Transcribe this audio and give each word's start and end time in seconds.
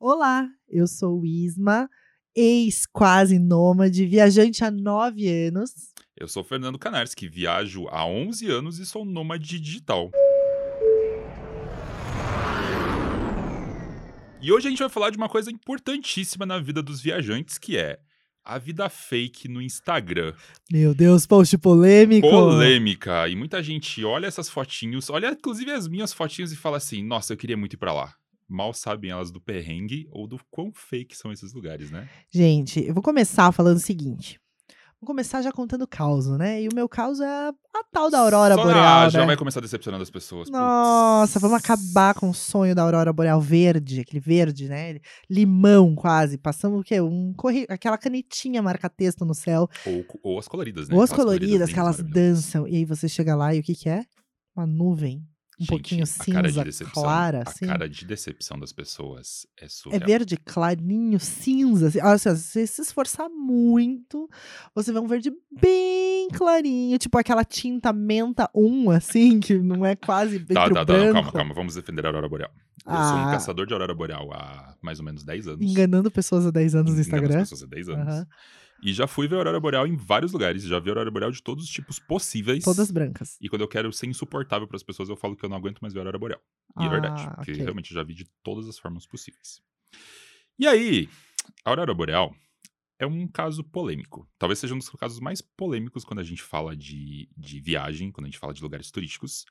Olá, 0.00 0.48
eu 0.68 0.86
sou 0.86 1.26
Isma, 1.26 1.90
ex-quase 2.32 3.36
nômade, 3.36 4.06
viajante 4.06 4.62
há 4.62 4.70
nove 4.70 5.28
anos. 5.28 5.72
Eu 6.16 6.28
sou 6.28 6.44
Fernando 6.44 6.78
Canarski, 6.78 7.28
viajo 7.28 7.88
há 7.88 8.06
11 8.06 8.48
anos 8.48 8.78
e 8.78 8.86
sou 8.86 9.04
nômade 9.04 9.58
digital. 9.58 10.08
E 14.40 14.52
hoje 14.52 14.68
a 14.68 14.70
gente 14.70 14.78
vai 14.78 14.88
falar 14.88 15.10
de 15.10 15.16
uma 15.16 15.28
coisa 15.28 15.50
importantíssima 15.50 16.46
na 16.46 16.60
vida 16.60 16.80
dos 16.80 17.00
viajantes, 17.00 17.58
que 17.58 17.76
é 17.76 17.98
a 18.44 18.56
vida 18.56 18.88
fake 18.88 19.48
no 19.48 19.60
Instagram. 19.60 20.32
Meu 20.70 20.94
Deus, 20.94 21.26
post 21.26 21.58
polêmico. 21.58 22.30
Polêmica. 22.30 23.26
E 23.26 23.34
muita 23.34 23.60
gente 23.60 24.04
olha 24.04 24.28
essas 24.28 24.48
fotinhos, 24.48 25.10
olha 25.10 25.32
inclusive 25.32 25.72
as 25.72 25.88
minhas 25.88 26.12
fotinhos 26.12 26.52
e 26.52 26.56
fala 26.56 26.76
assim: 26.76 27.04
nossa, 27.04 27.32
eu 27.32 27.36
queria 27.36 27.56
muito 27.56 27.72
ir 27.72 27.78
pra 27.78 27.92
lá. 27.92 28.14
Mal 28.48 28.72
sabem 28.72 29.10
elas 29.10 29.30
do 29.30 29.40
perrengue 29.40 30.08
ou 30.10 30.26
do 30.26 30.40
quão 30.50 30.72
fake 30.74 31.14
são 31.16 31.30
esses 31.30 31.52
lugares, 31.52 31.90
né? 31.90 32.08
Gente, 32.32 32.82
eu 32.84 32.94
vou 32.94 33.02
começar 33.02 33.52
falando 33.52 33.76
o 33.76 33.80
seguinte. 33.80 34.40
Vou 35.00 35.06
começar 35.06 35.42
já 35.42 35.52
contando 35.52 35.86
caos, 35.86 36.26
né? 36.26 36.60
E 36.60 36.66
o 36.66 36.74
meu 36.74 36.88
caos 36.88 37.20
é 37.20 37.26
a, 37.26 37.50
a 37.50 37.84
tal 37.92 38.10
da 38.10 38.18
Aurora 38.18 38.56
Só- 38.56 38.62
Boreal, 38.64 39.06
ah, 39.06 39.08
já 39.08 39.20
né? 39.20 39.26
vai 39.26 39.36
começar 39.36 39.60
decepcionando 39.60 40.02
as 40.02 40.10
pessoas. 40.10 40.50
Nossa, 40.50 41.34
Putz. 41.34 41.42
vamos 41.42 41.56
acabar 41.64 42.14
com 42.14 42.30
o 42.30 42.34
sonho 42.34 42.74
da 42.74 42.82
Aurora 42.82 43.12
Boreal 43.12 43.40
verde, 43.40 44.00
aquele 44.00 44.18
verde, 44.18 44.66
né? 44.66 44.98
Limão 45.30 45.94
quase. 45.94 46.36
Passamos 46.36 46.80
o 46.80 46.82
quê? 46.82 47.00
Um 47.00 47.32
corri... 47.34 47.64
Aquela 47.68 47.96
canetinha 47.96 48.60
marca-texto 48.60 49.24
no 49.24 49.34
céu. 49.34 49.68
Ou, 49.86 50.04
ou 50.20 50.38
as 50.40 50.48
coloridas, 50.48 50.88
né? 50.88 50.96
Ou 50.96 51.02
as 51.02 51.12
Aquelas 51.12 51.26
coloridas, 51.26 51.72
que 51.72 51.78
elas 51.78 52.02
dançam. 52.02 52.66
E 52.66 52.76
aí 52.76 52.84
você 52.84 53.08
chega 53.08 53.36
lá 53.36 53.54
e 53.54 53.60
o 53.60 53.62
que 53.62 53.76
que 53.76 53.88
é? 53.88 54.02
Uma 54.56 54.66
nuvem. 54.66 55.24
Um 55.60 55.64
Gente, 55.64 55.68
pouquinho 55.70 56.02
a 56.04 56.06
cinza, 56.06 56.62
decepção- 56.64 57.02
clara, 57.02 57.38
A 57.44 57.50
assim. 57.50 57.66
cara 57.66 57.88
de 57.88 58.04
decepção 58.04 58.56
das 58.60 58.72
pessoas 58.72 59.44
é 59.60 59.64
É 59.64 59.68
surreal. 59.68 60.06
verde 60.06 60.36
clarinho, 60.36 61.18
cinza. 61.18 61.88
Assim, 61.88 61.98
assim, 62.00 62.36
se 62.36 62.42
você 62.52 62.66
se 62.66 62.82
esforçar 62.82 63.28
muito, 63.28 64.30
você 64.72 64.92
vê 64.92 65.00
um 65.00 65.06
verde 65.08 65.32
bem 65.60 66.28
clarinho, 66.28 66.96
tipo 66.98 67.18
aquela 67.18 67.44
tinta 67.44 67.92
menta 67.92 68.48
1, 68.54 68.90
assim, 68.92 69.40
que 69.40 69.58
não 69.58 69.84
é 69.84 69.96
quase 69.96 70.38
Tá, 70.40 70.70
tá, 70.70 70.84
tá, 70.86 70.96
não, 70.96 71.12
calma, 71.12 71.32
calma, 71.32 71.54
vamos 71.54 71.74
defender 71.74 72.04
a 72.06 72.08
Aurora 72.10 72.28
Boreal. 72.28 72.50
Eu 72.86 72.92
sou 72.92 73.00
um 73.16 73.26
Ah. 73.26 73.30
caçador 73.32 73.66
de 73.66 73.72
Aurora 73.72 73.94
Boreal 73.94 74.32
há 74.32 74.76
mais 74.80 75.00
ou 75.00 75.04
menos 75.04 75.24
10 75.24 75.48
anos. 75.48 75.60
Enganando 75.60 76.08
pessoas 76.10 76.46
há 76.46 76.50
10 76.52 76.76
anos 76.76 76.94
no 76.94 77.00
Instagram. 77.00 77.40
pessoas 77.40 77.64
há 77.64 77.66
10 77.66 77.88
anos. 77.88 78.06
Aham. 78.06 78.26
E 78.82 78.92
já 78.92 79.06
fui 79.08 79.26
ver 79.26 79.34
a 79.36 79.38
Aurora 79.38 79.58
Boreal 79.58 79.86
em 79.86 79.96
vários 79.96 80.32
lugares, 80.32 80.62
já 80.62 80.78
vi 80.78 80.88
a 80.88 80.92
Aurora 80.92 81.10
Boreal 81.10 81.32
de 81.32 81.42
todos 81.42 81.64
os 81.64 81.70
tipos 81.70 81.98
possíveis. 81.98 82.62
Todas 82.62 82.90
brancas. 82.90 83.36
E 83.40 83.48
quando 83.48 83.62
eu 83.62 83.68
quero 83.68 83.92
ser 83.92 84.06
insuportável 84.06 84.68
para 84.68 84.76
as 84.76 84.82
pessoas, 84.82 85.08
eu 85.08 85.16
falo 85.16 85.34
que 85.36 85.44
eu 85.44 85.48
não 85.48 85.56
aguento 85.56 85.80
mais 85.80 85.92
ver 85.92 85.98
a 85.98 86.02
Aurora 86.02 86.18
Boreal. 86.18 86.40
E 86.80 86.84
é 86.86 86.88
verdade, 86.88 87.22
Ah, 87.26 87.34
porque 87.36 87.52
ok. 87.52 87.62
realmente 87.62 87.92
já 87.92 88.02
vi 88.04 88.14
de 88.14 88.24
todas 88.42 88.68
as 88.68 88.78
formas 88.78 89.04
possíveis. 89.06 89.60
E 90.58 90.66
aí, 90.66 91.08
a 91.64 91.70
Aurora 91.70 91.92
Boreal 91.92 92.34
é 93.00 93.06
um 93.06 93.26
caso 93.26 93.64
polêmico. 93.64 94.28
Talvez 94.38 94.58
seja 94.58 94.74
um 94.74 94.78
dos 94.78 94.88
casos 94.90 95.18
mais 95.20 95.40
polêmicos 95.40 96.04
quando 96.04 96.20
a 96.20 96.24
gente 96.24 96.42
fala 96.42 96.76
de, 96.76 97.28
de 97.36 97.60
viagem, 97.60 98.10
quando 98.12 98.26
a 98.26 98.28
gente 98.28 98.38
fala 98.38 98.54
de 98.54 98.62
lugares 98.62 98.90
turísticos. 98.90 99.44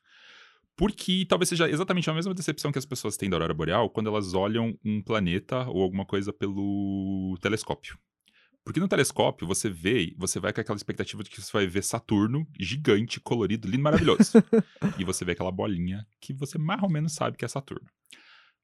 Porque 0.76 1.26
talvez 1.28 1.50
seja 1.50 1.70
exatamente 1.70 2.10
a 2.10 2.14
mesma 2.14 2.34
decepção 2.34 2.72
que 2.72 2.78
as 2.78 2.86
pessoas 2.86 3.18
têm 3.18 3.30
da 3.30 3.36
Aurora 3.36 3.54
Boreal 3.54 3.90
quando 3.90 4.08
elas 4.08 4.34
olham 4.34 4.78
um 4.86 5.02
planeta 5.02 5.68
ou 5.68 5.82
alguma 5.82 6.06
coisa 6.06 6.32
pelo 6.32 7.38
telescópio. 7.42 7.98
Porque 8.68 8.82
no 8.82 8.88
telescópio 8.90 9.48
você 9.48 9.70
vê, 9.70 10.14
você 10.18 10.42
vai 10.42 10.52
com 10.52 10.60
aquela 10.60 10.76
expectativa 10.76 11.24
de 11.24 11.30
que 11.30 11.42
você 11.42 11.50
vai 11.54 11.66
ver 11.66 11.82
Saturno 11.82 12.46
gigante, 12.60 13.18
colorido, 13.18 13.66
lindo, 13.66 13.82
maravilhoso. 13.82 14.34
e 15.00 15.06
você 15.06 15.24
vê 15.24 15.32
aquela 15.32 15.50
bolinha 15.54 16.06
que 16.20 16.34
você 16.34 16.58
mais 16.58 16.84
ou 16.84 16.90
menos 16.90 17.14
sabe 17.14 17.38
que 17.38 17.46
é 17.46 17.48
Saturno. 17.48 17.88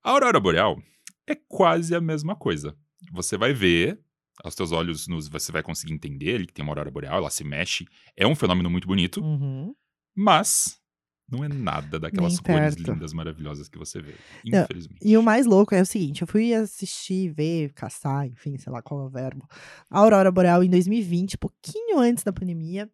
A 0.03 0.09
aurora 0.11 0.41
boreal 0.41 0.77
é 1.25 1.35
quase 1.47 1.95
a 1.95 2.01
mesma 2.01 2.35
coisa. 2.35 2.75
Você 3.13 3.37
vai 3.37 3.53
ver, 3.53 3.97
aos 4.43 4.55
teus 4.55 4.73
olhos 4.73 5.07
nos- 5.07 5.29
você 5.29 5.53
vai 5.53 5.63
conseguir 5.63 5.93
entender 5.93 6.35
ali 6.35 6.47
que 6.47 6.53
tem 6.53 6.63
uma 6.63 6.71
aurora 6.71 6.91
boreal, 6.91 7.19
ela 7.19 7.29
se 7.29 7.45
mexe, 7.45 7.85
é 8.17 8.27
um 8.27 8.35
fenômeno 8.35 8.69
muito 8.69 8.85
bonito, 8.85 9.21
Uhum. 9.23 9.73
mas 10.13 10.81
não 11.29 11.43
é 11.43 11.47
nada 11.47 11.99
daquelas 11.99 12.39
cores 12.39 12.75
lindas, 12.75 13.13
maravilhosas 13.13 13.67
que 13.67 13.77
você 13.77 14.01
vê. 14.01 14.15
Não, 14.45 14.63
Infelizmente. 14.63 14.99
E 15.01 15.17
o 15.17 15.23
mais 15.23 15.45
louco 15.45 15.73
é 15.73 15.81
o 15.81 15.85
seguinte: 15.85 16.21
eu 16.21 16.27
fui 16.27 16.53
assistir, 16.53 17.29
ver, 17.29 17.71
caçar, 17.73 18.27
enfim, 18.27 18.57
sei 18.57 18.71
lá 18.71 18.81
qual 18.81 19.01
é 19.01 19.05
o 19.05 19.09
verbo, 19.09 19.47
a 19.89 19.99
Aurora 19.99 20.31
Boreal 20.31 20.63
em 20.63 20.69
2020, 20.69 21.37
pouquinho 21.37 21.99
antes 21.99 22.23
da 22.23 22.33
pandemia. 22.33 22.89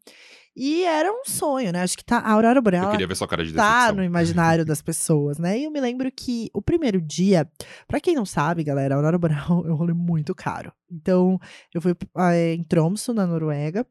E 0.56 0.84
era 0.84 1.10
um 1.10 1.24
sonho, 1.26 1.72
né? 1.72 1.84
Acho 1.84 1.98
que 1.98 2.04
tá, 2.04 2.18
a 2.18 2.34
Aurora 2.34 2.60
Boreal. 2.60 2.86
Eu 2.86 2.92
queria 2.92 3.08
ver 3.08 3.16
sua 3.16 3.28
cara 3.28 3.46
de 3.46 3.54
tá 3.54 3.94
no 3.94 4.04
imaginário 4.04 4.66
das 4.66 4.82
pessoas, 4.82 5.38
né? 5.38 5.58
E 5.58 5.64
eu 5.64 5.72
me 5.72 5.80
lembro 5.80 6.12
que 6.12 6.50
o 6.54 6.62
primeiro 6.62 7.00
dia, 7.00 7.50
pra 7.88 8.02
quem 8.02 8.14
não 8.14 8.26
sabe, 8.26 8.64
galera, 8.64 8.94
a 8.94 8.98
Aurora 8.98 9.18
Boreal 9.18 9.66
é 9.66 9.72
um 9.72 9.76
rolê 9.76 9.94
muito 9.94 10.36
caro. 10.36 10.74
Então, 10.92 11.40
eu 11.74 11.82
fui 11.82 11.96
eh, 12.18 12.56
em 12.56 12.64
Tromsø, 12.64 13.14
na 13.14 13.26
Noruega, 13.26 13.86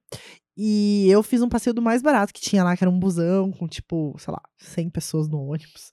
e 0.60 1.06
eu 1.08 1.22
fiz 1.22 1.40
um 1.40 1.48
passeio 1.48 1.72
do 1.72 1.80
mais 1.80 2.02
barato 2.02 2.34
que 2.34 2.40
tinha 2.40 2.64
lá, 2.64 2.76
que 2.76 2.82
era 2.82 2.90
um 2.90 2.98
busão 2.98 3.52
com, 3.52 3.68
tipo, 3.68 4.16
sei 4.18 4.32
lá, 4.32 4.42
100 4.56 4.90
pessoas 4.90 5.28
no 5.28 5.38
ônibus. 5.38 5.92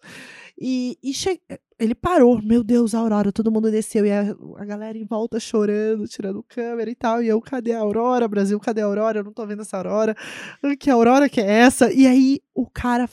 E, 0.60 0.98
e 1.04 1.14
che- 1.14 1.40
ele 1.78 1.94
parou, 1.94 2.42
meu 2.42 2.64
Deus, 2.64 2.96
a 2.96 3.00
Aurora, 3.00 3.32
todo 3.32 3.52
mundo 3.52 3.70
desceu, 3.70 4.06
e 4.06 4.12
a, 4.12 4.36
a 4.58 4.66
galera 4.66 4.98
em 4.98 5.06
volta 5.06 5.40
chorando, 5.40 6.08
tirando 6.08 6.42
câmera 6.44 6.90
e 6.90 6.96
tal, 6.96 7.22
e 7.22 7.28
eu, 7.28 7.40
cadê 7.42 7.74
a 7.74 7.80
Aurora, 7.82 8.28
Brasil, 8.28 8.60
cadê 8.60 8.82
a 8.82 8.86
Aurora? 8.86 9.20
Eu 9.20 9.24
não 9.26 9.34
tô 9.34 9.46
vendo 9.46 9.62
essa 9.62 9.78
Aurora. 9.78 10.16
Que 10.80 10.90
Aurora 10.90 11.30
que 11.30 11.40
é 11.42 11.46
essa? 11.46 11.94
E 11.94 12.08
aí, 12.08 12.40
o 12.56 12.66
cara 12.68 13.08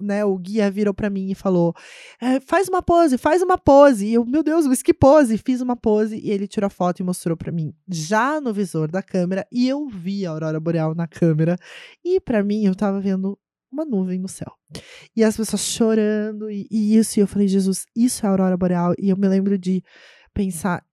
né, 0.00 0.24
o 0.24 0.36
guia 0.36 0.70
virou 0.70 0.94
pra 0.94 1.10
mim 1.10 1.30
e 1.30 1.34
falou: 1.34 1.74
"É, 2.20 2.40
faz 2.40 2.68
uma 2.68 2.82
pose, 2.82 3.18
faz 3.18 3.42
uma 3.42 3.58
pose. 3.58 4.06
E 4.06 4.14
eu, 4.14 4.24
meu 4.24 4.42
Deus, 4.42 4.66
mas 4.66 4.82
que 4.82 4.94
pose? 4.94 5.38
Fiz 5.38 5.60
uma 5.60 5.76
pose 5.76 6.16
e 6.18 6.30
ele 6.30 6.46
tirou 6.46 6.66
a 6.66 6.70
foto 6.70 7.00
e 7.00 7.02
mostrou 7.04 7.36
pra 7.36 7.52
mim, 7.52 7.74
já 7.88 8.40
no 8.40 8.52
visor 8.52 8.90
da 8.90 9.02
câmera, 9.02 9.46
e 9.52 9.68
eu 9.68 9.88
vi 9.88 10.26
a 10.26 10.30
aurora 10.30 10.60
boreal 10.60 10.94
na 10.94 11.06
câmera. 11.06 11.56
E 12.04 12.20
pra 12.20 12.42
mim 12.42 12.64
eu 12.64 12.74
tava 12.74 13.00
vendo 13.00 13.38
uma 13.72 13.84
nuvem 13.84 14.18
no 14.18 14.28
céu. 14.28 14.52
E 15.16 15.22
as 15.22 15.36
pessoas 15.36 15.62
chorando 15.62 16.50
e, 16.50 16.66
e 16.70 16.96
isso, 16.96 17.18
e 17.18 17.22
eu 17.22 17.26
falei: 17.26 17.48
Jesus, 17.48 17.86
isso 17.96 18.24
é 18.24 18.28
a 18.28 18.32
aurora 18.32 18.56
boreal. 18.56 18.94
E 18.98 19.10
eu 19.10 19.16
me 19.16 19.28
lembro 19.28 19.56
de 19.58 19.82
pensar 20.34 20.84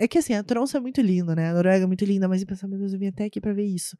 é 0.00 0.08
que 0.08 0.16
assim, 0.16 0.32
a 0.32 0.42
Tromsø 0.42 0.78
é 0.78 0.80
muito 0.80 1.00
linda, 1.02 1.34
né? 1.36 1.50
A 1.50 1.52
Noruega 1.52 1.84
é 1.84 1.86
muito 1.86 2.06
linda, 2.06 2.26
mas 2.26 2.40
eu 2.40 2.46
pensava, 2.46 2.70
meu 2.70 2.78
Deus, 2.78 2.94
eu 2.94 2.98
vim 2.98 3.08
até 3.08 3.24
aqui 3.24 3.38
pra 3.38 3.52
ver 3.52 3.64
isso. 3.66 3.96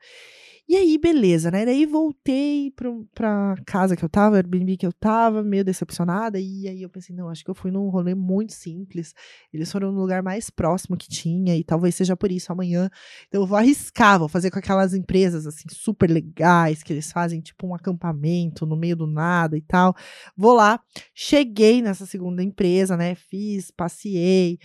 E 0.67 0.77
aí, 0.77 0.97
beleza, 0.97 1.51
né? 1.51 1.67
Daí 1.67 1.85
voltei 1.85 2.71
pro, 2.71 3.05
pra 3.15 3.55
casa 3.67 3.97
que 3.97 4.05
eu 4.05 4.09
tava, 4.09 4.37
Airbnb 4.37 4.79
que 4.79 4.87
eu 4.87 4.93
tava, 4.93 5.43
meio 5.43 5.63
decepcionada. 5.63 6.39
E 6.41 6.67
aí 6.69 6.81
eu 6.81 6.89
pensei, 6.89 7.15
não, 7.15 7.29
acho 7.29 7.45
que 7.45 7.51
eu 7.51 7.55
fui 7.55 7.71
num 7.71 7.91
rolê 7.91 8.15
muito 8.15 8.55
simples. 8.55 9.13
Eles 9.53 9.71
foram 9.71 9.93
no 9.93 10.01
lugar 10.01 10.23
mais 10.23 10.49
próximo 10.49 10.97
que 10.97 11.09
tinha, 11.09 11.55
e 11.57 11.63
talvez 11.65 11.97
seja 11.97 12.17
por 12.17 12.33
isso 12.33 12.51
amanhã. 12.51 12.89
Então 13.29 13.43
eu 13.43 13.47
vou 13.47 13.59
arriscar, 13.59 14.19
vou 14.19 14.29
fazer 14.29 14.51
com 14.51 14.59
aquelas 14.59 14.95
empresas, 14.95 15.47
assim, 15.47 15.69
super 15.71 16.09
legais, 16.09 16.83
que 16.83 16.93
eles 16.95 17.13
fazem 17.13 17.41
tipo 17.41 17.67
um 17.67 17.75
acampamento 17.75 18.65
no 18.65 18.77
meio 18.77 18.97
do 18.97 19.07
nada 19.07 19.59
e 19.59 19.63
tal. 19.63 19.95
Vou 20.37 20.55
lá, 20.55 20.81
cheguei 21.15 21.83
nessa 21.83 22.07
segunda 22.07 22.43
empresa, 22.43 22.97
né? 22.97 23.15
Fiz, 23.17 23.71
passei. 23.71 24.59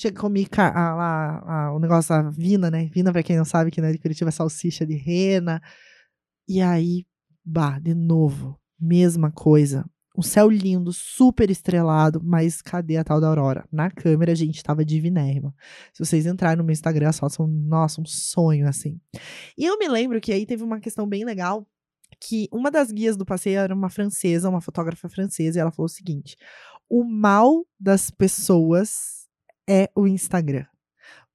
Cheguei, 0.00 0.16
comi 0.16 0.46
a- 0.56 0.94
lá 0.94 1.42
a- 1.44 1.72
o 1.74 1.80
negócio 1.80 2.10
da 2.10 2.30
Vina, 2.30 2.70
né? 2.70 2.88
Vina, 2.94 3.10
pra 3.10 3.20
quem 3.20 3.36
não 3.36 3.44
sabe, 3.44 3.68
que 3.72 3.80
né, 3.80 3.90
de 3.90 3.98
Curitiba 3.98 4.28
é 4.28 4.30
salsicha 4.30 4.86
de 4.86 4.94
rena. 4.94 5.60
E 6.46 6.60
aí, 6.60 7.04
bah, 7.44 7.80
de 7.80 7.96
novo, 7.96 8.56
mesma 8.78 9.32
coisa. 9.32 9.84
Um 10.16 10.22
céu 10.22 10.48
lindo, 10.48 10.92
super 10.92 11.50
estrelado, 11.50 12.20
mas 12.22 12.62
cadê 12.62 12.96
a 12.96 13.02
tal 13.02 13.20
da 13.20 13.26
Aurora? 13.26 13.66
Na 13.72 13.90
câmera, 13.90 14.36
gente, 14.36 14.62
tava 14.62 14.84
divinérrima. 14.84 15.52
Se 15.92 16.04
vocês 16.04 16.26
entrarem 16.26 16.58
no 16.58 16.62
meu 16.64 16.72
Instagram, 16.72 17.08
as 17.08 17.18
fotos 17.18 17.34
são, 17.34 17.48
nossa, 17.48 18.00
um 18.00 18.06
sonho, 18.06 18.68
assim. 18.68 19.00
E 19.56 19.64
eu 19.64 19.76
me 19.78 19.88
lembro 19.88 20.20
que 20.20 20.32
aí 20.32 20.46
teve 20.46 20.62
uma 20.62 20.78
questão 20.78 21.08
bem 21.08 21.24
legal, 21.24 21.66
que 22.20 22.48
uma 22.52 22.70
das 22.70 22.92
guias 22.92 23.16
do 23.16 23.26
passeio 23.26 23.58
era 23.58 23.74
uma 23.74 23.90
francesa, 23.90 24.48
uma 24.48 24.60
fotógrafa 24.60 25.08
francesa, 25.08 25.58
e 25.58 25.60
ela 25.60 25.72
falou 25.72 25.86
o 25.86 25.88
seguinte: 25.88 26.36
o 26.88 27.02
mal 27.02 27.66
das 27.80 28.10
pessoas 28.12 29.17
é 29.68 29.90
o 29.94 30.06
Instagram. 30.06 30.64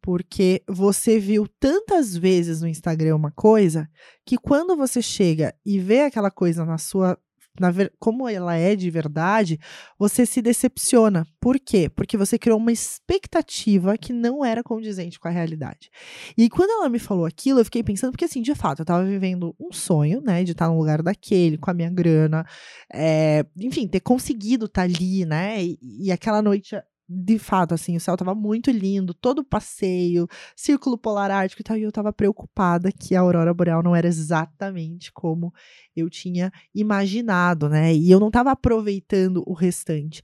Porque 0.01 0.61
você 0.67 1.17
viu 1.17 1.47
tantas 1.59 2.15
vezes 2.17 2.61
no 2.61 2.67
Instagram 2.67 3.15
uma 3.15 3.31
coisa 3.31 3.89
que 4.25 4.37
quando 4.37 4.75
você 4.75 5.01
chega 5.01 5.55
e 5.65 5.79
vê 5.79 6.01
aquela 6.01 6.29
coisa 6.29 6.65
na 6.65 6.77
sua. 6.77 7.17
Na 7.59 7.69
ver, 7.69 7.93
como 7.99 8.27
ela 8.27 8.55
é 8.55 8.75
de 8.75 8.89
verdade, 8.89 9.59
você 9.97 10.25
se 10.25 10.41
decepciona. 10.41 11.23
Por 11.39 11.59
quê? 11.59 11.87
Porque 11.87 12.17
você 12.17 12.37
criou 12.39 12.57
uma 12.57 12.71
expectativa 12.71 13.95
que 13.95 14.11
não 14.11 14.43
era 14.43 14.63
condizente 14.63 15.19
com 15.19 15.27
a 15.27 15.31
realidade. 15.31 15.91
E 16.35 16.49
quando 16.49 16.71
ela 16.71 16.89
me 16.89 16.97
falou 16.97 17.27
aquilo, 17.27 17.59
eu 17.59 17.65
fiquei 17.65 17.83
pensando, 17.83 18.09
porque 18.09 18.25
assim, 18.25 18.41
de 18.41 18.55
fato, 18.55 18.79
eu 18.79 18.85
tava 18.85 19.05
vivendo 19.05 19.55
um 19.59 19.71
sonho, 19.71 20.19
né, 20.19 20.43
de 20.43 20.53
estar 20.53 20.67
num 20.67 20.79
lugar 20.79 21.03
daquele, 21.03 21.59
com 21.59 21.69
a 21.69 21.75
minha 21.75 21.91
grana, 21.91 22.43
é, 22.91 23.45
enfim, 23.55 23.87
ter 23.87 23.99
conseguido 23.99 24.65
estar 24.65 24.81
ali, 24.81 25.23
né, 25.23 25.63
e, 25.63 25.77
e 25.79 26.11
aquela 26.11 26.41
noite 26.41 26.75
de 27.07 27.37
fato, 27.37 27.73
assim, 27.73 27.95
o 27.95 27.99
céu 27.99 28.15
tava 28.15 28.33
muito 28.33 28.71
lindo, 28.71 29.13
todo 29.13 29.39
o 29.39 29.43
passeio, 29.43 30.27
círculo 30.55 30.97
polar 30.97 31.29
ártico 31.29 31.61
e 31.61 31.63
tal, 31.63 31.77
e 31.77 31.83
eu 31.83 31.91
tava 31.91 32.13
preocupada 32.13 32.91
que 32.91 33.15
a 33.15 33.19
aurora 33.21 33.53
boreal 33.53 33.83
não 33.83 33.95
era 33.95 34.07
exatamente 34.07 35.11
como 35.11 35.53
eu 35.95 36.09
tinha 36.09 36.51
imaginado, 36.73 37.69
né? 37.69 37.93
E 37.93 38.09
eu 38.09 38.19
não 38.19 38.31
tava 38.31 38.51
aproveitando 38.51 39.43
o 39.45 39.53
restante. 39.53 40.23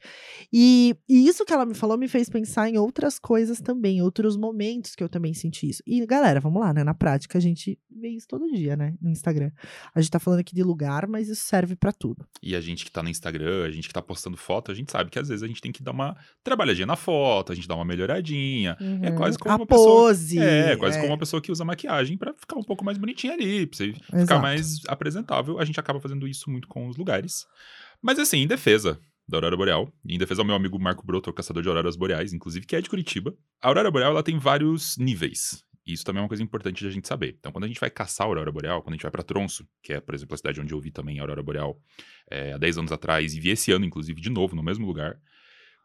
E, 0.52 0.96
e 1.08 1.28
isso 1.28 1.46
que 1.46 1.54
ela 1.54 1.66
me 1.66 1.76
falou 1.76 1.98
me 1.98 2.08
fez 2.08 2.30
pensar 2.30 2.70
em 2.70 2.78
outras 2.78 3.20
coisas 3.20 3.62
também, 3.62 4.02
outros 4.02 4.36
momentos 4.36 4.96
que 4.96 5.04
eu 5.04 5.10
também 5.10 5.34
senti 5.34 5.70
isso. 5.70 5.84
E 5.86 6.04
galera, 6.06 6.40
vamos 6.40 6.62
lá, 6.62 6.74
né? 6.74 6.84
Na 6.84 6.94
prática 6.94 7.38
a 7.38 7.42
gente 7.42 7.78
vê 7.90 8.10
isso 8.10 8.28
todo 8.28 8.52
dia, 8.52 8.76
né? 8.76 8.96
No 9.02 9.10
Instagram. 9.10 9.52
A 9.94 10.02
gente 10.02 10.12
tá 10.12 10.20
falando 10.20 10.40
aqui 10.40 10.56
de 10.56 10.64
lugar, 10.64 11.08
mas 11.08 11.30
isso 11.30 11.46
serve 11.46 11.76
para 11.76 11.92
tudo. 11.92 12.26
E 12.42 12.56
a 12.56 12.62
gente 12.62 12.86
que 12.86 12.92
tá 12.92 13.04
no 13.04 13.10
Instagram, 13.10 13.66
a 13.66 13.72
gente 13.72 13.88
que 13.88 13.94
tá 13.94 14.02
postando 14.02 14.38
foto, 14.38 14.72
a 14.72 14.74
gente 14.74 14.92
sabe 14.92 15.10
que 15.10 15.20
às 15.20 15.28
vezes 15.28 15.44
a 15.44 15.48
gente 15.48 15.62
tem 15.62 15.72
que 15.72 15.84
dar 15.84 15.92
uma 15.92 16.16
na 16.86 16.96
foto, 16.96 17.52
a 17.52 17.56
gente 17.56 17.68
dá 17.68 17.76
uma 17.76 17.86
melhoradinha. 17.86 18.78
Uhum. 18.80 19.00
É 19.04 19.12
quase 19.12 19.38
como 19.38 19.54
a 19.54 19.58
uma 19.58 19.66
pose. 19.66 20.36
pessoa. 20.36 20.52
É, 20.52 20.76
quase 20.76 20.98
é. 20.98 21.02
como 21.02 21.14
uma 21.14 21.18
pessoa 21.18 21.42
que 21.42 21.52
usa 21.52 21.66
maquiagem 21.66 22.18
pra 22.18 22.34
ficar 22.34 22.58
um 22.58 22.64
pouco 22.64 22.84
mais 22.84 22.98
bonitinha 22.98 23.34
ali, 23.34 23.66
pra 23.66 23.78
você 23.78 23.94
ficar 23.94 24.18
Exato. 24.18 24.42
mais 24.42 24.82
apresentável. 24.88 25.60
A 25.60 25.66
gente 25.66 25.80
acaba 25.80 26.00
fazendo 26.00 26.28
isso 26.28 26.50
muito 26.50 26.68
com 26.68 26.88
os 26.88 26.98
lugares. 26.98 27.46
Mas 28.02 28.20
assim, 28.20 28.38
em 28.38 28.48
defesa 28.48 29.00
da 29.28 29.38
Aurora 29.38 29.56
Boreal, 29.56 29.94
e 30.04 30.16
em 30.16 30.18
defesa 30.18 30.42
ao 30.42 30.46
meu 30.46 30.56
amigo 30.56 30.80
Marco 30.80 31.06
Broto, 31.06 31.32
caçador 31.32 31.62
de 31.62 31.70
auroras 31.70 31.96
boreais, 31.96 32.34
inclusive, 32.34 32.66
que 32.66 32.76
é 32.76 32.82
de 32.82 32.90
Curitiba, 32.90 33.36
a 33.62 33.68
Aurora 33.68 33.92
Boreal 33.92 34.12
ela 34.12 34.24
tem 34.24 34.40
vários 34.40 34.98
níveis. 34.98 35.64
E 35.86 35.94
isso 35.94 36.04
também 36.04 36.20
é 36.20 36.24
uma 36.24 36.28
coisa 36.28 36.44
importante 36.44 36.80
de 36.80 36.88
a 36.88 36.92
gente 36.92 37.08
saber. 37.08 37.36
Então, 37.40 37.52
quando 37.52 37.64
a 37.64 37.68
gente 37.68 37.80
vai 37.80 37.90
caçar 37.90 38.26
a 38.26 38.30
Aurora 38.30 38.52
Boreal, 38.52 38.82
quando 38.82 38.94
a 38.94 38.96
gente 38.96 39.04
vai 39.04 39.12
pra 39.12 39.24
Tronço, 39.24 39.68
que 39.82 39.94
é, 39.94 40.00
por 40.00 40.16
exemplo, 40.16 40.34
a 40.34 40.38
cidade 40.38 40.60
onde 40.60 40.74
eu 40.74 40.80
vi 40.80 40.92
também 40.92 41.20
a 41.20 41.24
Aurora 41.24 41.44
Boreal 41.44 41.80
é, 42.30 42.54
há 42.54 42.58
10 42.58 42.80
anos 42.80 42.92
atrás, 42.92 43.34
e 43.34 43.40
vi 43.40 43.50
esse 43.50 43.72
ano, 43.72 43.86
inclusive, 43.86 44.20
de 44.20 44.30
novo, 44.30 44.56
no 44.56 44.64
mesmo 44.64 44.86
lugar, 44.86 45.20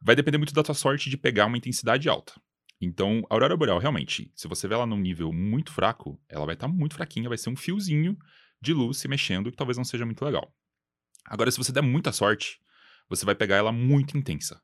vai 0.04 0.14
depender 0.14 0.36
muito 0.38 0.52
da 0.54 0.62
tua 0.62 0.74
sorte 0.74 1.08
de 1.08 1.16
pegar 1.16 1.46
uma 1.46 1.56
intensidade 1.56 2.08
alta. 2.08 2.34
Então, 2.80 3.24
a 3.30 3.34
Aurora 3.34 3.56
Boreal, 3.56 3.78
realmente, 3.78 4.30
se 4.34 4.46
você 4.46 4.68
vê 4.68 4.74
ela 4.74 4.84
num 4.86 4.98
nível 4.98 5.32
muito 5.32 5.72
fraco, 5.72 6.20
ela 6.28 6.44
vai 6.44 6.54
estar 6.54 6.68
muito 6.68 6.94
fraquinha, 6.94 7.28
vai 7.28 7.38
ser 7.38 7.48
um 7.48 7.56
fiozinho 7.56 8.16
de 8.60 8.74
luz 8.74 8.98
se 8.98 9.08
mexendo, 9.08 9.50
que 9.50 9.56
talvez 9.56 9.78
não 9.78 9.84
seja 9.84 10.04
muito 10.04 10.24
legal. 10.24 10.54
Agora, 11.24 11.50
se 11.50 11.56
você 11.56 11.72
der 11.72 11.82
muita 11.82 12.12
sorte, 12.12 12.58
você 13.08 13.24
vai 13.24 13.34
pegar 13.34 13.56
ela 13.56 13.72
muito 13.72 14.18
intensa. 14.18 14.60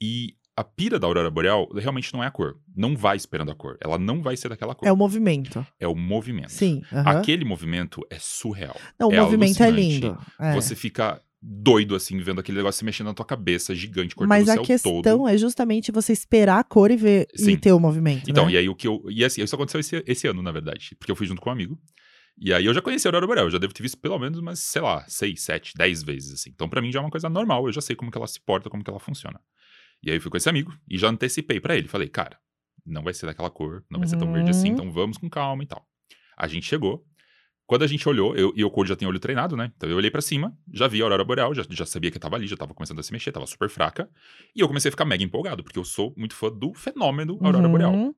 E 0.00 0.36
a 0.54 0.62
pira 0.64 0.98
da 0.98 1.06
Aurora 1.06 1.30
Boreal 1.30 1.68
realmente 1.72 2.12
não 2.12 2.22
é 2.22 2.26
a 2.26 2.30
cor. 2.30 2.60
Não 2.76 2.96
vai 2.96 3.16
esperando 3.16 3.50
a 3.50 3.54
cor. 3.54 3.78
Ela 3.80 3.96
não 3.96 4.20
vai 4.20 4.36
ser 4.36 4.48
daquela 4.48 4.74
cor. 4.74 4.86
É 4.86 4.92
o 4.92 4.96
movimento. 4.96 5.64
É 5.78 5.86
o 5.88 5.94
movimento. 5.94 6.50
Sim. 6.50 6.82
aham. 6.92 7.20
Aquele 7.20 7.44
movimento 7.44 8.04
é 8.10 8.18
surreal. 8.18 8.76
Não, 8.98 9.08
o 9.08 9.12
é 9.12 9.20
movimento 9.20 9.62
é 9.62 9.66
alucinante. 9.66 10.00
lindo. 10.00 10.18
é. 10.38 10.54
Você 10.54 10.74
fica 10.74 11.22
doido, 11.40 11.94
assim, 11.94 12.18
vendo 12.20 12.40
aquele 12.40 12.58
negócio 12.58 12.78
se 12.80 12.84
mexendo 12.84 13.06
na 13.08 13.14
tua 13.14 13.24
cabeça, 13.24 13.74
gigante, 13.74 14.14
cortando 14.14 14.28
Mas 14.28 14.48
o 14.48 14.50
a 14.50 14.54
céu 14.54 14.62
questão 14.64 15.02
todo. 15.02 15.28
é 15.28 15.38
justamente 15.38 15.92
você 15.92 16.12
esperar 16.12 16.58
a 16.58 16.64
cor 16.64 16.90
e 16.90 16.96
ver 16.96 17.28
e 17.34 17.38
Sim. 17.38 17.56
ter 17.56 17.72
o 17.72 17.78
movimento. 17.78 18.28
Então, 18.30 18.46
né? 18.46 18.52
e 18.52 18.56
aí 18.58 18.68
o 18.68 18.74
que 18.74 18.88
eu. 18.88 19.02
E 19.08 19.24
assim, 19.24 19.42
isso 19.42 19.54
aconteceu 19.54 19.80
esse, 19.80 20.02
esse 20.06 20.26
ano, 20.26 20.42
na 20.42 20.50
verdade. 20.50 20.96
Porque 20.98 21.10
eu 21.12 21.16
fui 21.16 21.26
junto 21.26 21.40
com 21.40 21.48
um 21.48 21.52
amigo. 21.52 21.78
E 22.40 22.52
aí 22.52 22.64
eu 22.66 22.74
já 22.74 22.80
conheci 22.80 23.06
a 23.06 23.08
Aurora 23.08 23.26
Boreal. 23.26 23.46
Eu 23.46 23.50
já 23.50 23.58
devo 23.58 23.72
ter 23.72 23.82
visto 23.82 23.98
pelo 23.98 24.18
menos 24.18 24.38
umas, 24.38 24.58
sei 24.60 24.80
lá, 24.82 25.04
seis, 25.08 25.42
sete, 25.42 25.72
dez 25.76 26.02
vezes, 26.02 26.32
assim. 26.34 26.50
Então, 26.50 26.68
pra 26.68 26.80
mim 26.80 26.90
já 26.92 26.98
é 27.00 27.02
uma 27.02 27.10
coisa 27.10 27.28
normal. 27.28 27.66
Eu 27.66 27.72
já 27.72 27.80
sei 27.80 27.96
como 27.96 28.10
que 28.10 28.18
ela 28.18 28.26
se 28.28 28.40
porta, 28.40 28.68
como 28.70 28.82
que 28.84 28.90
ela 28.90 29.00
funciona. 29.00 29.40
E 30.02 30.10
aí 30.10 30.16
eu 30.16 30.20
fui 30.20 30.30
com 30.30 30.36
esse 30.36 30.48
amigo 30.48 30.72
e 30.88 30.96
já 30.98 31.08
antecipei 31.08 31.58
pra 31.60 31.76
ele. 31.76 31.88
Falei, 31.88 32.08
cara, 32.08 32.38
não 32.86 33.02
vai 33.02 33.12
ser 33.12 33.26
daquela 33.26 33.50
cor, 33.50 33.84
não 33.90 33.98
vai 33.98 34.08
ser 34.08 34.16
tão 34.16 34.32
verde 34.32 34.50
assim, 34.50 34.68
Uhum. 34.68 34.74
então 34.74 34.92
vamos 34.92 35.18
com 35.18 35.28
calma 35.28 35.62
e 35.64 35.66
tal. 35.66 35.84
A 36.36 36.46
gente 36.46 36.66
chegou. 36.66 37.04
Quando 37.68 37.82
a 37.82 37.86
gente 37.86 38.08
olhou, 38.08 38.34
eu, 38.34 38.50
e 38.56 38.64
o 38.64 38.70
Code 38.70 38.88
já 38.88 38.96
tem 38.96 39.06
olho 39.06 39.20
treinado, 39.20 39.54
né? 39.54 39.70
Então 39.76 39.90
eu 39.90 39.96
olhei 39.98 40.10
pra 40.10 40.22
cima, 40.22 40.56
já 40.72 40.88
vi 40.88 41.02
a 41.02 41.04
Aurora 41.04 41.22
Boreal, 41.22 41.54
já, 41.54 41.62
já 41.68 41.84
sabia 41.84 42.10
que 42.10 42.18
tava 42.18 42.34
ali, 42.36 42.46
já 42.46 42.56
tava 42.56 42.72
começando 42.72 42.98
a 42.98 43.02
se 43.02 43.12
mexer, 43.12 43.30
tava 43.30 43.46
super 43.46 43.68
fraca. 43.68 44.08
E 44.56 44.60
eu 44.60 44.66
comecei 44.66 44.88
a 44.88 44.92
ficar 44.92 45.04
mega 45.04 45.22
empolgado, 45.22 45.62
porque 45.62 45.78
eu 45.78 45.84
sou 45.84 46.14
muito 46.16 46.34
fã 46.34 46.50
do 46.50 46.72
fenômeno 46.72 47.38
Aurora 47.42 47.68
Boreal. 47.68 47.92
Uhum. 47.92 48.14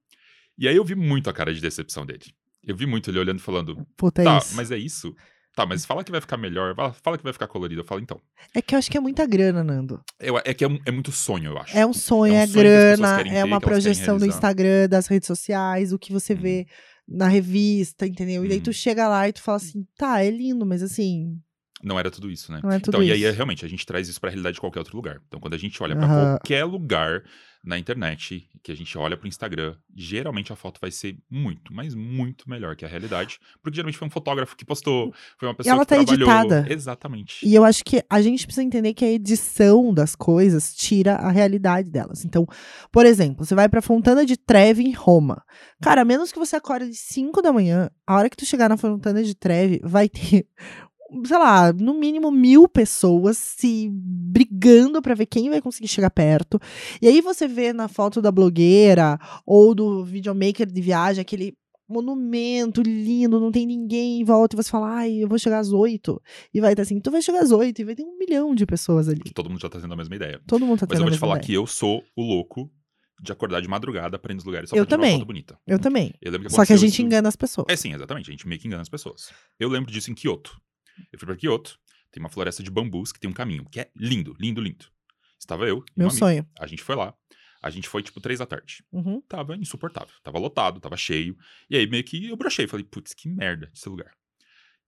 E 0.57 0.69
aí 0.69 0.77
eu 0.77 0.85
vi 0.85 0.95
muito 0.95 1.29
a 1.29 1.33
cara 1.33 1.53
de 1.53 1.61
decepção 1.61 2.07
dele. 2.07 2.27
Eu 2.65 2.77
vi 2.77 2.87
muito 2.87 3.11
ele 3.11 3.19
olhando 3.19 3.41
e 3.41 3.43
falando, 3.43 3.85
Puta, 3.97 4.23
é 4.23 4.25
tá, 4.25 4.39
isso. 4.39 4.55
mas 4.55 4.71
é 4.71 4.79
isso? 4.79 5.17
Tá, 5.57 5.67
mas 5.67 5.85
fala 5.85 6.05
que 6.05 6.13
vai 6.13 6.21
ficar 6.21 6.37
melhor, 6.37 6.73
fala- 7.03 7.19
que 7.19 7.25
vai 7.25 7.33
ficar 7.33 7.49
colorido. 7.49 7.81
Eu 7.81 7.85
falo, 7.85 8.01
então. 8.01 8.21
É 8.55 8.63
que 8.63 8.73
eu 8.77 8.79
acho 8.79 8.89
que 8.89 8.97
é 8.97 9.01
muita 9.01 9.27
grana, 9.27 9.65
Nando. 9.65 10.01
Eu- 10.21 10.39
é 10.39 10.55
que 10.55 10.65
é, 10.65 10.69
é 10.87 10.91
muito 10.93 11.11
sonho, 11.11 11.51
eu 11.51 11.59
acho. 11.59 11.77
É 11.77 11.85
um 11.85 11.93
sonho, 11.93 12.35
É 12.35 12.39
um 12.39 12.43
é, 12.43 12.47
sonho 12.47 12.63
grana, 12.63 13.21
é 13.23 13.45
uma 13.45 13.61
projeção 13.61 14.17
do. 14.17 14.27
Instagram, 14.27 14.89
das 14.89 15.09
redes 15.09 15.27
sociais, 15.27 15.93
o 15.93 15.99
que 15.99 16.13
você 16.13 16.35
Uhum. 16.35 16.41
vê 16.41 16.67
na 17.11 17.27
revista, 17.29 18.07
entendeu? 18.07 18.45
E 18.45 18.49
daí 18.49 18.59
Uhum. 18.59 18.63
tu 18.63 18.73
chega 18.73 19.09
lá 19.09 19.29
e 19.29 19.33
tu 19.33 19.43
fala 19.43 19.57
assim, 19.57 19.85
tá, 19.97 20.23
é 20.23 20.31
lindo, 20.31 20.65
mas 20.65 20.83
assim, 20.83 21.37
Não 21.83 21.99
era 21.99 22.11
tudo 22.11 22.31
isso, 22.31 22.53
né? 22.53 22.61
não 22.63 22.71
é 22.71 22.79
tudo 22.79 22.89
então, 22.89 23.03
isso. 23.03 23.11
e 23.11 23.13
aí, 23.13 23.25
é, 23.25 23.31
realmente, 23.33 23.65
a 23.65 23.69
gente 23.69 23.85
traz 23.85 24.09
isso 24.09 24.21
pra 24.21 24.31
realidade 24.31 24.55
de 24.55 24.61
qualquer 24.61 24.79
outro 24.79 24.97
lugar. 24.97 25.21
Então, 25.27 25.41
quando 25.41 25.55
a 25.55 25.59
gente 25.59 25.83
olha 25.83 25.97
pra 25.97 26.07
Aham. 26.07 26.37
qualquer 26.39 26.65
lugar 26.65 27.25
na 27.63 27.79
internet, 27.79 28.49
que 28.63 28.73
a 28.73 28.75
gente 28.75 28.97
olha 28.97 29.17
pro 29.17 29.29
Instagram, 29.29 29.77
geralmente 29.95 30.53
a 30.53 30.57
foto 30.57 30.81
vai 30.81 30.91
ser 30.91 31.19
muito, 31.31 31.75
mas 31.75 31.95
muito 31.95 32.49
melhor 32.49 32.75
que 32.75 32.85
a 32.85 32.89
realidade. 32.89 33.39
Porque 33.63 33.77
geralmente 33.77 33.99
foi 33.99 34.09
um 34.09 34.11
fotógrafo 34.11 34.57
que 34.57 34.65
postou, 34.65 35.13
foi 35.39 35.49
uma 35.49 35.55
pessoa 35.55 35.75
ela 35.75 35.85
que 35.85 35.89
tá 35.89 35.97
trabalhou. 35.97 36.31
editada. 36.31 36.67
Exatamente. 36.73 37.47
E 37.47 37.55
eu 37.55 37.65
acho 37.65 37.85
que 37.85 38.03
a 38.09 38.23
gente 38.23 38.47
precisa 38.47 38.65
entender 38.65 38.95
que 38.95 39.05
a 39.05 39.11
edição 39.11 39.93
das 39.93 40.15
coisas 40.17 40.75
tira 40.75 41.17
a 41.17 41.31
realidade 41.31 41.91
delas. 41.91 42.25
Então, 42.25 42.47
por 42.91 43.05
exemplo, 43.05 43.45
você 43.45 43.55
vai 43.55 43.69
pra 43.69 43.83
Fontana 43.83 44.25
de 44.25 44.37
Trevi 44.37 44.85
em 44.85 44.93
Roma. 44.93 45.43
Cara, 45.83 46.03
a 46.03 46.05
menos 46.05 46.33
que 46.33 46.39
você 46.39 46.57
acorde 46.57 46.89
de 46.89 46.97
5 46.97 47.43
da 47.43 47.53
manhã, 47.53 47.91
a 48.07 48.17
hora 48.17 48.31
que 48.31 48.37
tu 48.37 48.47
chegar 48.47 48.69
na 48.69 48.77
Fontana 48.77 49.23
de 49.23 49.35
Trevi, 49.35 49.81
vai 49.83 50.09
ter, 50.09 50.47
sei 51.25 51.39
lá, 51.39 51.73
no 51.73 51.95
mínimo 51.95 52.31
mil 52.31 52.69
pessoas 52.69 53.37
se 53.39 53.89
brigando 53.93 55.01
pra 55.03 55.15
ver 55.15 55.27
quem 55.27 55.51
vai 55.51 55.61
conseguir 55.61 55.89
chegar 55.89 56.11
perto. 56.11 56.59
E 57.01 57.09
aí 57.09 57.21
você 57.21 57.47
vê 57.49 57.73
na 57.73 57.89
foto 57.89 58.21
da 58.23 58.31
blogueira 58.33 59.19
ou 59.47 59.75
do 59.75 60.05
videomaker 60.05 60.67
de 60.67 60.81
viagem 60.81 61.23
aquele 61.23 61.55
monumento 61.89 62.83
lindo, 62.83 63.41
não 63.41 63.51
tem 63.51 63.67
ninguém 63.67 64.21
em 64.21 64.25
volta, 64.25 64.55
e 64.55 64.63
você 64.63 64.71
fala, 64.71 64.95
ai, 64.95 65.25
eu 65.25 65.29
vou 65.29 65.39
chegar 65.39 65.59
às 65.59 65.73
oito. 65.73 66.23
E 66.55 66.61
vai 66.61 66.73
estar 66.73 66.83
assim, 66.83 67.01
tu 67.01 67.11
vai 67.11 67.21
chegar 67.21 67.41
às 67.41 67.51
oito 67.51 67.81
e 67.81 67.85
vai 67.85 67.95
ter 67.97 68.05
um 68.05 68.17
milhão 68.17 68.55
de 68.55 68.65
pessoas 68.65 69.09
ali. 69.09 69.21
Que 69.21 69.35
todo 69.35 69.51
mundo 69.51 69.61
já 69.61 69.69
tá 69.69 69.81
tendo 69.81 69.93
a 69.93 69.97
mesma 69.97 70.15
ideia. 70.15 70.41
Todo 70.47 70.65
mundo 70.65 70.79
tá 70.79 70.87
Mas 70.89 70.99
tendo 70.99 71.01
eu 71.01 71.07
a 71.09 71.11
vou 71.11 71.17
te 71.17 71.19
falar 71.21 71.33
ideia. 71.35 71.47
que 71.47 71.53
eu 71.55 71.67
sou 71.67 72.03
o 72.17 72.23
louco 72.23 72.71
de 73.23 73.33
acordar 73.33 73.61
de 73.61 73.67
madrugada 73.69 74.19
pra 74.19 74.33
ir 74.33 74.37
nos 74.37 74.45
lugares 74.45 74.71
só 74.71 74.77
Eu 74.77 74.87
pra 74.87 74.89
tirar 74.91 74.97
também. 74.99 75.13
uma 75.15 75.19
foto 75.19 75.27
bonita. 75.27 75.59
Eu 75.67 75.79
também. 75.81 76.15
Eu 76.23 76.31
lembro 76.33 76.49
que 76.49 76.55
Só 76.55 76.65
que 76.65 76.73
a 76.73 76.77
gente 76.77 76.93
isso- 76.93 77.03
engana 77.03 77.29
as 77.29 77.37
pessoas. 77.37 77.67
É 77.69 77.75
sim, 77.77 77.93
exatamente. 77.93 78.31
A 78.31 78.33
gente 78.33 78.47
meio 78.47 78.61
que 78.61 78.67
engana 78.69 78.83
as 78.83 78.89
pessoas. 78.89 79.31
Eu 79.59 79.69
lembro 79.69 79.91
disso 79.93 80.11
em 80.11 80.15
Kyoto. 80.15 80.53
Eu 81.13 81.19
fui 81.19 81.27
pra 81.27 81.37
Kyoto, 81.37 81.79
tem 82.11 82.21
uma 82.21 82.29
floresta 82.29 82.63
de 82.63 82.71
bambus 82.71 83.13
que 83.13 83.21
tem 83.21 83.31
um 83.31 83.35
caminho, 83.35 83.65
que 83.71 83.81
é 83.81 83.91
lindo, 83.97 84.37
lindo, 84.39 84.61
lindo. 84.61 84.87
Estava 85.39 85.67
eu 85.67 85.85
Meu 85.97 86.11
sonho. 86.11 86.47
A 86.59 86.67
gente 86.67 86.83
foi 86.83 86.95
lá. 86.95 87.15
A 87.63 87.69
gente 87.71 87.89
foi, 87.89 88.03
tipo, 88.03 88.21
três 88.21 88.39
da 88.39 88.47
tarde. 88.47 88.83
Uhum. 88.91 89.21
Tava 89.23 89.55
insuportável. 89.55 90.15
Tava 90.23 90.39
lotado, 90.39 90.81
tava 90.81 90.97
cheio. 90.97 91.37
E 91.69 91.77
aí, 91.77 91.87
meio 91.87 92.03
que 92.03 92.29
eu 92.29 92.37
brochei. 92.37 92.67
Falei, 92.67 92.85
putz, 92.85 93.13
que 93.13 93.29
merda 93.29 93.71
esse 93.75 93.89
lugar. 93.89 94.15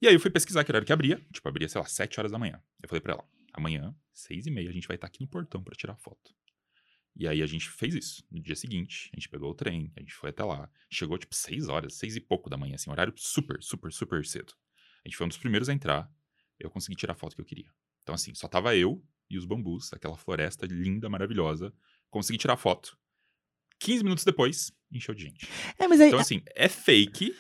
E 0.01 0.09
aí, 0.09 0.15
eu 0.15 0.21
fui 0.21 0.31
pesquisar 0.31 0.65
que 0.65 0.73
hora 0.73 0.85
que 0.85 0.93
abria. 0.93 1.21
Tipo, 1.33 1.49
abria, 1.49 1.69
sei 1.69 1.81
lá, 1.81 1.87
sete 1.87 2.19
horas 2.19 2.33
da 2.33 2.39
manhã. 2.39 2.63
Eu 2.83 2.89
falei 2.89 3.01
pra 3.01 3.13
ela, 3.13 3.25
amanhã, 3.53 3.95
seis 4.13 4.47
e 4.47 4.51
meia, 4.51 4.71
a 4.71 4.73
gente 4.73 4.89
vai 4.89 4.97
estar 4.97 5.07
aqui 5.07 5.21
no 5.21 5.29
portão 5.29 5.63
pra 5.63 5.75
tirar 5.77 5.97
foto. 5.97 6.35
E 7.15 7.29
aí, 7.29 7.43
a 7.43 7.47
gente 7.47 7.69
fez 7.69 7.95
isso. 7.95 8.25
No 8.31 8.41
dia 8.41 8.57
seguinte, 8.57 9.11
a 9.13 9.17
gente 9.17 9.29
pegou 9.29 9.51
o 9.51 9.55
trem, 9.55 9.93
a 9.95 10.01
gente 10.01 10.15
foi 10.15 10.31
até 10.31 10.43
lá. 10.43 10.71
Chegou, 10.91 11.19
tipo, 11.19 11.35
seis 11.35 11.69
horas, 11.69 11.95
seis 11.95 12.17
e 12.17 12.21
pouco 12.21 12.49
da 12.49 12.57
manhã, 12.57 12.77
assim, 12.77 12.91
horário 12.91 13.13
super, 13.17 13.63
super, 13.63 13.93
super 13.93 14.25
cedo. 14.25 14.55
A 15.05 15.09
gente 15.09 15.17
foi 15.17 15.25
um 15.27 15.29
dos 15.29 15.39
primeiros 15.39 15.69
a 15.69 15.73
entrar. 15.73 16.11
Eu 16.59 16.71
consegui 16.71 16.97
tirar 16.97 17.13
a 17.13 17.17
foto 17.17 17.35
que 17.35 17.41
eu 17.41 17.45
queria. 17.45 17.67
Então, 18.03 18.15
assim, 18.15 18.35
só 18.35 18.47
tava 18.49 18.75
eu 18.77 19.03
e 19.31 19.37
os 19.39 19.45
bambus, 19.45 19.93
aquela 19.93 20.17
floresta 20.17 20.67
linda, 20.67 21.09
maravilhosa. 21.09 21.73
Consegui 22.11 22.39
tirar 22.39 22.57
foto. 22.57 22.97
15 23.81 24.05
minutos 24.05 24.25
depois, 24.25 24.71
encheu 24.93 25.15
de 25.15 25.23
gente. 25.25 25.49
É, 25.79 25.89
mas 25.89 26.01
aí, 26.01 26.09
Então, 26.09 26.21
assim, 26.21 26.41
é 26.55 26.69
fake, 26.69 27.35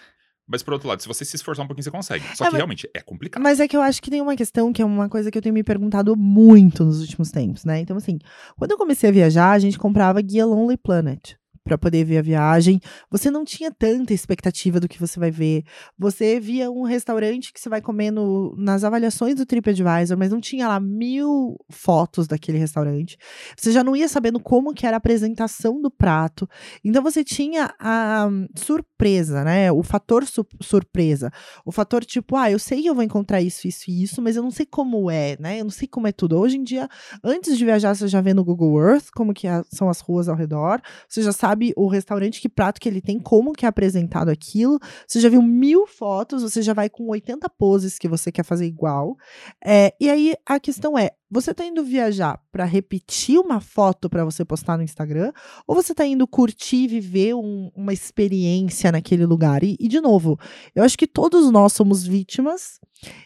mas 0.46 0.60
por 0.62 0.72
outro 0.74 0.88
lado, 0.88 1.00
se 1.00 1.06
você 1.06 1.24
se 1.24 1.36
esforçar 1.36 1.64
um 1.64 1.68
pouquinho, 1.68 1.84
você 1.84 1.90
consegue. 1.90 2.24
Só 2.36 2.44
É, 2.44 2.48
que 2.48 2.52
mas- 2.52 2.54
realmente 2.54 2.90
é 2.92 3.00
complicado. 3.00 3.40
Mas 3.42 3.60
é 3.60 3.68
que 3.68 3.76
eu 3.76 3.82
acho 3.82 4.02
que 4.02 4.10
tem 4.10 4.20
uma 4.20 4.34
questão 4.34 4.72
que 4.72 4.82
é 4.82 4.84
uma 4.84 5.08
coisa 5.08 5.30
que 5.30 5.38
eu 5.38 5.42
tenho 5.42 5.54
me 5.54 5.62
perguntado 5.62 6.16
muito 6.16 6.84
nos 6.84 7.00
últimos 7.00 7.30
tempos, 7.30 7.64
né? 7.64 7.78
Então, 7.78 7.96
assim, 7.96 8.18
quando 8.56 8.72
eu 8.72 8.78
comecei 8.78 9.08
a 9.08 9.12
viajar, 9.12 9.52
a 9.52 9.58
gente 9.60 9.78
comprava 9.78 10.20
guia 10.20 10.44
Lonely 10.44 10.76
Planet 10.78 11.34
pra 11.64 11.78
poder 11.78 12.04
ver 12.04 12.18
a 12.18 12.22
viagem. 12.22 12.80
Você 13.10 13.30
não 13.30 13.44
tinha 13.44 13.70
tanta 13.70 14.12
expectativa 14.12 14.80
do 14.80 14.88
que 14.88 14.98
você 14.98 15.18
vai 15.20 15.30
ver. 15.30 15.62
Você 15.98 16.40
via 16.40 16.70
um 16.70 16.82
restaurante 16.82 17.52
que 17.52 17.60
você 17.60 17.68
vai 17.68 17.80
comer 17.80 18.10
no- 18.10 18.54
nas 18.56 18.82
avaliações 18.84 19.34
do 19.36 19.46
TripAdvisor, 19.46 20.16
mas 20.18 20.30
não 20.30 20.40
tinha 20.40 20.66
lá 20.68 20.80
mil 20.80 21.56
fotos 21.70 22.26
daquele 22.26 22.58
restaurante. 22.58 23.16
Você 23.56 23.70
já 23.70 23.84
não 23.84 23.94
ia 23.94 24.08
sabendo 24.08 24.40
como 24.40 24.74
que 24.74 24.86
era 24.86 24.96
a 24.96 24.98
apresentação 24.98 25.80
do 25.80 25.90
prato. 25.90 26.48
Então 26.84 27.02
você 27.02 27.22
tinha 27.22 27.72
a 27.78 28.26
hum, 28.30 28.46
surpresa, 28.56 29.44
né? 29.44 29.70
O 29.70 29.82
fator 29.82 30.26
su- 30.26 30.46
surpresa. 30.60 31.30
O 31.64 31.70
fator 31.72 32.04
tipo, 32.04 32.36
ah, 32.36 32.50
eu 32.50 32.58
sei 32.58 32.82
que 32.82 32.88
eu 32.88 32.94
vou 32.94 33.04
encontrar 33.04 33.40
isso, 33.40 33.68
isso 33.68 33.84
e 33.90 34.02
isso, 34.02 34.20
mas 34.20 34.34
eu 34.36 34.42
não 34.42 34.50
sei 34.50 34.66
como 34.66 35.10
é, 35.10 35.36
né? 35.38 35.60
Eu 35.60 35.64
não 35.64 35.70
sei 35.70 35.86
como 35.86 36.06
é 36.06 36.12
tudo. 36.12 36.36
Hoje 36.38 36.56
em 36.56 36.62
dia, 36.64 36.88
antes 37.22 37.56
de 37.56 37.64
viajar, 37.64 37.94
você 37.94 38.08
já 38.08 38.20
vê 38.20 38.34
no 38.34 38.44
Google 38.44 38.80
Earth 38.80 39.06
como 39.14 39.32
que 39.32 39.46
são 39.70 39.88
as 39.88 40.00
ruas 40.00 40.28
ao 40.28 40.36
redor. 40.36 40.80
Você 41.08 41.22
já 41.22 41.32
sabe 41.32 41.51
sabe 41.52 41.72
o 41.76 41.86
restaurante, 41.86 42.40
que 42.40 42.48
prato 42.48 42.80
que 42.80 42.88
ele 42.88 43.00
tem, 43.00 43.18
como 43.18 43.52
que 43.52 43.66
é 43.66 43.68
apresentado 43.68 44.30
aquilo. 44.30 44.78
Você 45.06 45.20
já 45.20 45.28
viu 45.28 45.42
mil 45.42 45.86
fotos, 45.86 46.42
você 46.42 46.62
já 46.62 46.72
vai 46.72 46.88
com 46.88 47.08
80 47.08 47.48
poses 47.50 47.98
que 47.98 48.08
você 48.08 48.32
quer 48.32 48.42
fazer 48.42 48.66
igual. 48.66 49.16
É, 49.64 49.94
e 50.00 50.08
aí 50.08 50.34
a 50.46 50.58
questão 50.58 50.98
é: 50.98 51.10
você 51.30 51.52
tá 51.52 51.64
indo 51.64 51.84
viajar 51.84 52.40
para 52.50 52.64
repetir 52.64 53.38
uma 53.38 53.60
foto 53.60 54.08
para 54.08 54.24
você 54.24 54.44
postar 54.44 54.78
no 54.78 54.82
Instagram? 54.82 55.32
Ou 55.66 55.74
você 55.74 55.94
tá 55.94 56.06
indo 56.06 56.26
curtir, 56.26 56.88
viver 56.88 57.34
um, 57.34 57.70
uma 57.74 57.92
experiência 57.92 58.90
naquele 58.90 59.26
lugar? 59.26 59.62
E, 59.62 59.76
e, 59.78 59.88
de 59.88 60.00
novo, 60.00 60.38
eu 60.74 60.82
acho 60.82 60.96
que 60.96 61.06
todos 61.06 61.50
nós 61.50 61.74
somos 61.74 62.06
vítimas 62.06 62.80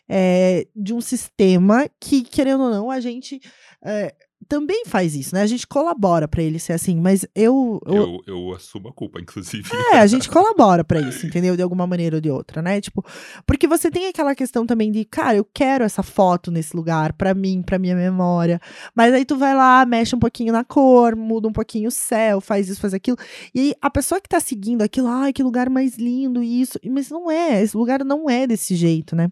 é, 0.09 0.66
de 0.75 0.92
um 0.92 1.00
sistema 1.00 1.88
que, 2.00 2.23
querendo 2.23 2.64
ou 2.64 2.71
não, 2.71 2.90
a 2.90 2.99
gente. 2.99 3.40
É, 3.85 4.12
também 4.48 4.84
faz 4.86 5.14
isso, 5.14 5.34
né? 5.34 5.42
A 5.42 5.46
gente 5.46 5.66
colabora 5.66 6.26
para 6.28 6.42
ele 6.42 6.58
ser 6.58 6.72
assim, 6.72 7.00
mas 7.00 7.26
eu 7.34 7.80
eu... 7.86 7.94
eu 7.94 8.20
eu, 8.26 8.54
assumo 8.54 8.88
a 8.88 8.92
culpa, 8.92 9.20
inclusive. 9.20 9.68
É, 9.92 9.98
a 9.98 10.06
gente 10.06 10.28
colabora 10.30 10.84
para 10.84 11.00
isso, 11.00 11.26
entendeu? 11.26 11.56
De 11.56 11.62
alguma 11.62 11.86
maneira 11.86 12.16
ou 12.16 12.20
de 12.20 12.30
outra, 12.30 12.62
né? 12.62 12.80
Tipo, 12.80 13.04
porque 13.46 13.66
você 13.66 13.90
tem 13.90 14.06
aquela 14.08 14.34
questão 14.34 14.66
também 14.66 14.90
de, 14.90 15.04
cara, 15.04 15.36
eu 15.36 15.44
quero 15.44 15.84
essa 15.84 16.02
foto 16.02 16.50
nesse 16.50 16.76
lugar 16.76 17.12
para 17.12 17.34
mim, 17.34 17.62
para 17.62 17.78
minha 17.78 17.94
memória. 17.94 18.60
Mas 18.94 19.12
aí 19.12 19.24
tu 19.24 19.36
vai 19.36 19.54
lá, 19.54 19.84
mexe 19.84 20.14
um 20.14 20.18
pouquinho 20.18 20.52
na 20.52 20.64
cor, 20.64 21.16
muda 21.16 21.48
um 21.48 21.52
pouquinho 21.52 21.88
o 21.88 21.92
céu, 21.92 22.40
faz 22.40 22.68
isso, 22.68 22.80
faz 22.80 22.94
aquilo. 22.94 23.16
E 23.54 23.60
aí 23.60 23.74
a 23.80 23.90
pessoa 23.90 24.20
que 24.20 24.28
tá 24.28 24.40
seguindo 24.40 24.82
aquilo, 24.82 25.08
ai, 25.08 25.32
que 25.32 25.42
lugar 25.42 25.68
mais 25.68 25.96
lindo 25.96 26.42
isso, 26.42 26.78
mas 26.88 27.10
não 27.10 27.30
é, 27.30 27.62
esse 27.62 27.76
lugar 27.76 28.04
não 28.04 28.28
é 28.28 28.46
desse 28.46 28.74
jeito, 28.74 29.14
né? 29.16 29.30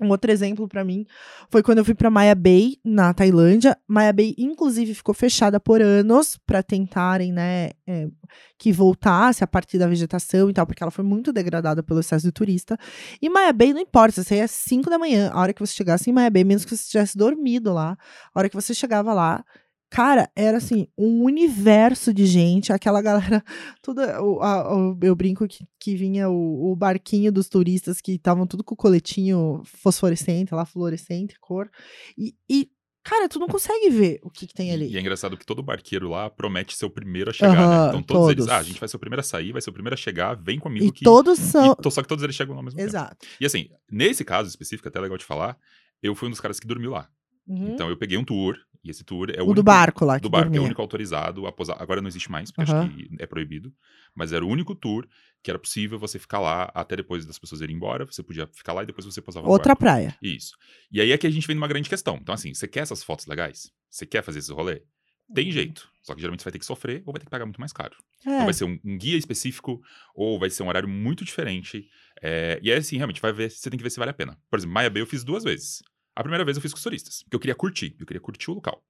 Um 0.00 0.08
outro 0.08 0.32
exemplo 0.32 0.66
para 0.66 0.84
mim 0.84 1.06
foi 1.50 1.62
quando 1.62 1.78
eu 1.78 1.84
fui 1.84 1.94
para 1.94 2.10
Maya 2.10 2.34
Bay, 2.34 2.76
na 2.84 3.14
Tailândia. 3.14 3.76
Maya 3.86 4.12
Bay, 4.12 4.34
inclusive, 4.36 4.94
ficou 4.94 5.14
fechada 5.14 5.60
por 5.60 5.80
anos 5.80 6.36
para 6.46 6.62
tentarem, 6.62 7.32
né, 7.32 7.70
é, 7.86 8.08
que 8.58 8.72
voltasse 8.72 9.44
a 9.44 9.46
partir 9.46 9.78
da 9.78 9.86
vegetação 9.86 10.50
e 10.50 10.52
tal, 10.52 10.66
porque 10.66 10.82
ela 10.82 10.90
foi 10.90 11.04
muito 11.04 11.32
degradada 11.32 11.82
pelo 11.82 12.00
excesso 12.00 12.26
de 12.26 12.32
turista. 12.32 12.76
E 13.20 13.28
Maya 13.28 13.52
Bay, 13.52 13.72
não 13.72 13.80
importa, 13.80 14.22
você 14.22 14.36
ia 14.36 14.44
às 14.44 14.50
5 14.50 14.90
da 14.90 14.98
manhã, 14.98 15.30
a 15.32 15.40
hora 15.40 15.52
que 15.52 15.60
você 15.60 15.74
chegasse 15.74 16.10
em 16.10 16.12
Maya 16.12 16.30
Bay, 16.30 16.42
menos 16.42 16.64
que 16.64 16.76
você 16.76 16.88
tivesse 16.88 17.16
dormido 17.16 17.72
lá, 17.72 17.96
a 18.34 18.38
hora 18.38 18.48
que 18.48 18.56
você 18.56 18.74
chegava 18.74 19.12
lá, 19.12 19.44
Cara, 19.92 20.30
era 20.34 20.56
assim, 20.56 20.88
um 20.96 21.22
universo 21.22 22.14
de 22.14 22.24
gente, 22.24 22.72
aquela 22.72 23.02
galera, 23.02 23.44
toda. 23.82 24.22
O, 24.22 24.40
a, 24.40 24.74
o, 24.74 24.98
eu 25.02 25.14
brinco 25.14 25.46
que, 25.46 25.66
que 25.78 25.94
vinha 25.94 26.30
o, 26.30 26.72
o 26.72 26.74
barquinho 26.74 27.30
dos 27.30 27.46
turistas 27.46 28.00
que 28.00 28.12
estavam 28.12 28.46
tudo 28.46 28.64
com 28.64 28.72
o 28.72 28.76
coletinho 28.76 29.60
fosforescente, 29.66 30.54
lá, 30.54 30.64
fluorescente, 30.64 31.36
cor. 31.38 31.70
E, 32.16 32.34
e 32.48 32.70
cara, 33.04 33.28
tu 33.28 33.38
não 33.38 33.46
consegue 33.46 33.90
ver 33.90 34.18
o 34.22 34.30
que, 34.30 34.46
que 34.46 34.54
tem 34.54 34.72
ali. 34.72 34.90
E, 34.90 34.96
é 34.96 35.00
engraçado 35.00 35.36
que 35.36 35.44
todo 35.44 35.62
barqueiro 35.62 36.08
lá 36.08 36.30
promete 36.30 36.74
ser 36.74 36.86
o 36.86 36.90
primeiro 36.90 37.28
a 37.28 37.34
chegar, 37.34 37.54
né? 37.54 37.88
Então 37.88 38.02
todos, 38.02 38.28
todos, 38.28 38.30
eles, 38.30 38.48
ah, 38.48 38.56
a 38.60 38.62
gente 38.62 38.80
vai 38.80 38.88
ser 38.88 38.96
o 38.96 38.98
primeiro 38.98 39.20
a 39.20 39.24
sair, 39.24 39.52
vai 39.52 39.60
ser 39.60 39.68
o 39.68 39.74
primeiro 39.74 39.92
a 39.92 39.98
chegar, 39.98 40.34
vem 40.36 40.58
comigo. 40.58 40.86
E 40.86 40.90
que, 40.90 41.04
todos 41.04 41.38
são. 41.38 41.76
E, 41.78 41.90
só 41.90 42.00
que 42.00 42.08
todos 42.08 42.24
eles 42.24 42.34
chegam 42.34 42.56
ao 42.56 42.62
mesmo 42.62 42.80
Exato. 42.80 43.18
tempo. 43.18 43.34
E 43.38 43.44
assim, 43.44 43.68
nesse 43.90 44.24
caso 44.24 44.48
específico, 44.48 44.88
até 44.88 44.98
é 44.98 45.02
legal 45.02 45.18
de 45.18 45.24
falar, 45.26 45.58
eu 46.02 46.14
fui 46.14 46.28
um 46.28 46.30
dos 46.30 46.40
caras 46.40 46.58
que 46.58 46.66
dormiu 46.66 46.92
lá. 46.92 47.10
Uhum. 47.46 47.74
Então 47.74 47.90
eu 47.90 47.96
peguei 47.98 48.16
um 48.16 48.24
tour, 48.24 48.56
e 48.84 48.90
esse 48.90 49.04
tour 49.04 49.30
é 49.30 49.34
o, 49.34 49.42
o 49.42 49.44
único, 49.44 49.54
do 49.54 49.62
barco 49.62 50.04
lá. 50.04 50.18
Do 50.18 50.28
barco 50.28 50.46
dormia. 50.46 50.58
é 50.58 50.60
o 50.60 50.64
único 50.64 50.82
autorizado 50.82 51.46
a 51.46 51.52
posar. 51.52 51.80
Agora 51.80 52.00
não 52.00 52.08
existe 52.08 52.30
mais, 52.30 52.50
porque 52.50 52.70
uhum. 52.70 52.78
acho 52.80 52.90
que 52.90 53.08
é 53.18 53.26
proibido. 53.26 53.72
Mas 54.14 54.32
era 54.32 54.44
o 54.44 54.48
único 54.48 54.74
tour 54.74 55.06
que 55.42 55.50
era 55.50 55.58
possível 55.58 55.98
você 55.98 56.18
ficar 56.18 56.40
lá 56.40 56.70
até 56.74 56.96
depois 56.96 57.24
das 57.24 57.38
pessoas 57.38 57.60
irem 57.60 57.76
embora. 57.76 58.04
Você 58.04 58.22
podia 58.22 58.46
ficar 58.52 58.72
lá 58.72 58.82
e 58.82 58.86
depois 58.86 59.04
você 59.04 59.22
posava 59.22 59.48
Outra 59.48 59.76
praia. 59.76 60.16
Isso. 60.20 60.56
E 60.90 61.00
aí 61.00 61.12
é 61.12 61.18
que 61.18 61.26
a 61.26 61.30
gente 61.30 61.46
vem 61.46 61.54
numa 61.54 61.68
grande 61.68 61.88
questão. 61.88 62.18
Então, 62.20 62.34
assim, 62.34 62.52
você 62.52 62.66
quer 62.66 62.80
essas 62.80 63.04
fotos 63.04 63.26
legais? 63.26 63.70
Você 63.88 64.04
quer 64.04 64.22
fazer 64.22 64.40
esse 64.40 64.52
rolê? 64.52 64.82
Tem 65.32 65.46
uhum. 65.46 65.52
jeito. 65.52 65.88
Só 66.02 66.14
que 66.14 66.20
geralmente 66.20 66.40
você 66.40 66.46
vai 66.46 66.52
ter 66.52 66.58
que 66.58 66.66
sofrer 66.66 67.02
ou 67.06 67.12
vai 67.12 67.20
ter 67.20 67.26
que 67.26 67.30
pagar 67.30 67.46
muito 67.46 67.60
mais 67.60 67.72
caro. 67.72 67.96
É. 68.26 68.38
Ou 68.38 68.44
vai 68.44 68.52
ser 68.52 68.64
um, 68.64 68.78
um, 68.84 68.98
guia 68.98 69.16
específico, 69.16 69.80
ou 70.14 70.38
vai 70.38 70.50
ser 70.50 70.64
um 70.64 70.68
horário 70.68 70.88
muito 70.88 71.24
diferente. 71.24 71.86
É, 72.20 72.58
e 72.60 72.72
aí, 72.72 72.78
assim, 72.78 72.96
realmente, 72.96 73.20
vai 73.20 73.32
ver, 73.32 73.50
você 73.50 73.70
tem 73.70 73.78
que 73.78 73.84
ver 73.84 73.90
se 73.90 74.00
vale 74.00 74.10
a 74.10 74.14
pena. 74.14 74.36
Por 74.50 74.58
exemplo, 74.58 74.74
Maya 74.74 74.90
Bay 74.90 75.02
eu 75.02 75.06
fiz 75.06 75.22
duas 75.22 75.44
vezes. 75.44 75.82
A 76.14 76.22
primeira 76.22 76.44
vez 76.44 76.56
eu 76.56 76.62
fiz 76.62 76.72
com 76.72 76.76
os 76.76 76.82
turistas, 76.82 77.22
porque 77.22 77.36
eu 77.36 77.40
queria 77.40 77.54
curtir, 77.54 77.96
eu 77.98 78.06
queria 78.06 78.20
curtir 78.20 78.50
o 78.50 78.54
local. 78.54 78.84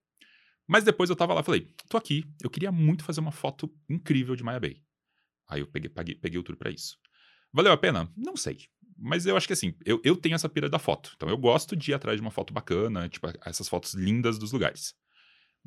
Mas 0.66 0.84
depois 0.84 1.10
eu 1.10 1.16
tava 1.16 1.34
lá 1.34 1.40
e 1.40 1.44
falei, 1.44 1.68
tô 1.88 1.96
aqui, 1.96 2.24
eu 2.42 2.50
queria 2.50 2.72
muito 2.72 3.04
fazer 3.04 3.20
uma 3.20 3.32
foto 3.32 3.72
incrível 3.88 4.34
de 4.36 4.42
Maya 4.42 4.60
Bay. 4.60 4.82
Aí 5.48 5.60
eu 5.60 5.66
peguei, 5.66 5.90
paguei, 5.90 6.14
peguei 6.14 6.38
o 6.38 6.42
tour 6.42 6.56
pra 6.56 6.70
isso. 6.70 6.98
Valeu 7.52 7.72
a 7.72 7.76
pena? 7.76 8.10
Não 8.16 8.36
sei. 8.36 8.58
Mas 8.96 9.26
eu 9.26 9.36
acho 9.36 9.46
que 9.46 9.52
assim, 9.52 9.74
eu, 9.84 10.00
eu 10.04 10.16
tenho 10.16 10.34
essa 10.34 10.48
pira 10.48 10.68
da 10.68 10.78
foto. 10.78 11.12
Então 11.16 11.28
eu 11.28 11.36
gosto 11.36 11.76
de 11.76 11.90
ir 11.90 11.94
atrás 11.94 12.16
de 12.16 12.22
uma 12.22 12.30
foto 12.30 12.52
bacana, 12.52 13.08
tipo, 13.08 13.26
essas 13.44 13.68
fotos 13.68 13.94
lindas 13.94 14.38
dos 14.38 14.52
lugares. 14.52 14.94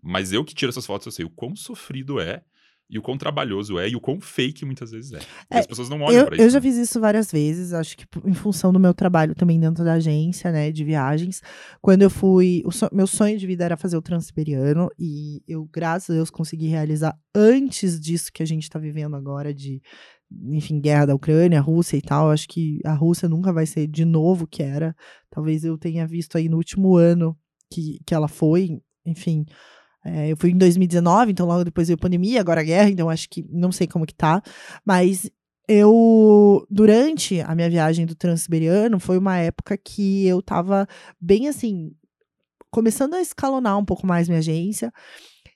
Mas 0.01 0.31
eu 0.31 0.43
que 0.43 0.55
tiro 0.55 0.69
essas 0.69 0.85
fotos, 0.85 1.05
eu 1.05 1.12
sei 1.12 1.25
o 1.25 1.29
quão 1.29 1.55
sofrido 1.55 2.19
é 2.19 2.43
e 2.89 3.00
o 3.00 3.01
quão 3.01 3.18
trabalhoso 3.18 3.80
é 3.80 3.89
e 3.89 3.96
o 3.96 4.00
quão 4.00 4.22
fake 4.22 4.63
muitas 4.63 4.92
vezes 4.92 5.13
é. 5.13 5.20
é 5.50 5.60
as 5.60 5.68
pessoas 5.68 5.89
não 5.89 6.01
olham 6.01 6.20
eu, 6.20 6.25
pra 6.27 6.36
isso. 6.36 6.46
Eu 6.46 6.50
já 6.50 6.62
fiz 6.62 6.77
isso 6.77 7.00
várias 7.00 7.32
vezes, 7.32 7.74
acho 7.74 7.98
que 7.98 8.06
em 8.25 8.34
função 8.34 8.72
do 8.72 8.80
meu 8.80 8.94
trabalho 8.94 9.34
também 9.34 9.60
dentro 9.60 9.84
da 9.84 9.94
agência, 9.94 10.51
né, 10.51 10.72
de 10.72 10.84
viagens. 10.84 11.42
Quando 11.82 12.04
eu 12.04 12.10
fui, 12.10 12.63
so, 12.72 12.88
meu 12.92 13.08
sonho 13.08 13.38
de 13.38 13.48
vida 13.48 13.65
era 13.65 13.75
fazer 13.75 13.98
o 13.98 14.01
Transiberiano 14.01 14.89
e 15.00 15.42
eu, 15.48 15.68
graças 15.72 16.12
a 16.12 16.13
Deus, 16.13 16.30
consegui 16.30 16.68
realizar 16.68 17.18
antes 17.34 18.00
disso 18.00 18.32
que 18.32 18.44
a 18.44 18.48
gente 18.48 18.70
tá 18.70 18.77
vivendo 18.77 19.15
agora 19.15 19.54
de 19.54 19.82
enfim, 20.51 20.80
guerra 20.80 21.08
da 21.08 21.15
Ucrânia, 21.15 21.62
Rússia 21.62 21.98
e 21.98 22.01
tal. 22.01 22.32
Acho 22.32 22.48
que 22.48 22.80
a 22.84 22.94
Rússia 22.94 23.30
nunca 23.30 23.54
vai 23.54 23.65
ser 23.65 23.88
de 23.88 24.06
novo 24.06 24.46
o 24.46 24.48
que 24.48 24.63
era. 24.63 24.96
Talvez 25.30 25.63
eu 25.63 25.77
tenha 25.77 26.06
visto 26.08 26.38
aí 26.38 26.50
no 26.50 26.58
último 26.58 26.96
ano 26.96 27.38
que, 27.72 28.00
que 28.06 28.13
ela 28.13 28.27
foi, 28.27 28.82
enfim, 29.06 29.46
é, 30.05 30.31
eu 30.31 30.38
fui 30.38 30.51
em 30.51 30.57
2019, 30.57 31.31
então 31.31 31.47
logo 31.47 31.63
depois 31.63 31.88
veio 31.88 31.95
a 31.95 32.01
pandemia, 32.01 32.39
agora 32.39 32.62
a 32.62 32.63
guerra, 32.63 32.89
então 32.89 33.09
acho 33.09 33.27
que 33.27 33.43
não 33.50 33.71
sei 33.71 33.88
como 33.88 34.05
que 34.05 34.13
tá. 34.13 34.41
Mas 34.85 35.29
eu, 35.67 36.65
durante 36.69 37.41
a 37.41 37.55
minha 37.55 37.69
viagem 37.69 38.05
do 38.05 38.13
Transiberiano, 38.13 39.00
foi 39.00 39.17
uma 39.17 39.38
época 39.38 39.75
que 39.75 40.27
eu 40.27 40.41
tava 40.43 40.88
bem 41.19 41.47
assim, 41.47 41.91
começando 42.69 43.15
a 43.15 43.21
escalonar 43.21 43.77
um 43.79 43.85
pouco 43.85 44.05
mais 44.05 44.27
minha 44.27 44.39
agência. 44.39 44.93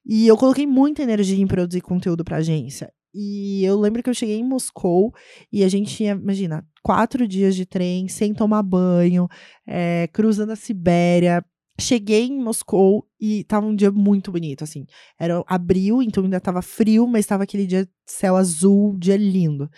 E 0.03 0.27
eu 0.27 0.35
coloquei 0.35 0.65
muita 0.65 1.03
energia 1.03 1.39
em 1.39 1.45
produzir 1.45 1.81
conteúdo 1.81 2.23
pra 2.23 2.37
agência. 2.37 2.91
E 3.13 3.63
eu 3.63 3.79
lembro 3.79 4.01
que 4.01 4.09
eu 4.09 4.13
cheguei 4.13 4.39
em 4.39 4.43
Moscou 4.43 5.13
e 5.51 5.63
a 5.63 5.69
gente 5.69 5.95
tinha, 5.95 6.13
imagina, 6.13 6.65
quatro 6.83 7.27
dias 7.27 7.55
de 7.55 7.65
trem, 7.65 8.07
sem 8.07 8.33
tomar 8.33 8.63
banho, 8.63 9.27
é, 9.67 10.07
cruzando 10.11 10.51
a 10.51 10.55
Sibéria, 10.55 11.43
Cheguei 11.79 12.25
em 12.25 12.39
Moscou 12.39 13.07
e 13.19 13.43
tava 13.43 13.65
um 13.65 13.75
dia 13.75 13.91
muito 13.91 14.31
bonito, 14.31 14.63
assim. 14.63 14.85
Era 15.17 15.43
abril, 15.47 16.01
então 16.01 16.23
ainda 16.23 16.39
tava 16.39 16.61
frio, 16.61 17.07
mas 17.07 17.25
tava 17.25 17.43
aquele 17.43 17.65
dia 17.65 17.87
céu 18.05 18.35
azul, 18.35 18.95
dia 18.97 19.17
lindo. 19.17 19.69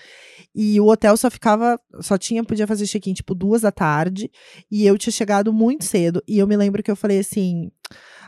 E 0.55 0.79
o 0.79 0.87
hotel 0.87 1.15
só 1.17 1.29
ficava, 1.29 1.79
só 1.99 2.17
tinha, 2.17 2.43
podia 2.43 2.67
fazer 2.67 2.87
check-in 2.87 3.13
tipo 3.13 3.35
duas 3.35 3.61
da 3.61 3.71
tarde, 3.71 4.31
e 4.69 4.85
eu 4.85 4.97
tinha 4.97 5.11
chegado 5.11 5.53
muito 5.53 5.85
cedo. 5.85 6.23
E 6.27 6.37
eu 6.39 6.47
me 6.47 6.55
lembro 6.57 6.83
que 6.83 6.91
eu 6.91 6.95
falei 6.95 7.19
assim: 7.19 7.71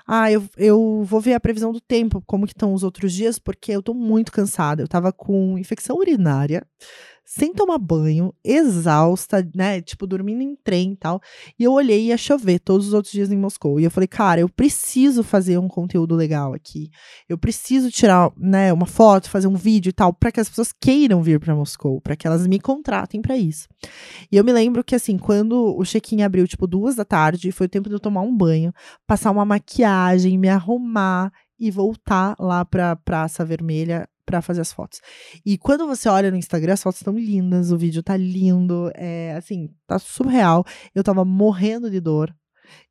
ah, 0.05 0.31
eu, 0.31 0.43
eu 0.57 1.03
vou 1.03 1.21
ver 1.21 1.33
a 1.33 1.39
previsão 1.39 1.71
do 1.71 1.79
tempo, 1.79 2.21
como 2.25 2.45
que 2.45 2.53
estão 2.53 2.73
os 2.73 2.83
outros 2.83 3.13
dias, 3.13 3.39
porque 3.39 3.71
eu 3.71 3.81
tô 3.81 3.93
muito 3.93 4.31
cansada. 4.31 4.83
Eu 4.83 4.87
tava 4.87 5.13
com 5.13 5.57
infecção 5.57 5.97
urinária 5.97 6.65
sem 7.25 7.53
tomar 7.53 7.77
banho, 7.77 8.33
exausta, 8.43 9.47
né? 9.55 9.81
Tipo, 9.81 10.05
dormindo 10.05 10.41
em 10.41 10.55
trem 10.55 10.91
e 10.91 10.95
tal. 10.95 11.21
E 11.57 11.63
eu 11.63 11.71
olhei 11.71 12.01
e 12.01 12.07
ia 12.07 12.17
chover 12.17 12.59
todos 12.59 12.87
os 12.87 12.93
outros 12.93 13.13
dias 13.13 13.31
em 13.31 13.37
Moscou. 13.37 13.79
E 13.79 13.83
eu 13.83 13.91
falei, 13.91 14.07
cara, 14.07 14.41
eu 14.41 14.49
preciso 14.49 15.23
fazer 15.23 15.57
um 15.57 15.67
conteúdo 15.67 16.15
legal 16.15 16.53
aqui. 16.53 16.89
Eu 17.27 17.37
preciso 17.37 17.89
tirar, 17.89 18.31
né, 18.37 18.73
uma 18.73 18.85
foto, 18.85 19.29
fazer 19.29 19.47
um 19.47 19.55
vídeo 19.55 19.89
e 19.89 19.93
tal, 19.93 20.13
para 20.13 20.31
que 20.31 20.39
as 20.39 20.49
pessoas 20.49 20.73
queiram 20.73 21.23
vir 21.23 21.39
para 21.39 21.55
Moscou, 21.55 22.01
para 22.01 22.15
que 22.15 22.27
elas 22.27 22.45
me 22.45 22.59
contratem 22.59 23.21
para 23.21 23.37
isso. 23.37 23.67
E 24.31 24.35
eu 24.35 24.43
me 24.43 24.51
lembro 24.51 24.83
que, 24.83 24.95
assim, 24.95 25.17
quando 25.17 25.75
o 25.77 25.83
check-in 25.83 26.21
abriu, 26.21 26.47
tipo, 26.47 26.67
duas 26.67 26.95
da 26.95 27.05
tarde, 27.05 27.51
foi 27.51 27.67
o 27.67 27.69
tempo 27.69 27.89
de 27.89 27.95
eu 27.95 27.99
tomar 27.99 28.21
um 28.21 28.35
banho, 28.35 28.73
passar 29.07 29.31
uma 29.31 29.45
maquiagem, 29.45 30.37
me 30.37 30.49
arrumar 30.49 31.31
e 31.59 31.71
voltar 31.71 32.35
lá 32.39 32.65
pra 32.65 32.95
Praça 32.95 33.45
Vermelha 33.45 34.07
para 34.25 34.41
fazer 34.41 34.61
as 34.61 34.71
fotos. 34.71 34.99
E 35.45 35.57
quando 35.57 35.85
você 35.87 36.09
olha 36.09 36.31
no 36.31 36.37
Instagram, 36.37 36.73
as 36.73 36.83
fotos 36.83 37.01
estão 37.01 37.17
lindas, 37.17 37.71
o 37.71 37.77
vídeo 37.77 38.01
tá 38.01 38.15
lindo, 38.17 38.91
é 38.95 39.33
assim, 39.35 39.69
tá 39.87 39.99
surreal. 39.99 40.65
Eu 40.93 41.03
tava 41.03 41.25
morrendo 41.25 41.89
de 41.89 41.99
dor. 41.99 42.33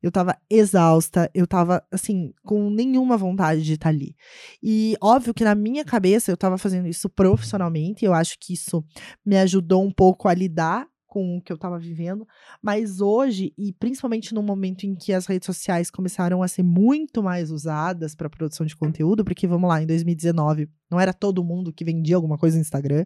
Eu 0.01 0.11
tava 0.11 0.37
exausta, 0.49 1.29
eu 1.33 1.47
tava, 1.47 1.83
assim, 1.91 2.31
com 2.43 2.69
nenhuma 2.69 3.17
vontade 3.17 3.63
de 3.63 3.73
estar 3.73 3.85
tá 3.85 3.89
ali. 3.89 4.15
E 4.61 4.95
óbvio 5.01 5.33
que 5.33 5.43
na 5.43 5.55
minha 5.55 5.83
cabeça 5.83 6.31
eu 6.31 6.37
tava 6.37 6.57
fazendo 6.57 6.87
isso 6.87 7.09
profissionalmente, 7.09 8.05
eu 8.05 8.13
acho 8.13 8.37
que 8.39 8.53
isso 8.53 8.85
me 9.25 9.37
ajudou 9.37 9.83
um 9.83 9.91
pouco 9.91 10.27
a 10.27 10.33
lidar 10.33 10.87
com 11.13 11.37
o 11.37 11.41
que 11.43 11.51
eu 11.51 11.55
estava 11.55 11.77
vivendo, 11.77 12.27
mas 12.59 12.99
hoje, 12.99 13.53
e 13.55 13.71
principalmente 13.71 14.33
no 14.33 14.41
momento 14.41 14.83
em 14.83 14.95
que 14.95 15.13
as 15.13 15.27
redes 15.27 15.45
sociais 15.45 15.91
começaram 15.91 16.41
a 16.41 16.47
ser 16.47 16.63
muito 16.63 17.21
mais 17.21 17.51
usadas 17.51 18.15
para 18.15 18.27
produção 18.27 18.65
de 18.65 18.75
conteúdo, 18.75 19.23
porque 19.23 19.45
vamos 19.45 19.69
lá, 19.69 19.79
em 19.79 19.85
2019 19.85 20.67
não 20.89 20.99
era 20.99 21.13
todo 21.13 21.43
mundo 21.43 21.71
que 21.71 21.85
vendia 21.85 22.15
alguma 22.15 22.35
coisa 22.35 22.57
no 22.57 22.61
Instagram, 22.61 23.05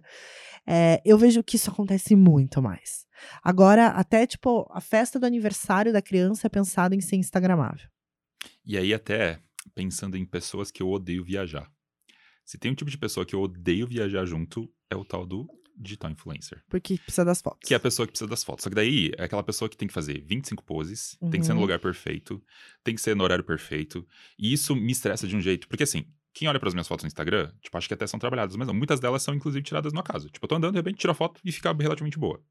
é, 0.65 1.01
eu 1.03 1.17
vejo 1.17 1.43
que 1.43 1.57
isso 1.57 1.69
acontece 1.69 2.15
muito 2.15 2.61
mais. 2.61 3.05
Agora, 3.43 3.87
até 3.87 4.25
tipo, 4.25 4.65
a 4.71 4.79
festa 4.79 5.19
do 5.19 5.25
aniversário 5.25 5.91
da 5.91 6.01
criança 6.01 6.47
é 6.47 6.49
pensada 6.49 6.95
em 6.95 7.01
ser 7.01 7.17
Instagramável. 7.17 7.89
E 8.65 8.77
aí, 8.77 8.93
até 8.93 9.37
pensando 9.75 10.15
em 10.15 10.25
pessoas 10.25 10.71
que 10.71 10.81
eu 10.81 10.89
odeio 10.89 11.25
viajar. 11.25 11.69
Se 12.45 12.57
tem 12.57 12.71
um 12.71 12.75
tipo 12.75 12.89
de 12.89 12.97
pessoa 12.97 13.25
que 13.25 13.35
eu 13.35 13.41
odeio 13.41 13.85
viajar 13.85 14.23
junto, 14.23 14.73
é 14.89 14.95
o 14.95 15.03
tal 15.03 15.25
do 15.25 15.45
digital 15.77 16.11
influencer. 16.11 16.63
Porque 16.69 16.97
precisa 16.97 17.23
das 17.25 17.41
fotos. 17.41 17.67
Que 17.67 17.73
é 17.73 17.77
a 17.77 17.79
pessoa 17.79 18.05
que 18.05 18.11
precisa 18.11 18.29
das 18.29 18.43
fotos. 18.43 18.63
Só 18.63 18.69
que 18.69 18.75
daí 18.75 19.11
é 19.17 19.23
aquela 19.23 19.43
pessoa 19.43 19.69
que 19.69 19.77
tem 19.77 19.87
que 19.87 19.93
fazer 19.93 20.21
25 20.25 20.63
poses, 20.63 21.17
tem 21.31 21.39
que 21.39 21.45
ser 21.45 21.53
no 21.53 21.59
Uhum. 21.59 21.61
lugar 21.61 21.79
perfeito, 21.79 22.41
tem 22.83 22.95
que 22.95 23.01
ser 23.01 23.15
no 23.15 23.23
horário 23.23 23.43
perfeito. 23.43 24.05
E 24.37 24.51
isso 24.51 24.75
me 24.75 24.91
estressa 24.91 25.27
de 25.27 25.35
um 25.35 25.41
jeito. 25.41 25.67
Porque 25.67 25.83
assim, 25.83 26.05
quem 26.33 26.47
olha 26.47 26.59
pras 26.59 26.73
minhas 26.73 26.87
fotos 26.87 27.03
no 27.03 27.07
Instagram, 27.07 27.51
tipo, 27.61 27.77
acho 27.77 27.87
que 27.87 27.93
até 27.93 28.05
são 28.07 28.19
trabalhadas, 28.19 28.55
mas 28.55 28.67
não, 28.67 28.73
muitas 28.73 28.99
delas 28.99 29.21
são 29.23 29.33
inclusive 29.33 29.63
tiradas 29.63 29.93
no 29.93 29.99
acaso. 29.99 30.29
Tipo, 30.29 30.45
eu 30.45 30.49
tô 30.49 30.55
andando, 30.55 30.73
de 30.73 30.79
repente 30.79 30.97
tira 30.97 31.11
a 31.11 31.15
foto 31.15 31.39
e 31.43 31.51
fica 31.51 31.71
relativamente 31.73 32.17
boa. 32.19 32.41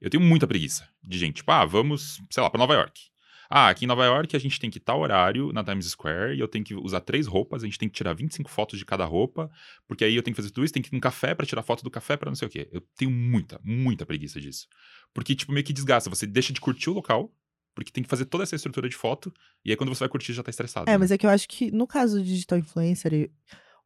Eu 0.00 0.10
tenho 0.10 0.22
muita 0.22 0.46
preguiça 0.46 0.88
de 1.02 1.18
gente, 1.18 1.36
tipo, 1.36 1.50
ah, 1.50 1.64
vamos, 1.64 2.20
sei 2.30 2.42
lá, 2.42 2.50
pra 2.50 2.58
Nova 2.58 2.74
York. 2.74 3.00
Ah, 3.48 3.68
aqui 3.68 3.84
em 3.84 3.88
Nova 3.88 4.04
York 4.04 4.34
a 4.34 4.38
gente 4.38 4.58
tem 4.58 4.70
que 4.70 4.80
tal 4.80 5.00
horário 5.00 5.52
na 5.52 5.62
Times 5.62 5.86
Square 5.86 6.34
e 6.34 6.40
eu 6.40 6.48
tenho 6.48 6.64
que 6.64 6.74
usar 6.74 7.00
três 7.00 7.26
roupas, 7.26 7.62
a 7.62 7.66
gente 7.66 7.78
tem 7.78 7.88
que 7.88 7.94
tirar 7.94 8.12
25 8.12 8.50
fotos 8.50 8.78
de 8.78 8.84
cada 8.84 9.04
roupa, 9.04 9.50
porque 9.86 10.04
aí 10.04 10.14
eu 10.14 10.22
tenho 10.22 10.34
que 10.34 10.40
fazer 10.40 10.52
tudo 10.52 10.64
isso, 10.64 10.74
tem 10.74 10.82
que 10.82 10.88
ir 10.88 10.92
num 10.92 11.00
café 11.00 11.34
pra 11.34 11.46
tirar 11.46 11.62
foto 11.62 11.82
do 11.82 11.90
café 11.90 12.16
pra 12.16 12.30
não 12.30 12.36
sei 12.36 12.48
o 12.48 12.50
quê. 12.50 12.68
Eu 12.72 12.80
tenho 12.96 13.10
muita, 13.10 13.60
muita 13.62 14.04
preguiça 14.04 14.40
disso. 14.40 14.66
Porque, 15.14 15.34
tipo, 15.34 15.52
meio 15.52 15.64
que 15.64 15.72
desgasta. 15.72 16.10
Você 16.10 16.26
deixa 16.26 16.52
de 16.52 16.60
curtir 16.60 16.90
o 16.90 16.92
local, 16.92 17.32
porque 17.74 17.90
tem 17.90 18.02
que 18.02 18.10
fazer 18.10 18.24
toda 18.24 18.42
essa 18.42 18.56
estrutura 18.56 18.88
de 18.88 18.96
foto, 18.96 19.32
e 19.64 19.70
aí 19.70 19.76
quando 19.76 19.94
você 19.94 20.00
vai 20.00 20.08
curtir 20.08 20.32
já 20.32 20.42
tá 20.42 20.50
estressado. 20.50 20.88
É, 20.88 20.92
né? 20.92 20.98
mas 20.98 21.10
é 21.10 21.18
que 21.18 21.26
eu 21.26 21.30
acho 21.30 21.48
que 21.48 21.70
no 21.70 21.86
caso 21.86 22.22
de 22.22 22.28
digital 22.28 22.58
influencer, 22.58 23.30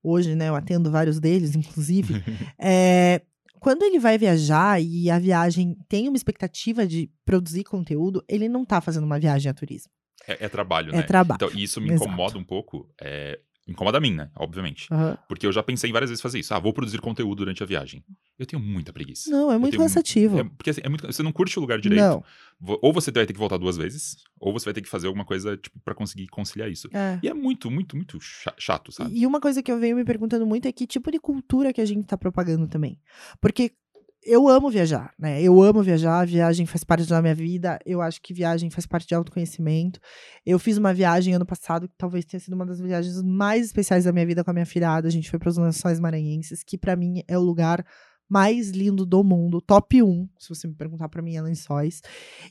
hoje, 0.02 0.35
né, 0.35 0.49
eu 0.49 0.55
atendo 0.55 0.90
vários 0.90 1.21
deles, 1.21 1.55
inclusive, 1.55 2.14
é, 2.59 3.23
quando 3.61 3.83
ele 3.83 3.99
vai 3.99 4.17
viajar 4.19 4.81
e 4.83 5.11
a 5.11 5.19
viagem 5.19 5.76
tem 5.88 6.09
uma 6.09 6.17
expectativa 6.17 6.87
de 6.87 7.11
produzir 7.25 7.62
conteúdo, 7.64 8.25
ele 8.29 8.49
não 8.49 8.64
tá 8.64 8.81
fazendo 8.81 9.05
uma 9.05 9.19
viagem 9.21 9.50
a 9.50 9.55
turismo. 9.55 9.93
é, 10.26 10.47
é 10.47 10.49
trabalho, 10.49 10.93
É 10.93 10.97
né? 10.99 11.02
trabalho. 11.02 11.37
Então, 11.37 11.50
e 11.59 11.62
isso 11.62 11.81
me 11.81 11.90
Exato. 11.90 12.05
incomoda 12.05 12.38
um 12.38 12.45
pouco. 12.45 12.88
É... 13.00 13.38
Incomoda 13.69 13.99
a 13.99 14.00
mim, 14.00 14.12
né? 14.14 14.31
Obviamente. 14.37 14.88
Aham. 14.90 15.17
Porque 15.29 15.47
eu 15.47 15.52
já 15.52 15.62
pensei 15.62 15.93
várias 15.93 16.11
vezes 16.11 16.21
fazer 16.23 16.38
isso. 16.40 16.52
Ah, 16.52 16.59
vou 16.59 16.73
produzir 16.73 16.99
conteúdo 17.00 17.37
durante 17.37 17.62
a 17.62 17.67
viagem. 17.67 18.02
Eu 18.38 18.45
tenho 18.47 18.61
muita 18.61 18.93
preguiça. 18.93 19.31
Não, 19.31 19.52
é 19.52 19.59
muito 19.59 19.76
cansativo. 19.79 20.38
É, 20.40 20.45
porque 20.45 20.71
assim, 20.71 20.81
é 20.83 20.88
muito- 20.88 21.07
você 21.07 21.23
não 21.23 21.31
curte 21.31 21.57
o 21.59 21.61
lugar 21.61 21.81
direito. 21.81 22.00
Não. 22.00 22.25
Ou 22.83 22.93
você 22.93 23.11
vai 23.12 23.26
ter 23.26 23.33
que 23.33 23.38
voltar 23.38 23.59
duas 23.59 23.76
vezes, 23.76 24.17
ou 24.40 24.52
você 24.52 24.64
vai 24.64 24.75
ter 24.75 24.81
que 24.83 24.88
fazer 24.88 25.07
alguma 25.07 25.25
coisa, 25.25 25.57
tipo, 25.57 25.79
pra 25.85 25.95
conseguir 25.95 26.26
conciliar 26.29 26.71
isso. 26.71 26.88
É. 26.93 27.19
E 27.23 27.29
é 27.29 27.35
muito, 27.35 27.71
muito, 27.71 27.97
muito 27.97 28.19
cha- 28.21 28.55
chato, 28.59 28.90
sabe? 28.93 29.17
E 29.17 29.26
uma 29.26 29.40
coisa 29.40 29.62
que 29.62 29.71
eu 29.71 29.79
venho 29.79 29.95
me 29.97 30.05
perguntando 30.05 30.47
muito 30.47 30.67
é 30.67 30.73
que 30.73 30.87
tipo 30.87 31.11
de 31.11 31.19
cultura 31.21 31.73
que 31.73 31.81
a 31.81 31.85
gente 31.87 32.05
tá 32.07 32.17
propagando 32.19 32.67
também. 32.67 32.99
Porque 33.40 33.73
eu 34.23 34.49
amo 34.49 34.71
viajar, 34.71 35.12
né? 35.19 35.43
Eu 35.43 35.62
amo 35.62 35.83
viajar, 35.83 36.27
viagem 36.27 36.67
faz 36.67 36.85
parte 36.85 37.07
da 37.09 37.23
minha 37.23 37.35
vida. 37.35 37.79
Eu 37.87 38.03
acho 38.03 38.21
que 38.21 38.35
viagem 38.35 38.71
faz 38.71 38.87
parte 38.87 39.09
de 39.09 39.15
autoconhecimento. 39.15 39.99
Eu 40.45 40.59
fiz 40.59 40.77
uma 40.77 40.93
viagem 40.93 41.35
ano 41.35 41.47
passado 41.47 41.89
que 41.89 41.95
talvez 41.97 42.25
tenha 42.25 42.41
sido 42.41 42.55
uma 42.55 42.67
das 42.67 42.81
viagens 42.81 43.23
mais 43.23 43.67
especiais 43.67 44.05
da 44.05 44.12
minha 44.12 44.27
vida 44.27 44.45
com 44.45 44.50
a 44.50 44.55
minha 44.55 44.67
filhada. 44.67 45.09
A 45.09 45.11
gente 45.11 45.31
foi 45.31 45.39
para 45.39 45.49
os 45.49 45.57
Lençóis 45.57 45.99
Maranhenses, 45.99 46.62
que 46.62 46.77
pra 46.77 46.97
mim 46.97 47.23
é 47.27 47.39
o 47.39 47.41
lugar 47.41 47.85
mais 48.31 48.71
lindo 48.71 49.05
do 49.05 49.25
mundo, 49.25 49.61
top 49.61 50.01
1, 50.03 50.29
se 50.39 50.49
você 50.49 50.69
me 50.69 50.75
perguntar 50.75 51.09
pra 51.09 51.21
mim, 51.21 51.35
é 51.37 51.43
Lençóis. 51.43 52.01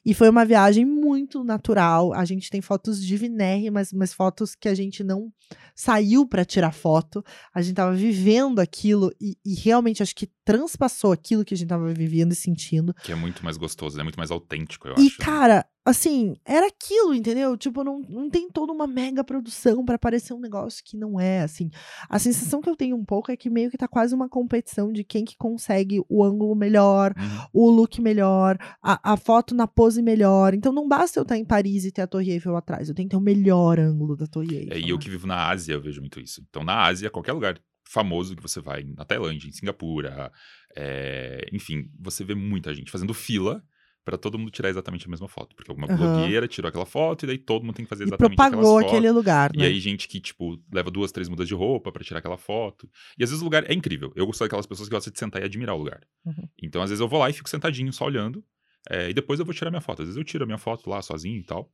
E 0.06 0.14
foi 0.14 0.30
uma 0.30 0.46
viagem 0.46 0.86
muito 0.86 1.44
natural. 1.44 2.14
A 2.14 2.26
gente 2.26 2.50
tem 2.50 2.60
fotos 2.62 3.04
divinérrimas, 3.04 3.94
mas 3.94 4.14
fotos 4.14 4.54
que 4.56 4.68
a 4.68 4.76
gente 4.76 5.04
não 5.04 5.32
saiu 5.74 6.28
pra 6.28 6.44
tirar 6.44 6.74
foto. 6.74 7.24
A 7.56 7.62
gente 7.62 7.76
tava 7.76 7.94
vivendo 7.96 8.60
aquilo 8.60 9.12
e, 9.22 9.38
e 9.46 9.56
realmente 9.56 10.04
acho 10.04 10.14
que 10.16 10.30
transpassou 10.44 11.12
aquilo 11.14 11.46
que 11.46 11.54
a 11.54 11.58
gente 11.58 11.70
tava 11.70 11.92
vivendo 11.94 12.34
e 12.34 12.36
sentindo. 12.36 12.94
Que 13.04 13.12
é 13.14 13.16
muito 13.16 13.44
mais 13.44 13.56
gostoso, 13.56 14.00
é 14.00 14.04
muito 14.04 14.18
mais 14.18 14.32
autêntico, 14.32 14.88
eu 14.88 14.96
E, 14.98 15.08
acho. 15.08 15.20
né? 15.20 15.26
cara, 15.26 15.66
assim, 15.90 16.36
era 16.46 16.68
aquilo, 16.68 17.14
entendeu? 17.14 17.58
Tipo, 17.58 17.84
não, 17.84 18.00
não 18.08 18.30
tem 18.30 18.50
toda 18.50 18.72
uma 18.72 18.88
mega 18.88 19.24
produção 19.24 19.84
pra 19.84 19.98
parecer 20.00 20.34
um 20.34 20.40
negócio 20.40 20.84
que 20.84 20.96
não 20.96 21.20
é, 21.20 21.42
assim. 21.42 21.70
A 22.10 22.18
sensação 22.20 22.62
que 22.62 22.70
eu 22.70 22.76
tenho 22.76 22.96
um 22.96 23.04
pouco 23.04 23.32
é 23.32 23.38
que 23.38 23.50
meio 23.50 23.70
que 23.70 23.78
tá 23.78 23.88
quase 23.88 24.16
uma 24.16 24.30
competição 24.30 24.92
de 24.94 25.04
quem 25.04 25.26
que 25.26 25.36
consegue 25.38 26.02
o 26.08 26.24
ângulo 26.24 26.56
melhor, 26.56 27.14
Uhum. 27.18 27.48
o 27.54 27.70
look 27.70 28.00
melhor, 28.02 28.58
a, 28.82 29.14
a 29.14 29.18
foto 29.18 29.54
na 29.54 29.68
pose 29.68 30.02
melhor. 30.02 30.54
Então 30.54 30.72
não 30.72 30.88
basta 30.88 31.20
eu 31.20 31.24
estar 31.24 31.38
em 31.38 31.46
Paris 31.46 31.86
e 31.86 31.92
ter 31.92 32.02
a 32.02 32.08
Torre 32.08 32.32
Eiffel 32.32 32.56
atrás, 32.56 32.88
eu 32.90 32.96
tenho 32.96 33.08
que 33.08 33.12
ter 33.16 33.18
o 33.18 33.22
melhor 33.22 33.80
ângulo 33.80 34.16
da 34.16 34.28
Torre 34.28 34.56
Eiffel. 34.56 34.78
É, 34.78 34.80
e 34.80 34.90
eu 34.90 34.96
né? 34.96 35.02
que 35.02 35.10
vivo 35.10 35.28
na 35.28 35.50
Ásia, 35.50 35.74
eu 35.74 35.82
vejo 35.82 36.00
muito 36.02 36.20
isso. 36.20 36.42
Então, 36.50 36.64
na 36.64 36.84
Ásia, 36.86 37.10
qualquer 37.10 37.34
lugar 37.34 37.60
famoso 37.84 38.36
que 38.36 38.42
você 38.42 38.62
vai, 38.62 38.84
na 38.84 39.04
Tailândia, 39.04 39.48
em 39.48 39.52
Singapura, 39.52 40.32
é, 40.76 41.48
enfim, 41.52 41.90
você 42.00 42.24
vê 42.24 42.36
muita 42.36 42.74
gente 42.74 42.92
fazendo 42.92 43.14
fila 43.14 43.64
pra 44.10 44.18
todo 44.18 44.40
mundo 44.40 44.50
tirar 44.50 44.70
exatamente 44.70 45.06
a 45.06 45.10
mesma 45.10 45.28
foto. 45.28 45.56
Porque 45.56 45.70
alguma 45.70 45.88
Aham. 45.88 45.98
blogueira 45.98 46.48
tirou 46.48 46.68
aquela 46.68 46.86
foto 46.86 47.24
e 47.24 47.28
daí 47.28 47.38
todo 47.38 47.64
mundo 47.64 47.76
tem 47.76 47.86
que 47.86 47.90
fazer 47.90 48.04
E 48.04 48.08
exatamente 48.08 48.36
propagou 48.36 48.58
aquelas 48.58 48.68
fotos. 48.82 48.94
aquele 48.98 49.12
lugar, 49.12 49.52
E 49.54 49.60
né? 49.60 49.66
aí, 49.68 49.80
gente 49.80 50.08
que, 50.08 50.20
tipo, 50.20 50.60
leva 50.74 50.90
duas, 50.90 51.12
três 51.12 51.30
mudas 51.30 51.48
de 51.48 51.54
roupa 51.54 51.92
pra 51.92 52.04
tirar 52.04 52.20
aquela 52.20 52.38
foto. 52.38 52.90
E 53.18 53.24
às 53.24 53.30
vezes 53.30 53.42
o 53.42 53.46
lugar 53.46 53.70
é 53.70 53.74
incrível. 53.74 54.12
Eu 54.16 54.32
sou 54.34 54.46
daquelas 54.48 54.66
pessoas 54.66 54.90
que 54.90 54.96
gostam 54.96 55.14
de 55.14 55.20
sentar 55.20 55.42
e 55.42 55.46
admirar 55.46 55.76
o 55.76 55.78
lugar. 55.78 56.02
Uhum. 56.26 56.48
Então, 56.64 56.82
às 56.82 56.90
vezes, 56.90 57.00
eu 57.02 57.08
vou 57.08 57.20
lá 57.20 57.30
e 57.30 57.34
fico 57.34 57.48
sentadinho, 57.50 57.94
só 57.94 58.06
olhando. 58.06 58.44
é, 58.90 59.10
e 59.10 59.14
depois 59.14 59.40
eu 59.40 59.46
vou 59.46 59.54
tirar 59.54 59.70
minha 59.70 59.82
foto. 59.82 60.02
Às 60.02 60.08
vezes 60.08 60.18
eu 60.18 60.24
tiro 60.24 60.44
a 60.44 60.48
minha 60.48 60.58
foto 60.58 60.90
lá 60.90 61.02
sozinho 61.02 61.38
e 61.40 61.44
tal. 61.44 61.70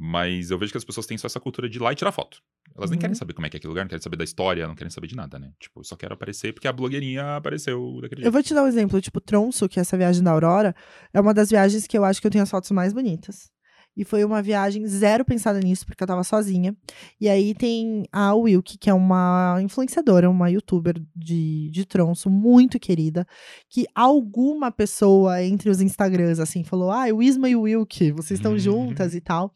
Mas 0.00 0.50
eu 0.50 0.58
vejo 0.58 0.70
que 0.72 0.78
as 0.78 0.84
pessoas 0.84 1.06
têm 1.06 1.18
só 1.18 1.26
essa 1.26 1.40
cultura 1.40 1.68
de 1.68 1.78
ir 1.78 1.82
lá 1.82 1.92
e 1.92 1.94
tirar 1.96 2.12
foto. 2.12 2.40
Elas 2.76 2.90
nem 2.90 2.96
Uhum. 2.96 3.00
querem 3.00 3.14
saber 3.16 3.32
como 3.32 3.46
é 3.46 3.50
que 3.50 3.56
é 3.56 3.58
aquele 3.58 3.68
lugar, 3.70 3.82
não 3.82 3.88
querem 3.88 4.02
saber 4.02 4.16
da 4.16 4.22
história, 4.24 4.68
não 4.68 4.74
querem 4.76 4.90
saber 4.90 5.06
de 5.08 5.16
nada, 5.16 5.38
né? 5.38 5.52
Tipo, 5.58 5.82
só 5.82 5.96
quero 5.96 6.14
aparecer 6.14 6.52
porque 6.52 6.68
a 6.68 6.72
blogueirinha 6.72 7.36
apareceu 7.36 7.98
daquele 8.00 8.20
Eu 8.20 8.24
jeito. 8.26 8.32
vou 8.32 8.42
te 8.42 8.54
dar 8.54 8.62
um 8.62 8.68
exemplo, 8.68 9.00
tipo, 9.00 9.20
Tronço, 9.20 9.68
que 9.68 9.80
é 9.80 9.82
essa 9.82 9.96
viagem 9.96 10.22
da 10.22 10.30
Aurora, 10.30 10.74
é 11.12 11.20
uma 11.20 11.34
das 11.34 11.50
viagens 11.50 11.86
que 11.86 11.98
eu 11.98 12.04
acho 12.04 12.20
que 12.20 12.26
eu 12.26 12.30
tenho 12.30 12.44
as 12.44 12.50
fotos 12.50 12.70
mais 12.70 12.92
bonitas. 12.92 13.50
E 13.98 14.04
foi 14.04 14.24
uma 14.24 14.40
viagem 14.40 14.86
zero 14.86 15.24
pensada 15.24 15.58
nisso, 15.58 15.84
porque 15.84 16.02
eu 16.02 16.06
tava 16.06 16.22
sozinha. 16.22 16.74
E 17.20 17.28
aí 17.28 17.52
tem 17.52 18.04
a 18.12 18.32
Wilk, 18.32 18.78
que 18.78 18.88
é 18.88 18.94
uma 18.94 19.58
influenciadora, 19.60 20.30
uma 20.30 20.48
youtuber 20.50 20.94
de, 21.16 21.68
de 21.70 21.84
tronço, 21.84 22.30
muito 22.30 22.78
querida, 22.78 23.26
que 23.68 23.84
alguma 23.94 24.70
pessoa 24.70 25.42
entre 25.42 25.68
os 25.68 25.80
Instagrams, 25.80 26.38
assim, 26.40 26.62
falou: 26.62 26.92
Ah, 26.92 27.06
o 27.12 27.20
Isma 27.20 27.48
e 27.48 27.56
o 27.56 27.62
Wilk, 27.62 28.12
vocês 28.12 28.38
estão 28.38 28.52
Uhum. 28.52 28.58
juntas 28.58 29.14
e 29.16 29.20
tal. 29.20 29.52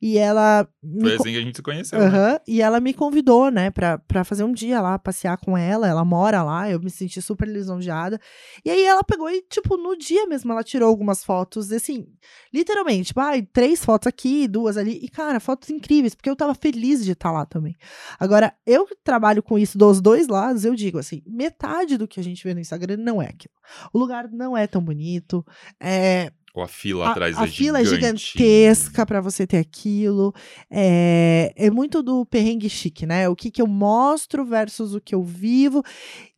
E 0.00 0.16
ela. 0.16 0.66
Foi 1.00 1.14
assim 1.14 1.30
que 1.32 1.36
a 1.38 1.40
gente 1.42 1.56
se 1.56 1.62
conheceu, 1.62 1.98
né? 2.00 2.06
Aham, 2.06 2.40
E 2.48 2.62
ela 2.62 2.80
me 2.80 2.94
convidou, 2.94 3.50
né, 3.50 3.70
pra, 3.70 3.98
pra 3.98 4.24
fazer 4.24 4.42
um 4.44 4.52
dia 4.52 4.80
lá, 4.80 4.98
passear 4.98 5.36
com 5.36 5.56
ela. 5.56 5.86
Ela 5.86 6.04
mora 6.04 6.42
lá, 6.42 6.70
eu 6.70 6.80
me 6.80 6.90
senti 6.90 7.20
super 7.20 7.46
lisonjeada. 7.46 8.18
E 8.64 8.70
aí 8.70 8.82
ela 8.84 9.04
pegou 9.04 9.28
e, 9.30 9.42
tipo, 9.42 9.76
no 9.76 9.96
dia 9.96 10.26
mesmo, 10.26 10.50
ela 10.50 10.64
tirou 10.64 10.88
algumas 10.88 11.22
fotos, 11.22 11.70
assim, 11.70 12.06
literalmente, 12.52 13.08
tipo, 13.08 13.20
ai, 13.20 13.42
três 13.42 13.81
fotos 13.84 14.06
aqui, 14.06 14.46
duas 14.48 14.76
ali. 14.76 14.98
E, 15.02 15.08
cara, 15.08 15.40
fotos 15.40 15.70
incríveis, 15.70 16.14
porque 16.14 16.30
eu 16.30 16.36
tava 16.36 16.54
feliz 16.54 17.04
de 17.04 17.12
estar 17.12 17.30
lá 17.30 17.44
também. 17.44 17.76
Agora, 18.18 18.54
eu 18.66 18.86
trabalho 19.04 19.42
com 19.42 19.58
isso 19.58 19.76
dos 19.76 20.00
dois 20.00 20.28
lados, 20.28 20.64
eu 20.64 20.74
digo 20.74 20.98
assim, 20.98 21.22
metade 21.26 21.96
do 21.96 22.08
que 22.08 22.20
a 22.20 22.24
gente 22.24 22.42
vê 22.44 22.54
no 22.54 22.60
Instagram 22.60 22.96
não 22.98 23.20
é 23.20 23.26
aquilo. 23.26 23.54
O 23.92 23.98
lugar 23.98 24.28
não 24.30 24.56
é 24.56 24.66
tão 24.66 24.82
bonito. 24.82 25.44
É, 25.80 26.30
Ou 26.54 26.62
a 26.62 26.68
fila 26.68 27.06
a, 27.06 27.10
atrás 27.10 27.38
a 27.38 27.44
é 27.44 27.46
fila 27.46 27.80
é 27.80 27.84
gigante. 27.84 28.32
gigantesca 28.32 29.06
pra 29.06 29.20
você 29.20 29.46
ter 29.46 29.58
aquilo. 29.58 30.34
É, 30.70 31.52
é 31.56 31.70
muito 31.70 32.02
do 32.02 32.26
perrengue 32.26 32.68
chique, 32.68 33.06
né? 33.06 33.28
O 33.28 33.36
que, 33.36 33.50
que 33.50 33.62
eu 33.62 33.66
mostro 33.66 34.44
versus 34.44 34.94
o 34.94 35.00
que 35.00 35.14
eu 35.14 35.22
vivo. 35.22 35.82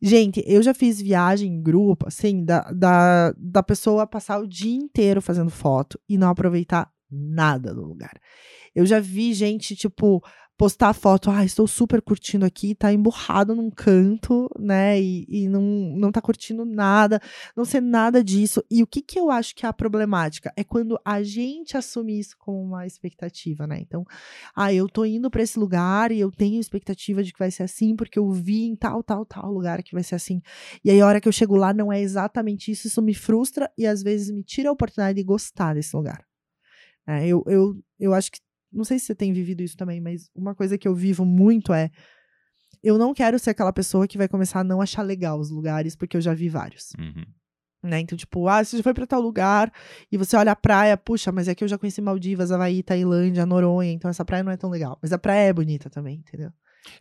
Gente, 0.01 0.43
eu 0.45 0.61
já 0.61 0.73
fiz 0.73 1.01
viagem 1.01 1.51
em 1.51 1.61
grupo, 1.61 2.07
assim, 2.07 2.43
da, 2.45 2.61
da, 2.71 3.33
da 3.37 3.63
pessoa 3.63 4.07
passar 4.07 4.39
o 4.39 4.47
dia 4.47 4.75
inteiro 4.75 5.21
fazendo 5.21 5.49
foto 5.49 5.99
e 6.07 6.17
não 6.17 6.29
aproveitar 6.29 6.89
nada 7.09 7.73
do 7.73 7.85
lugar. 7.85 8.19
Eu 8.73 8.85
já 8.85 8.99
vi 8.99 9.33
gente, 9.33 9.75
tipo, 9.75 10.21
postar 10.57 10.93
foto, 10.93 11.29
ah, 11.29 11.43
estou 11.43 11.67
super 11.67 12.01
curtindo 12.01 12.45
aqui, 12.45 12.73
tá 12.73 12.91
emburrado 12.91 13.53
num 13.53 13.69
canto, 13.69 14.49
né? 14.57 14.99
E, 15.01 15.25
e 15.27 15.49
não, 15.49 15.61
não 15.61 16.11
tá 16.11 16.21
curtindo 16.21 16.63
nada, 16.65 17.21
não 17.55 17.65
ser 17.65 17.81
nada 17.81 18.23
disso. 18.23 18.63
E 18.71 18.81
o 18.81 18.87
que 18.87 19.01
que 19.01 19.19
eu 19.19 19.29
acho 19.29 19.53
que 19.53 19.65
é 19.65 19.69
a 19.69 19.73
problemática? 19.73 20.53
É 20.55 20.63
quando 20.63 20.99
a 21.03 21.21
gente 21.23 21.75
assume 21.75 22.17
isso 22.17 22.35
como 22.39 22.61
uma 22.61 22.85
expectativa, 22.87 23.67
né? 23.67 23.79
Então, 23.81 24.05
ah, 24.55 24.73
eu 24.73 24.87
tô 24.87 25.03
indo 25.03 25.29
pra 25.29 25.43
esse 25.43 25.59
lugar 25.59 26.11
e 26.11 26.19
eu 26.19 26.31
tenho 26.31 26.59
expectativa 26.59 27.21
de 27.23 27.33
que 27.33 27.39
vai 27.39 27.51
ser 27.51 27.63
assim, 27.63 27.95
porque 27.95 28.17
eu 28.17 28.31
vi 28.31 28.63
em 28.65 28.75
tal, 28.75 29.03
tal, 29.03 29.25
tal 29.25 29.51
lugar 29.51 29.83
que 29.83 29.93
vai 29.93 30.03
ser 30.03 30.15
assim. 30.15 30.41
E 30.83 30.89
aí, 30.89 31.01
a 31.01 31.05
hora 31.05 31.19
que 31.19 31.27
eu 31.27 31.33
chego 31.33 31.55
lá, 31.55 31.73
não 31.73 31.91
é 31.91 31.99
exatamente 32.01 32.71
isso, 32.71 32.87
isso 32.87 33.01
me 33.01 33.13
frustra 33.13 33.69
e 33.77 33.85
às 33.85 34.01
vezes 34.01 34.31
me 34.31 34.43
tira 34.43 34.69
a 34.69 34.71
oportunidade 34.71 35.17
de 35.17 35.23
gostar 35.23 35.73
desse 35.73 35.95
lugar. 35.95 36.25
É, 37.07 37.27
eu, 37.27 37.43
eu, 37.47 37.83
eu 37.99 38.13
acho 38.13 38.31
que 38.31 38.39
não 38.71 38.83
sei 38.83 38.99
se 38.99 39.05
você 39.05 39.15
tem 39.15 39.31
vivido 39.31 39.61
isso 39.61 39.77
também, 39.77 40.01
mas 40.01 40.29
uma 40.35 40.53
coisa 40.53 40.77
que 40.77 40.87
eu 40.87 40.93
vivo 40.93 41.25
muito 41.25 41.73
é. 41.73 41.89
Eu 42.83 42.97
não 42.97 43.13
quero 43.13 43.39
ser 43.39 43.51
aquela 43.51 43.73
pessoa 43.73 44.07
que 44.07 44.17
vai 44.17 44.27
começar 44.27 44.59
a 44.59 44.63
não 44.63 44.81
achar 44.81 45.01
legal 45.01 45.39
os 45.39 45.49
lugares, 45.49 45.95
porque 45.95 46.17
eu 46.17 46.21
já 46.21 46.33
vi 46.33 46.49
vários. 46.49 46.91
Uhum. 46.99 47.25
Né? 47.81 47.99
Então, 47.99 48.17
tipo, 48.17 48.47
ah, 48.47 48.63
você 48.63 48.77
já 48.77 48.83
foi 48.83 48.93
pra 48.93 49.07
tal 49.07 49.21
lugar 49.21 49.71
e 50.11 50.17
você 50.17 50.35
olha 50.35 50.51
a 50.51 50.55
praia, 50.55 50.97
puxa, 50.97 51.31
mas 51.31 51.47
é 51.47 51.55
que 51.55 51.63
eu 51.63 51.67
já 51.67 51.77
conheci 51.77 52.01
Maldivas, 52.01 52.51
Havaí, 52.51 52.83
Tailândia, 52.83 53.45
Noronha, 53.45 53.91
então 53.91 54.09
essa 54.09 54.25
praia 54.25 54.43
não 54.43 54.51
é 54.51 54.57
tão 54.57 54.69
legal. 54.69 54.99
Mas 55.01 55.13
a 55.13 55.17
praia 55.17 55.49
é 55.49 55.53
bonita 55.53 55.89
também, 55.89 56.17
entendeu? 56.17 56.51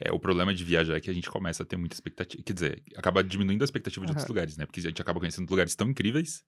É, 0.00 0.12
o 0.12 0.18
problema 0.18 0.54
de 0.54 0.64
viajar 0.64 0.96
é 0.96 1.00
que 1.00 1.10
a 1.10 1.12
gente 1.12 1.28
começa 1.28 1.62
a 1.62 1.66
ter 1.66 1.76
muita 1.76 1.94
expectativa. 1.94 2.42
Quer 2.42 2.52
dizer, 2.52 2.82
acaba 2.96 3.22
diminuindo 3.22 3.62
a 3.62 3.64
expectativa 3.64 4.06
de 4.06 4.12
outros 4.12 4.24
Aham. 4.24 4.30
lugares, 4.30 4.56
né? 4.56 4.64
Porque 4.66 4.80
a 4.80 4.82
gente 4.82 5.02
acaba 5.02 5.20
conhecendo 5.20 5.50
lugares 5.50 5.74
tão 5.74 5.88
incríveis 5.90 6.42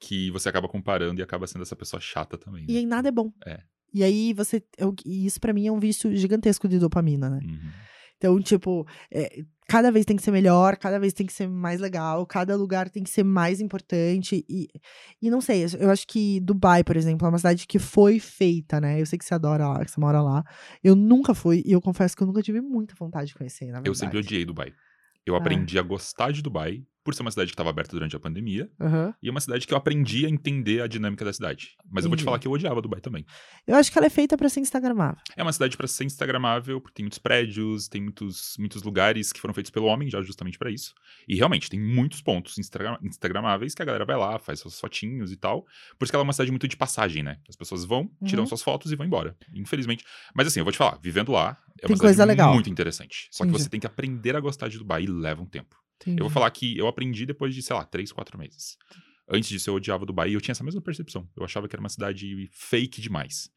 que 0.00 0.30
você 0.30 0.48
acaba 0.48 0.66
comparando 0.68 1.20
e 1.20 1.22
acaba 1.22 1.46
sendo 1.46 1.62
essa 1.62 1.76
pessoa 1.76 2.00
chata 2.00 2.38
também. 2.38 2.64
E 2.68 2.72
Né? 2.72 2.78
aí 2.80 2.86
nada 2.86 3.08
é 3.08 3.12
bom. 3.12 3.30
É. 3.46 3.60
E 3.92 4.02
aí 4.02 4.32
você. 4.32 4.62
eu- 4.78 4.94
e 5.04 5.26
isso 5.26 5.38
pra 5.40 5.52
mim 5.52 5.66
é 5.66 5.72
um 5.72 5.78
vício 5.80 6.14
gigantesco 6.16 6.66
de 6.68 6.78
dopamina, 6.78 7.28
né? 7.28 7.40
Uhum. 7.42 7.70
Então, 8.16 8.38
tipo, 8.40 8.86
é, 9.10 9.42
cada 9.66 9.90
vez 9.90 10.04
tem 10.04 10.14
que 10.14 10.22
ser 10.22 10.30
melhor, 10.30 10.76
cada 10.76 10.98
vez 11.00 11.12
tem 11.14 11.26
que 11.26 11.32
ser 11.32 11.48
mais 11.48 11.80
legal, 11.80 12.26
cada 12.26 12.54
lugar 12.54 12.90
tem 12.90 13.02
que 13.02 13.08
ser 13.08 13.22
mais 13.24 13.62
importante. 13.62 14.44
E, 14.48 14.68
e 15.22 15.30
não 15.30 15.40
sei, 15.40 15.64
eu 15.78 15.90
acho 15.90 16.06
que 16.06 16.38
Dubai, 16.40 16.84
por 16.84 16.96
exemplo, 16.98 17.26
é 17.26 17.30
uma 17.30 17.38
cidade 17.38 17.66
que 17.66 17.78
foi 17.78 18.18
feita, 18.20 18.78
né? 18.78 19.00
Eu 19.00 19.06
sei 19.06 19.18
que 19.18 19.24
você 19.24 19.34
adora 19.34 19.66
lá, 19.68 19.82
que 19.84 19.90
você 19.90 19.98
mora 19.98 20.20
lá. 20.20 20.44
Eu 20.84 20.94
nunca 20.94 21.32
fui, 21.34 21.62
e 21.64 21.72
eu 21.72 21.80
confesso 21.80 22.14
que 22.14 22.22
eu 22.22 22.26
nunca 22.26 22.42
tive 22.42 22.60
muita 22.60 22.94
vontade 22.94 23.28
de 23.28 23.34
conhecer, 23.34 23.66
na 23.66 23.72
verdade. 23.80 23.88
Eu 23.88 23.94
sempre 23.94 24.18
odiei 24.18 24.44
Dubai. 24.44 24.70
Eu 25.26 25.34
Ah. 25.34 25.38
aprendi 25.38 25.78
a 25.78 25.82
gostar 25.82 26.30
de 26.30 26.42
Dubai 26.42 26.82
por 27.02 27.14
ser 27.14 27.22
uma 27.22 27.30
cidade 27.30 27.48
que 27.50 27.54
estava 27.54 27.70
aberta 27.70 27.92
durante 27.96 28.14
a 28.14 28.20
pandemia 28.20 28.70
Aham. 28.80 29.14
e 29.22 29.28
é 29.28 29.30
uma 29.30 29.40
cidade 29.40 29.66
que 29.66 29.72
eu 29.72 29.78
aprendi 29.78 30.26
a 30.26 30.28
entender 30.28 30.82
a 30.82 30.86
dinâmica 30.86 31.24
da 31.24 31.32
cidade. 31.32 31.70
Mas 31.90 32.04
eu 32.04 32.10
vou 32.10 32.16
te 32.16 32.20
Entendi. 32.20 32.24
falar 32.24 32.38
que 32.38 32.46
eu 32.46 32.52
odiava 32.52 32.80
Dubai 32.82 33.00
também. 33.00 33.24
Eu 33.66 33.74
acho 33.76 33.90
que 33.90 33.98
ela 33.98 34.06
é 34.06 34.10
feita 34.10 34.36
pra 34.36 34.48
ser 34.48 34.60
instagramável. 34.60 35.20
É 35.36 35.42
uma 35.42 35.52
cidade 35.52 35.76
para 35.76 35.86
ser 35.86 36.04
instagramável, 36.04 36.80
porque 36.80 36.94
tem 36.96 37.04
muitos 37.04 37.18
prédios, 37.18 37.88
tem 37.88 38.02
muitos, 38.02 38.54
muitos 38.58 38.82
lugares 38.82 39.32
que 39.32 39.40
foram 39.40 39.54
feitos 39.54 39.70
pelo 39.70 39.86
homem 39.86 40.10
já 40.10 40.20
justamente 40.22 40.58
para 40.58 40.70
isso. 40.70 40.92
E 41.28 41.36
realmente 41.36 41.70
tem 41.70 41.80
muitos 41.80 42.20
pontos 42.20 42.58
instagra- 42.58 42.98
instagramáveis 43.02 43.74
que 43.74 43.82
a 43.82 43.84
galera 43.84 44.04
vai 44.04 44.16
lá, 44.16 44.38
faz 44.38 44.60
suas 44.60 44.78
fotinhos 44.78 45.32
e 45.32 45.36
tal. 45.36 45.62
Por 45.98 46.04
isso 46.04 46.12
que 46.12 46.16
ela 46.16 46.22
é 46.22 46.26
uma 46.26 46.32
cidade 46.32 46.50
muito 46.50 46.68
de 46.68 46.76
passagem, 46.76 47.22
né? 47.22 47.38
As 47.48 47.56
pessoas 47.56 47.84
vão, 47.84 48.10
tiram 48.24 48.42
Uhum. 48.42 48.46
suas 48.48 48.62
fotos 48.62 48.92
e 48.92 48.96
vão 48.96 49.06
embora. 49.06 49.36
Infelizmente. 49.54 50.04
Mas 50.34 50.46
assim, 50.46 50.60
eu 50.60 50.64
vou 50.64 50.72
te 50.72 50.78
falar, 50.78 50.98
vivendo 51.02 51.32
lá, 51.32 51.56
é 51.82 51.86
Tem 51.86 51.94
uma 51.94 51.98
coisa 52.00 52.12
cidade 52.14 52.28
legal. 52.28 52.52
muito 52.52 52.68
interessante. 52.68 53.28
Só 53.30 53.44
que 53.44 53.48
Entendi. 53.50 53.64
você 53.64 53.70
tem 53.70 53.80
que 53.80 53.86
aprender 53.86 54.36
a 54.36 54.40
gostar 54.40 54.68
de 54.68 54.76
Dubai 54.78 55.04
e 55.04 55.06
leva 55.06 55.40
um 55.42 55.46
tempo. 55.46 55.76
Entendi. 56.00 56.18
Eu 56.20 56.24
vou 56.24 56.30
falar 56.30 56.50
que 56.50 56.76
eu 56.78 56.86
aprendi 56.86 57.26
depois 57.26 57.54
de, 57.54 57.62
sei 57.62 57.76
lá, 57.76 57.84
três, 57.84 58.10
quatro 58.12 58.38
meses. 58.38 58.76
Antes 59.28 59.48
disso, 59.48 59.70
eu 59.70 59.74
odiava 59.74 60.04
Dubai 60.06 60.30
e 60.30 60.34
eu 60.34 60.40
tinha 60.40 60.52
essa 60.52 60.64
mesma 60.64 60.80
percepção. 60.80 61.28
Eu 61.36 61.44
achava 61.44 61.68
que 61.68 61.74
era 61.74 61.80
uma 61.80 61.88
cidade 61.88 62.48
fake 62.52 63.00
demais. 63.00 63.48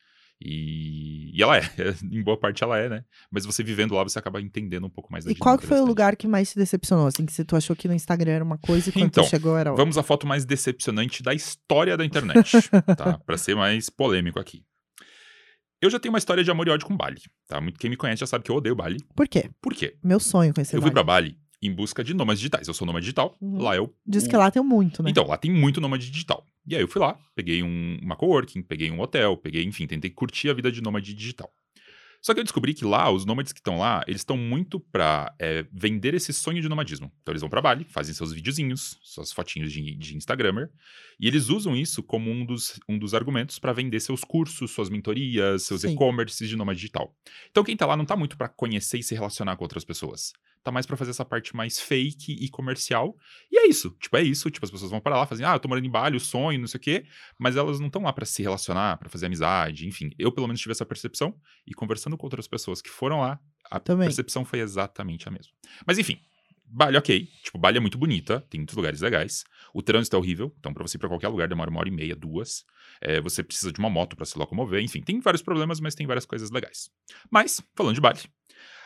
E, 0.46 1.32
e 1.38 1.42
ela 1.42 1.58
é, 1.58 1.62
em 2.12 2.22
boa 2.22 2.38
parte 2.38 2.64
ela 2.64 2.78
é, 2.78 2.90
né? 2.90 3.06
Mas 3.32 3.46
você 3.46 3.64
vivendo 3.64 3.94
lá, 3.94 4.04
você 4.04 4.20
acaba 4.20 4.42
entendendo 4.42 4.86
um 4.86 4.90
pouco 4.90 5.12
mais 5.12 5.24
da 5.24 5.32
E 5.32 5.36
qual 5.36 5.58
que 5.58 5.66
foi 5.66 5.80
o 5.80 5.86
lugar 5.86 6.16
que 6.16 6.28
mais 6.28 6.52
te 6.52 6.58
decepcionou? 6.58 7.08
Assim, 7.08 7.26
que 7.26 7.32
você, 7.32 7.46
tu 7.46 7.56
achou 7.56 7.76
que 7.76 7.88
no 7.88 7.94
Instagram 7.94 8.32
era 8.34 8.44
uma 8.44 8.58
coisa 8.58 8.90
e 8.90 8.92
quando 8.92 9.06
Então, 9.06 9.24
chegou 9.24 9.58
era 9.58 9.72
outra? 9.72 9.84
Vamos 9.84 9.98
à 9.98 10.04
foto 10.04 10.28
mais 10.28 10.44
decepcionante 10.46 11.24
da 11.24 11.34
história 11.34 11.96
da 11.96 12.04
internet, 12.06 12.52
tá? 12.98 13.18
Pra 13.20 13.38
ser 13.38 13.56
mais 13.56 13.90
polêmico 13.90 14.40
aqui. 14.40 14.64
Eu 15.82 15.90
já 15.90 16.00
tenho 16.00 16.14
uma 16.14 16.18
história 16.20 16.44
de 16.44 16.52
amor 16.52 16.68
e 16.68 16.72
ódio 16.72 16.88
com 16.88 16.96
Bali, 16.96 17.22
tá? 17.48 17.60
Muito- 17.60 17.80
Quem 17.80 17.90
me 17.90 17.98
conhece 17.98 18.22
já 18.22 18.28
sabe 18.28 18.44
que 18.44 18.52
eu 18.52 18.56
odeio 18.56 18.76
Bali. 18.76 18.98
Por 19.16 19.28
quê? 19.28 19.50
Por 19.62 19.74
quê? 19.74 19.98
Meu 20.04 20.20
sonho 20.20 20.54
conhecer 20.54 20.78
eu 20.78 20.82
fui 20.82 20.90
Bali. 20.92 20.94
pra 20.94 21.04
Bali 21.04 21.38
em 21.66 21.74
busca 21.74 22.04
de 22.04 22.14
nômades 22.14 22.40
digitais. 22.40 22.68
Eu 22.68 22.74
sou 22.74 22.86
nômade 22.86 23.04
digital, 23.06 23.36
Uhum. 23.42 23.62
lá 23.62 23.76
eu 23.76 23.94
Diz 24.06 24.28
que 24.28 24.36
lá 24.36 24.50
tem 24.52 24.64
muito, 24.64 25.02
né? 25.04 25.10
Então, 25.10 25.26
lá 25.28 25.38
tem 25.38 25.52
muito 25.52 25.80
nômade 25.82 26.10
digital. 26.10 26.46
E 26.68 26.76
aí 26.76 26.82
eu 26.82 26.88
fui 26.88 27.02
lá, 27.02 27.18
peguei 27.36 27.62
um, 27.64 28.00
uma 28.02 28.16
coworking, 28.16 28.62
peguei 28.62 28.90
um 28.92 29.00
hotel, 29.00 29.36
peguei, 29.38 29.64
enfim, 29.64 29.86
tentei 29.88 30.10
curtir 30.10 30.50
a 30.50 30.54
vida 30.54 30.72
de 30.72 30.82
nômade 30.82 31.14
digital. 31.14 31.52
Só 32.22 32.34
que 32.34 32.40
eu 32.40 32.44
descobri 32.46 32.74
que 32.74 32.86
lá, 32.86 33.12
os 33.12 33.26
nômades 33.26 33.52
que 33.52 33.60
estão 33.60 33.78
lá, 33.80 34.02
eles 34.08 34.22
estão 34.22 34.38
muito 34.38 34.80
pra 34.80 35.36
é, 35.38 35.66
vender 35.74 36.14
esse 36.14 36.32
sonho 36.32 36.62
de 36.62 36.70
nomadismo. 36.70 37.12
Então 37.22 37.34
eles 37.34 37.42
vão 37.42 37.50
pra 37.50 37.62
Bali, 37.62 37.84
fazem 37.84 38.16
seus 38.16 38.32
videozinhos, 38.32 38.98
suas 39.04 39.34
fotinhos 39.34 39.74
de, 39.74 39.94
de 39.98 40.16
Instagrammer, 40.16 40.72
e 41.20 41.28
eles 41.28 41.50
usam 41.50 41.76
isso 41.76 42.02
como 42.02 42.32
um 42.32 42.46
dos, 42.46 42.80
um 42.88 42.98
dos 42.98 43.14
argumentos 43.14 43.60
pra 43.60 43.74
vender 43.74 44.00
seus 44.00 44.24
cursos, 44.24 44.72
suas 44.72 44.90
mentorias, 44.90 45.64
seus 45.64 45.84
e-commerces 45.84 46.48
de 46.48 46.56
nômade 46.56 46.80
digital. 46.80 47.14
Então 47.52 47.62
quem 47.62 47.76
tá 47.76 47.86
lá 47.86 47.98
não 47.98 48.06
tá 48.06 48.16
muito 48.16 48.38
pra 48.38 48.48
conhecer 48.48 49.00
e 49.00 49.04
se 49.04 49.14
relacionar 49.14 49.58
com 49.58 49.66
outras 49.66 49.84
pessoas. 49.84 50.32
Tá 50.64 50.72
mais 50.72 50.86
pra 50.86 50.96
fazer 50.96 51.12
essa 51.12 51.26
parte 51.26 51.56
mais 51.56 51.80
fake 51.80 52.32
e 52.40 52.50
comercial. 52.50 53.18
E 53.52 53.58
é 53.58 53.68
isso. 53.68 53.92
Tipo, 54.00 54.16
é 54.18 54.24
isso. 54.24 54.50
Tipo, 54.50 54.66
as 54.66 54.72
pessoas 54.72 54.92
vão 54.92 55.02
para 55.02 55.18
lá, 55.18 55.26
fazem, 55.26 55.46
ah, 55.46 55.54
eu 55.54 55.60
tô 55.60 55.68
morando 55.68 55.86
em 55.86 55.90
Bali, 55.92 56.16
o 56.16 56.20
sonho, 56.20 56.60
não 56.60 56.68
sei 56.68 56.78
o 56.78 56.82
quê. 56.82 57.06
Mas 57.38 57.58
elas 57.58 57.80
não 57.80 57.88
estão 57.88 58.04
lá 58.04 58.14
pra 58.14 58.26
se 58.26 58.42
relacionar, 58.42 58.98
pra 58.98 59.10
fazer 59.10 59.26
amizade, 59.26 59.88
enfim. 59.88 60.12
Eu, 60.18 60.32
pelo 60.32 60.48
menos, 60.48 60.62
tive 60.62 60.72
essa 60.72 60.86
percepção. 60.86 61.36
E 61.68 61.74
conversando 61.74 62.18
com 62.18 62.26
outras 62.26 62.48
pessoas 62.48 62.82
que 62.82 62.90
foram 62.90 63.20
lá, 63.20 63.40
a 63.70 63.80
Também. 63.80 64.08
percepção 64.08 64.46
foi 64.46 64.60
exatamente 64.60 65.28
a 65.28 65.32
mesma. 65.32 65.52
Mas 65.86 65.98
enfim, 65.98 66.18
Bali, 66.66 66.98
ok. 66.98 67.28
Tipo, 67.44 67.58
Bali 67.58 67.78
é 67.78 67.80
muito 67.82 67.98
bonita, 67.98 68.40
tem 68.50 68.60
muitos 68.62 68.76
lugares 68.76 69.02
legais. 69.02 69.44
O 69.74 69.82
trânsito 69.82 70.16
é 70.16 70.20
horrível, 70.20 70.54
então 70.60 70.74
pra 70.74 70.82
você 70.82 70.98
ir 70.98 71.00
pra 71.00 71.10
qualquer 71.10 71.28
lugar 71.28 71.48
demora 71.48 71.70
uma 71.70 71.80
hora 71.80 71.90
e 71.90 71.92
meia, 71.92 72.16
duas. 72.16 72.64
É, 73.02 73.20
você 73.22 73.44
precisa 73.44 73.72
de 73.72 73.80
uma 73.80 73.90
moto 73.90 74.16
pra 74.16 74.26
se 74.26 74.38
locomover, 74.38 74.82
enfim, 74.82 75.02
tem 75.02 75.20
vários 75.20 75.42
problemas, 75.42 75.80
mas 75.80 75.94
tem 75.94 76.08
várias 76.08 76.26
coisas 76.26 76.50
legais. 76.52 76.90
Mas, 77.30 77.62
falando 77.76 77.96
de 77.96 78.02
Bali, 78.02 78.22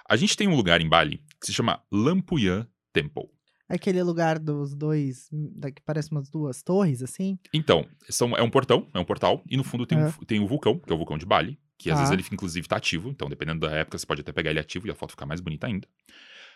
a 0.08 0.16
gente 0.16 0.36
tem 0.38 0.48
um 0.48 0.56
lugar 0.56 0.82
em 0.82 0.88
Bali 0.90 1.22
que 1.40 1.46
se 1.48 1.54
chama 1.54 1.82
Lampuyan 1.92 2.68
Temple. 2.94 3.30
Aquele 3.70 4.02
lugar 4.02 4.40
dos 4.40 4.74
dois, 4.74 5.28
hum, 5.32 5.52
que 5.76 5.82
parece 5.84 6.10
umas 6.12 6.30
duas 6.30 6.64
torres, 6.64 7.04
assim. 7.04 7.38
Então, 7.54 7.86
são, 8.10 8.36
é 8.36 8.42
um 8.42 8.50
portão, 8.50 8.88
é 8.94 9.00
um 9.00 9.04
portal, 9.04 9.44
e 9.50 9.58
no 9.58 9.64
fundo 9.64 9.86
tem, 9.86 9.98
um, 9.98 10.06
É. 10.08 10.12
fu- 10.12 10.26
tem 10.26 10.40
o 10.40 10.48
vulcão, 10.48 10.80
que 10.80 10.90
é 10.90 10.96
o 10.96 10.98
vulcão 10.98 11.18
de 11.18 11.26
Bali, 11.26 11.60
que 11.78 11.92
às 11.92 11.96
Tá. 11.98 12.04
vezes 12.06 12.14
ele 12.14 12.26
inclusive 12.34 12.66
tá 12.68 12.78
ativo, 12.78 13.10
então 13.10 13.28
dependendo 13.30 13.60
da 13.68 13.72
época 13.76 13.98
você 13.98 14.06
pode 14.06 14.22
até 14.22 14.32
pegar 14.32 14.52
ele 14.52 14.60
ativo 14.60 14.88
e 14.88 14.90
a 14.92 14.96
foto 14.96 15.12
ficar 15.12 15.26
mais 15.26 15.42
bonita 15.42 15.68
ainda. 15.68 15.86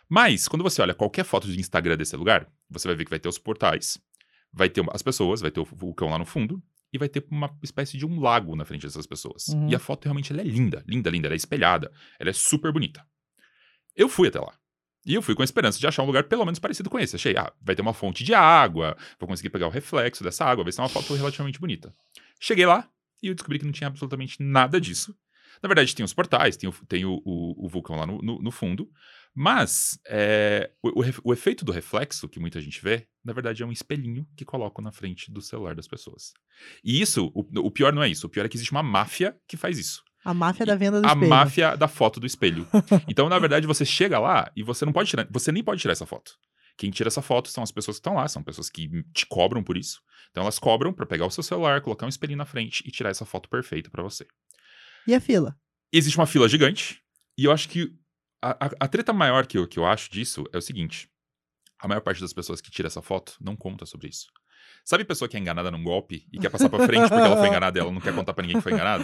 Mas, 0.10 0.48
quando 0.48 0.64
você 0.64 0.82
olha 0.82 0.94
qualquer 0.94 1.24
foto 1.26 1.48
de 1.52 1.60
Instagram 1.60 1.98
desse 1.98 2.16
lugar, 2.16 2.50
você 2.70 2.88
vai 2.88 2.96
ver 2.96 3.04
que 3.04 3.10
vai 3.10 3.20
ter 3.20 3.28
os 3.30 3.38
portais, 3.38 3.98
vai 4.52 4.70
ter 4.70 4.84
as 4.92 5.02
pessoas, 5.02 5.42
vai 5.42 5.52
ter 5.52 5.60
o 5.60 5.66
vulcão 5.66 6.10
lá 6.10 6.18
no 6.18 6.26
fundo, 6.26 6.62
e 6.94 6.98
vai 6.98 7.08
ter 7.08 7.26
uma 7.30 7.54
espécie 7.64 7.98
de 7.98 8.06
um 8.06 8.20
lago 8.20 8.56
na 8.56 8.66
frente 8.66 8.82
dessas 8.86 9.06
pessoas. 9.06 9.50
Uhum. 9.50 9.70
E 9.70 9.76
a 9.76 9.80
foto 9.80 10.06
realmente 10.06 10.32
ela 10.34 10.42
é 10.42 10.46
linda, 10.46 10.84
linda, 10.88 11.10
linda, 11.10 11.28
ela 11.28 11.36
é 11.36 11.38
espelhada, 11.38 11.92
ela 12.20 12.30
é 12.30 12.34
super 12.34 12.72
bonita. 12.72 13.06
Eu 13.96 14.08
fui 14.10 14.28
até 14.28 14.40
lá. 14.40 14.54
E 15.06 15.16
eu 15.16 15.22
fui 15.22 15.34
com 15.34 15.42
a 15.42 15.46
esperança 15.46 15.80
de 15.80 15.88
achar 15.88 16.04
um 16.04 16.06
lugar 16.06 16.26
pelo 16.26 16.46
menos 16.46 16.60
parecido 16.60 16.90
com 16.90 17.00
esse. 17.00 17.16
Achei, 17.16 17.36
ah, 17.36 17.52
vai 17.60 17.76
ter 17.76 17.82
uma 17.82 17.94
fonte 17.94 18.24
de 18.24 18.34
água, 18.36 18.96
vou 19.20 19.28
conseguir 19.28 19.50
pegar 19.50 19.68
o 19.68 19.72
reflexo 19.72 20.24
dessa 20.24 20.46
água, 20.46 20.64
vai 20.64 20.72
ser 20.72 20.82
uma 20.82 20.90
foto 20.90 21.14
relativamente 21.16 21.60
bonita. 21.60 21.94
Cheguei 22.40 22.66
lá 22.66 22.88
e 23.22 23.28
eu 23.28 23.34
descobri 23.34 23.58
que 23.60 23.66
não 23.66 23.72
tinha 23.72 23.88
absolutamente 23.88 24.38
nada 24.42 24.80
disso. 24.80 25.16
Na 25.62 25.68
verdade, 25.68 25.96
tem 25.96 26.04
os 26.04 26.14
portais, 26.14 26.56
tem 26.56 26.70
o, 26.70 26.74
tem 26.88 27.06
o, 27.06 27.22
o- 27.26 27.66
o 27.66 27.68
vulcão 27.68 27.96
lá 27.96 28.06
no, 28.06 28.20
no- 28.22 28.40
no 28.42 28.52
fundo, 28.52 28.90
mas 29.34 30.00
é, 30.08 30.72
o, 30.84 31.04
o 31.30 31.34
efeito 31.34 31.64
do 31.66 31.72
reflexo, 31.72 32.28
que 32.30 32.40
muita 32.40 32.60
gente 32.62 32.82
vê, 32.82 33.08
na 33.24 33.34
verdade 33.34 33.62
é 33.62 33.66
um 33.66 33.72
espelhinho 33.72 34.28
que 34.36 34.46
colocam 34.46 34.84
na 34.84 34.92
frente 34.92 35.32
do 35.32 35.42
celular 35.42 35.76
das 35.76 35.88
pessoas. 35.88 36.34
E 36.84 37.00
isso, 37.02 37.32
o, 37.36 37.46
o 37.68 37.72
pior 37.72 37.92
não 37.94 38.02
é 38.04 38.10
isso, 38.10 38.26
o 38.28 38.30
pior 38.30 38.46
é 38.46 38.50
que 38.50 38.58
existe 38.58 38.72
uma 38.72 38.84
máfia 38.84 39.36
que 39.48 39.58
faz 39.58 39.78
isso 39.78 40.04
A 40.24 40.34
máfia 40.34 40.66
da 40.66 40.76
venda 40.76 41.02
do 41.02 41.06
a 41.08 41.10
espelho. 41.10 41.30
máfia 41.30 41.76
da 41.76 41.88
foto 41.88 42.20
do 42.20 42.26
espelho. 42.28 42.68
Então, 43.08 43.28
na 43.28 43.40
verdade, 43.40 43.66
você 43.66 43.84
chega 43.84 44.20
lá 44.20 44.52
e 44.56 44.62
você 44.64 44.86
não 44.86 44.94
pode 44.94 45.10
tirar, 45.10 45.28
você 45.32 45.52
nem 45.52 45.64
pode 45.64 45.82
tirar 45.82 45.94
essa 45.94 46.06
foto. 46.06 46.34
Quem 46.78 46.90
tira 46.92 47.08
essa 47.10 47.22
foto 47.22 47.50
são 47.50 47.64
as 47.64 47.72
pessoas 47.72 47.98
que 47.98 48.00
estão 48.02 48.14
lá, 48.16 48.28
são 48.28 48.42
pessoas 48.44 48.70
que 48.70 48.90
te 49.14 49.26
cobram 49.26 49.64
por 49.64 49.76
isso. 49.78 50.02
Então 50.32 50.44
elas 50.44 50.58
cobram 50.60 50.94
pra 50.94 51.06
pegar 51.06 51.26
o 51.26 51.32
seu 51.32 51.44
celular, 51.44 51.82
colocar 51.82 52.06
um 52.06 52.10
espelhinho 52.10 52.38
na 52.38 52.46
frente 52.46 52.84
e 52.88 52.92
tirar 52.92 53.10
essa 53.10 53.26
foto 53.26 53.50
perfeita 53.50 53.90
pra 53.90 54.02
você. 54.04 54.26
E 55.08 55.14
a 55.14 55.20
fila? 55.20 55.56
Existe 55.92 56.18
uma 56.18 56.28
fila 56.28 56.48
gigante 56.48 57.02
e 57.38 57.46
eu 57.46 57.52
acho 57.52 57.68
que 57.68 57.92
a, 58.42 58.66
a- 58.68 58.72
a 58.80 58.88
treta 58.88 59.12
maior 59.14 59.46
que 59.46 59.58
eu, 59.58 59.68
que 59.68 59.78
eu 59.78 59.86
acho 59.86 60.10
disso 60.12 60.44
é 60.54 60.58
o 60.58 60.62
seguinte: 60.62 61.10
a 61.80 61.88
maior 61.88 62.02
parte 62.02 62.22
das 62.22 62.32
pessoas 62.34 62.62
que 62.62 62.72
tira 62.72 62.88
essa 62.88 63.02
foto 63.02 63.36
não 63.42 63.56
conta 63.56 63.86
sobre 63.86 64.08
isso. 64.08 64.28
Sabe 64.84 65.06
pessoa 65.06 65.28
que 65.28 65.38
é 65.38 65.40
enganada 65.40 65.70
num 65.72 65.84
golpe 65.84 66.26
e 66.32 66.40
quer 66.40 66.50
passar 66.50 66.70
pra 66.70 66.86
frente 66.86 67.10
porque 67.10 67.24
ela 67.24 67.38
foi 67.38 67.48
enganada 67.50 67.78
e 67.78 67.82
ela 67.82 67.92
não 67.92 68.02
quer 68.02 68.14
contar 68.14 68.34
pra 68.34 68.42
ninguém 68.42 68.58
que 68.58 68.64
foi 68.64 68.74
enganada? 68.74 69.04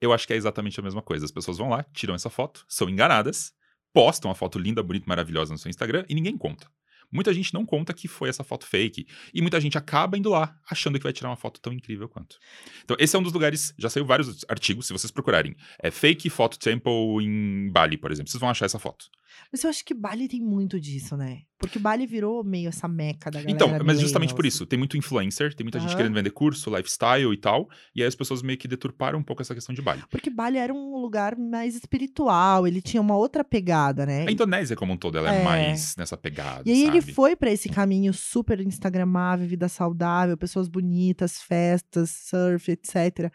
Eu 0.00 0.12
acho 0.12 0.26
que 0.26 0.32
é 0.32 0.36
exatamente 0.36 0.78
a 0.80 0.82
mesma 0.82 1.02
coisa. 1.02 1.24
As 1.24 1.30
pessoas 1.30 1.58
vão 1.58 1.68
lá, 1.68 1.84
tiram 1.92 2.14
essa 2.14 2.30
foto, 2.30 2.64
são 2.68 2.88
enganadas, 2.88 3.52
postam 3.92 4.30
a 4.30 4.34
foto 4.34 4.58
linda, 4.58 4.82
bonita, 4.82 5.06
maravilhosa 5.08 5.52
no 5.52 5.58
seu 5.58 5.70
Instagram 5.70 6.04
e 6.08 6.14
ninguém 6.14 6.36
conta. 6.36 6.68
Muita 7.10 7.32
gente 7.32 7.54
não 7.54 7.64
conta 7.64 7.94
que 7.94 8.06
foi 8.06 8.28
essa 8.28 8.44
foto 8.44 8.66
fake. 8.66 9.06
E 9.32 9.40
muita 9.40 9.60
gente 9.60 9.78
acaba 9.78 10.18
indo 10.18 10.28
lá 10.28 10.54
achando 10.70 10.98
que 10.98 11.04
vai 11.04 11.12
tirar 11.12 11.30
uma 11.30 11.36
foto 11.36 11.60
tão 11.60 11.72
incrível 11.72 12.08
quanto. 12.08 12.36
Então, 12.84 12.96
esse 13.00 13.16
é 13.16 13.18
um 13.18 13.22
dos 13.22 13.32
lugares. 13.32 13.72
Já 13.78 13.88
saiu 13.88 14.04
vários 14.04 14.44
artigos, 14.48 14.86
se 14.86 14.92
vocês 14.92 15.10
procurarem. 15.10 15.56
É 15.82 15.90
fake 15.90 16.28
photo 16.28 16.58
temple 16.58 16.92
em 17.22 17.70
Bali, 17.72 17.96
por 17.96 18.12
exemplo. 18.12 18.30
Vocês 18.30 18.40
vão 18.40 18.50
achar 18.50 18.66
essa 18.66 18.78
foto. 18.78 19.06
Mas 19.52 19.64
eu 19.64 19.70
acho 19.70 19.84
que 19.84 19.94
Bali 19.94 20.28
tem 20.28 20.40
muito 20.40 20.80
disso, 20.80 21.16
né? 21.16 21.42
Porque 21.58 21.78
Bali 21.78 22.06
virou 22.06 22.44
meio 22.44 22.68
essa 22.68 22.86
meca 22.86 23.30
da 23.32 23.40
galera. 23.42 23.50
Então, 23.52 23.84
mas 23.84 23.98
justamente 24.00 24.32
por 24.32 24.46
isso, 24.46 24.64
tem 24.64 24.78
muito 24.78 24.96
influencer, 24.96 25.52
tem 25.54 25.64
muita 25.64 25.80
gente 25.80 25.88
Aham. 25.90 25.96
querendo 25.96 26.14
vender 26.14 26.30
curso, 26.30 26.70
lifestyle 26.74 27.32
e 27.32 27.36
tal, 27.36 27.68
e 27.94 28.00
aí 28.00 28.06
as 28.06 28.14
pessoas 28.14 28.42
meio 28.42 28.56
que 28.56 28.68
deturparam 28.68 29.18
um 29.18 29.22
pouco 29.24 29.42
essa 29.42 29.54
questão 29.56 29.74
de 29.74 29.82
Bali. 29.82 30.02
Porque 30.08 30.30
Bali 30.30 30.56
era 30.56 30.72
um 30.72 30.96
lugar 31.00 31.36
mais 31.36 31.74
espiritual, 31.74 32.64
ele 32.66 32.80
tinha 32.80 33.00
uma 33.00 33.16
outra 33.16 33.42
pegada, 33.42 34.06
né? 34.06 34.24
A 34.26 34.30
Indonésia 34.30 34.76
como 34.76 34.92
um 34.92 34.96
todo, 34.96 35.18
ela 35.18 35.34
é, 35.34 35.40
É. 35.40 35.44
mais 35.44 35.96
nessa 35.96 36.16
pegada, 36.16 36.62
E 36.64 36.70
aí 36.72 36.84
ele 36.84 37.00
sabe? 37.00 37.12
foi 37.12 37.34
pra 37.34 37.50
esse 37.50 37.68
caminho 37.68 38.14
super 38.14 38.60
instagramável, 38.60 39.46
vida 39.48 39.68
saudável, 39.68 40.36
pessoas 40.36 40.68
bonitas, 40.68 41.42
festas, 41.42 42.10
surf, 42.10 42.70
etc. 42.70 43.32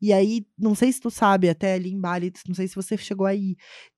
E 0.00 0.14
aí, 0.14 0.46
não 0.58 0.74
sei 0.74 0.90
se 0.92 1.00
tu 1.00 1.10
sabe, 1.10 1.50
até 1.50 1.74
ali 1.74 1.92
em 1.92 2.00
Bali, 2.00 2.32
não 2.48 2.54
sei 2.54 2.66
se 2.68 2.74
você 2.74 2.96
chegou 2.96 3.26
aí, 3.26 3.54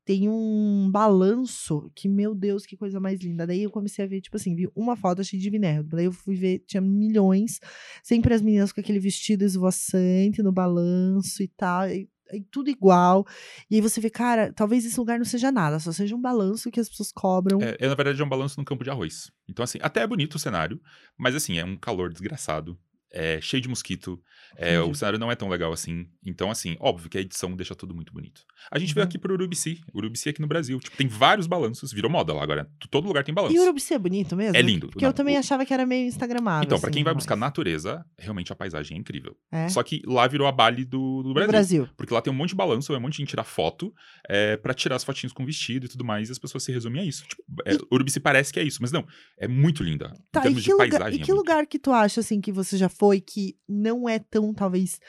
tem 0.09 0.27
um 0.27 0.91
balanço 0.91 1.93
que, 1.95 2.09
meu 2.09 2.35
Deus, 2.35 2.65
que 2.65 2.79
coisa 2.79 2.99
mais 2.99 3.21
linda. 3.21 3.47
Daí 3.47 3.65
eu 3.65 3.71
comecei 3.71 4.03
a 4.03 4.09
ver, 4.09 4.23
tipo 4.23 4.39
assim, 4.39 4.55
vi 4.55 4.67
uma 4.75 4.97
foto, 4.97 5.21
achei 5.21 5.39
divina. 5.39 5.83
Daí 5.83 6.07
eu 6.07 6.13
fui 6.13 6.35
ver, 6.35 6.61
tinha 6.61 6.81
milhões, 6.81 7.61
sempre 8.03 8.33
as 8.33 8.41
meninas 8.41 8.73
com 8.73 8.81
aquele 8.81 8.99
vestido 8.99 9.45
esvoaçante 9.45 10.43
no 10.43 10.51
balanço 10.51 11.43
e 11.43 11.49
tal. 11.49 11.91
E, 11.91 12.09
e 12.33 12.41
tudo 12.41 12.71
igual. 12.71 13.27
E 13.71 13.75
aí 13.75 13.83
você 13.83 14.01
vê, 14.01 14.09
cara, 14.09 14.51
talvez 14.51 14.87
esse 14.87 14.99
lugar 14.99 15.19
não 15.19 15.27
seja 15.27 15.53
nada, 15.53 15.79
só 15.79 15.93
seja 15.93 16.17
um 16.17 16.23
balanço 16.23 16.71
que 16.71 16.81
as 16.81 16.89
pessoas 16.89 17.13
cobram. 17.13 17.61
É, 17.61 17.77
é, 17.79 17.87
na 17.87 17.95
verdade, 17.95 18.23
é 18.23 18.25
um 18.25 18.31
balanço 18.31 18.59
no 18.59 18.65
campo 18.65 18.85
de 18.85 18.89
arroz. 18.89 19.31
Então, 19.47 19.63
assim, 19.63 19.77
até 19.83 20.01
é 20.01 20.07
bonito 20.07 20.37
o 20.37 20.39
cenário, 20.39 20.81
mas 21.19 21.35
assim, 21.35 21.59
é 21.59 21.65
um 21.67 21.77
calor 21.77 22.11
desgraçado. 22.11 22.79
É 23.13 23.41
cheio 23.41 23.61
de 23.63 23.69
mosquito, 23.69 24.21
é, 24.57 24.81
o 24.81 24.95
cenário 24.95 25.19
não 25.19 25.31
é 25.31 25.35
tão 25.37 25.49
legal 25.49 25.73
assim. 25.73 26.07
Então, 26.25 26.51
assim, 26.51 26.77
óbvio 26.81 27.09
que 27.09 27.17
a 27.19 27.21
edição 27.21 27.55
deixa 27.55 27.75
tudo 27.75 27.95
muito 27.95 28.13
bonito. 28.13 28.43
A 28.71 28.79
gente 28.79 28.93
veio 28.95 29.05
Uhum. 29.05 29.09
aqui 29.09 29.19
pro 29.19 29.33
Urubici, 29.35 29.81
Urubici 29.95 30.29
aqui 30.29 30.41
no 30.41 30.47
Brasil. 30.47 30.79
Tipo, 30.81 30.97
tem 30.97 31.07
vários 31.07 31.47
balanços, 31.47 31.93
virou 31.93 32.11
moda 32.11 32.33
lá 32.35 32.43
agora. 32.43 32.69
Todo 32.91 33.07
lugar 33.07 33.25
tem 33.25 33.35
balanço. 33.35 33.55
E 33.55 33.61
Urubici 33.61 33.95
é 33.95 33.99
bonito 33.99 34.37
mesmo? 34.37 34.57
É 34.57 34.63
lindo. 34.63 34.89
Porque 34.89 35.05
eu 35.05 35.09
Não, 35.09 35.13
também 35.15 35.37
o- 35.37 35.39
achava 35.39 35.65
que 35.65 35.73
era 35.73 35.87
meio 35.87 36.07
instagramável. 36.07 36.65
Então, 36.67 36.79
pra 36.79 36.89
assim, 36.89 36.95
quem 36.95 37.05
vai 37.05 37.13
mas- 37.15 37.23
buscar 37.25 37.37
natureza, 37.37 38.05
realmente 38.19 38.53
a 38.53 38.57
paisagem 38.57 38.97
é 38.97 39.01
incrível. 39.01 39.37
É? 39.53 39.69
Só 39.69 39.83
que 39.83 40.03
lá 40.07 40.27
virou 40.27 40.47
a 40.47 40.53
Bali 40.53 40.85
do, 40.85 41.23
do 41.23 41.33
Brasil. 41.35 41.51
Brasil. 41.53 41.89
Porque 41.97 42.13
lá 42.13 42.21
tem 42.21 42.33
um 42.33 42.37
monte 42.37 42.51
de 42.51 42.57
balanço, 42.57 42.93
é 42.93 42.99
um 42.99 43.01
monte 43.01 43.13
de 43.13 43.19
gente 43.19 43.29
tirar 43.31 43.45
foto 43.45 43.95
é, 44.29 44.57
pra 44.57 44.75
tirar 44.75 44.97
as 44.97 45.05
fotinhos 45.05 45.33
com 45.33 45.45
vestido 45.45 45.87
e 45.87 45.89
tudo 45.89 46.05
mais, 46.05 46.29
e 46.29 46.33
as 46.33 46.39
pessoas 46.39 46.63
se 46.65 46.73
resumem 46.73 47.03
a 47.03 47.05
isso. 47.05 47.25
Tipo, 47.27 47.43
é, 47.65 47.77
Urubici 47.93 48.21
parece 48.21 48.53
que 48.53 48.59
é 48.61 48.63
isso, 48.63 48.79
mas 48.81 48.93
não, 48.93 49.07
é 49.39 49.47
muito 49.49 49.83
linda. 49.83 50.13
Tá, 50.33 50.41
em 50.41 50.43
e 50.43 50.43
termos 50.45 50.61
que, 50.63 50.67
de 50.67 50.73
lugar, 50.73 50.89
paisagem. 50.91 51.19
e 51.19 51.23
é 51.23 51.25
que 51.25 51.33
lugar 51.33 51.67
que 51.67 51.79
tu 51.79 51.93
acha, 51.93 52.21
assim, 52.21 52.41
que 52.41 52.51
você 52.53 52.77
já 52.77 52.89
foi 52.99 53.21
que 53.21 53.57
não 53.69 54.09
é 54.09 54.19
tão, 54.19 54.53
talvez, 54.53 55.01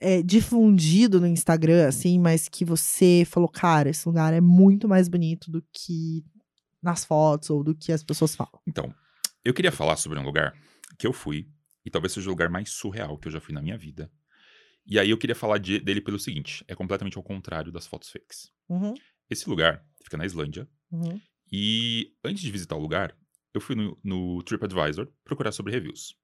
é, 0.00 0.22
difundido 0.22 1.20
no 1.20 1.26
Instagram, 1.26 1.86
assim, 1.88 2.18
mas 2.18 2.48
que 2.48 2.64
você 2.64 3.24
falou, 3.26 3.48
cara, 3.48 3.90
esse 3.90 4.06
lugar 4.08 4.32
é 4.32 4.40
muito 4.40 4.88
mais 4.88 5.08
bonito 5.08 5.50
do 5.50 5.62
que 5.72 6.24
nas 6.82 7.04
fotos 7.04 7.50
ou 7.50 7.62
do 7.62 7.74
que 7.74 7.92
as 7.92 8.02
pessoas 8.02 8.34
falam. 8.34 8.60
Então, 8.66 8.92
eu 9.44 9.54
queria 9.54 9.72
falar 9.72 9.96
sobre 9.96 10.18
um 10.18 10.24
lugar 10.24 10.54
que 10.98 11.06
eu 11.06 11.12
fui, 11.12 11.48
e 11.84 11.90
talvez 11.90 12.12
seja 12.12 12.28
o 12.28 12.32
lugar 12.32 12.48
mais 12.48 12.70
surreal 12.70 13.18
que 13.18 13.28
eu 13.28 13.32
já 13.32 13.40
fui 13.40 13.54
na 13.54 13.62
minha 13.62 13.76
vida. 13.78 14.10
E 14.86 14.98
aí 14.98 15.10
eu 15.10 15.18
queria 15.18 15.34
falar 15.34 15.58
de- 15.58 15.78
dele 15.80 16.00
pelo 16.00 16.18
seguinte: 16.18 16.64
é 16.66 16.74
completamente 16.74 17.16
ao 17.16 17.22
contrário 17.22 17.70
das 17.72 17.86
fotos 17.86 18.10
fakes. 18.10 18.50
Uhum, 18.68 18.94
Esse 19.30 19.48
lugar 19.48 19.84
fica 20.02 20.16
na 20.16 20.26
Islândia, 20.26 20.68
uhum. 20.90 21.20
e 21.50 22.12
antes 22.24 22.42
de 22.42 22.50
visitar 22.50 22.76
o 22.76 22.80
lugar, 22.80 23.16
eu 23.54 23.60
fui 23.60 23.74
no, 23.76 23.96
no 24.02 24.42
TripAdvisor 24.42 25.08
procurar 25.24 25.52
sobre 25.52 25.72
reviews. 25.72 26.16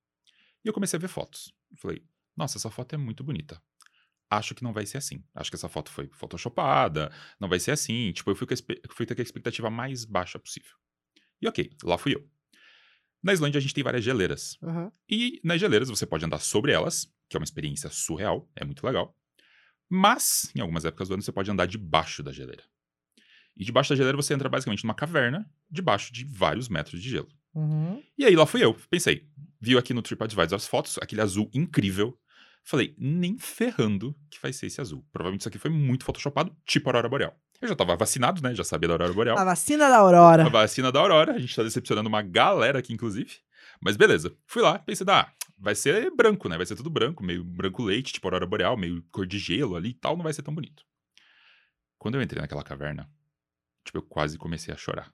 E 0.65 0.69
eu 0.69 0.73
comecei 0.73 0.97
a 0.97 1.01
ver 1.01 1.09
fotos. 1.09 1.53
Falei, 1.77 2.03
nossa, 2.37 2.59
essa 2.59 2.71
foto 2.71 2.95
é 2.95 2.99
muito 2.99 3.23
bonita. 3.25 3.61
Acho 4.31 4.55
que 4.55 4.63
não 4.63 4.73
vai 4.73 4.85
ser 4.85 4.99
assim. 4.99 5.25
Acho 5.35 5.51
que 5.51 5.57
essa 5.57 5.69
foto 5.69 5.91
foi 5.91 6.09
photoshopada, 6.13 7.11
não 7.41 7.49
vai 7.49 7.59
ser 7.59 7.71
assim. 7.71 8.13
Tipo, 8.13 8.31
eu 8.31 8.37
fui, 8.37 8.47
com 8.47 8.55
a 8.55 8.57
fui 8.93 9.07
ter 9.07 9.15
com 9.15 9.21
a 9.21 9.25
expectativa 9.25 9.71
mais 9.71 10.05
baixa 10.05 10.39
possível. 10.39 10.77
E 11.41 11.49
ok, 11.49 11.71
lá 11.83 11.97
fui 11.97 12.15
eu. 12.15 12.29
Na 13.23 13.33
Islândia 13.33 13.59
a 13.59 13.63
gente 13.63 13.75
tem 13.75 13.83
várias 13.83 14.05
geleiras. 14.05 14.59
aham. 14.63 14.93
E 15.09 15.41
nas 15.43 15.59
geleiras 15.61 15.89
você 15.89 16.07
pode 16.07 16.25
andar 16.25 16.39
sobre 16.39 16.73
elas, 16.73 17.13
que 17.29 17.37
é 17.37 17.39
uma 17.39 17.45
experiência 17.45 17.91
surreal, 17.91 18.49
é 18.55 18.65
muito 18.65 18.85
legal. 18.87 19.17
Mas, 19.89 20.53
em 20.55 20.61
algumas 20.61 20.85
épocas 20.85 21.09
do 21.09 21.15
ano, 21.15 21.23
você 21.23 21.33
pode 21.33 21.51
andar 21.51 21.67
debaixo 21.67 22.23
da 22.23 22.31
geleira. 22.31 22.63
E 23.57 23.65
debaixo 23.65 23.91
da 23.91 23.97
geleira 23.97 24.17
você 24.17 24.35
entra 24.35 24.49
basicamente 24.49 24.85
numa 24.85 24.95
caverna, 24.95 25.51
debaixo 25.71 26.13
de 26.13 26.25
vários 26.25 26.69
metros 26.69 27.03
de 27.03 27.09
gelo. 27.09 27.29
Uhum. 27.59 28.01
E 28.17 28.25
aí 28.25 28.37
lá 28.37 28.47
fui 28.47 28.65
eu, 28.65 28.75
pensei, 28.89 29.27
viu 29.61 29.79
aqui 29.79 29.93
no 29.93 30.01
TripAdvisor 30.01 30.55
as 30.55 30.67
fotos, 30.67 30.97
aquele 31.03 31.21
azul 31.21 31.51
incrível. 31.53 32.17
Falei, 32.63 32.95
nem 32.99 33.39
ferrando 33.39 34.15
que 34.31 34.39
vai 34.41 34.53
ser 34.53 34.67
esse 34.67 34.81
azul. 34.81 35.05
Provavelmente 35.11 35.41
isso 35.41 35.49
aqui 35.49 35.59
foi 35.59 35.71
muito 35.71 36.05
photoshopado, 36.05 36.55
tipo 36.65 36.89
Aurora 36.89 37.09
Boreal. 37.09 37.35
Eu 37.61 37.67
já 37.67 37.75
tava 37.75 37.97
vacinado, 37.97 38.41
né? 38.41 38.55
Já 38.55 38.63
sabia 38.63 38.87
da 38.87 38.95
Aurora 38.95 39.13
Boreal. 39.13 39.39
A 39.39 39.45
vacina 39.45 39.89
da 39.89 39.97
Aurora. 39.97 40.47
A 40.47 40.49
vacina 40.49 40.93
da 40.93 41.01
Aurora, 41.01 41.33
a 41.33 41.39
gente 41.39 41.57
tá 41.57 41.63
decepcionando 41.63 42.09
uma 42.09 42.23
galera 42.23 42.79
aqui, 42.79 42.93
inclusive. 42.93 43.39
Mas 43.81 43.97
beleza, 43.97 44.37
fui 44.47 44.63
lá, 44.63 44.79
pensei, 44.79 45.07
ah, 45.09 45.33
vai 45.57 45.75
ser 45.75 46.11
branco, 46.15 46.49
né? 46.49 46.57
Vai 46.57 46.67
ser 46.67 46.77
tudo 46.77 46.91
branco, 46.91 47.25
meio 47.25 47.43
branco 47.43 47.83
leite, 47.83 48.13
tipo 48.13 48.27
Aurora 48.29 48.47
Boreal, 48.47 48.77
meio 48.77 49.03
cor 49.11 49.27
de 49.27 49.39
gelo 49.39 49.75
ali 49.75 49.91
e 49.91 49.95
tal, 49.95 50.17
não 50.17 50.23
vai 50.23 50.33
ser 50.33 50.43
tão 50.43 50.55
bonito. 50.55 50.85
Quando 51.99 52.15
eu 52.15 52.23
entrei 52.23 52.41
naquela 52.41 52.63
caverna, 52.63 53.11
tipo, 53.85 53.99
eu 53.99 54.03
quase 54.03 54.39
comecei 54.39 54.73
a 54.73 54.77
chorar. 54.77 55.13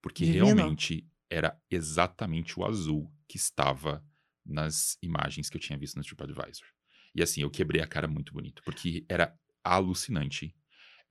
Porque 0.00 0.24
Divino. 0.24 0.46
realmente 0.46 1.06
era 1.30 1.56
exatamente 1.70 2.58
o 2.58 2.64
azul 2.64 3.10
que 3.28 3.36
estava 3.36 4.02
nas 4.44 4.96
imagens 5.02 5.50
que 5.50 5.56
eu 5.56 5.60
tinha 5.60 5.78
visto 5.78 5.96
no 5.96 6.02
TripAdvisor. 6.02 6.66
E 7.14 7.22
assim, 7.22 7.42
eu 7.42 7.50
quebrei 7.50 7.82
a 7.82 7.86
cara 7.86 8.08
muito 8.08 8.32
bonito, 8.32 8.62
porque 8.64 9.04
era 9.08 9.34
alucinante. 9.62 10.54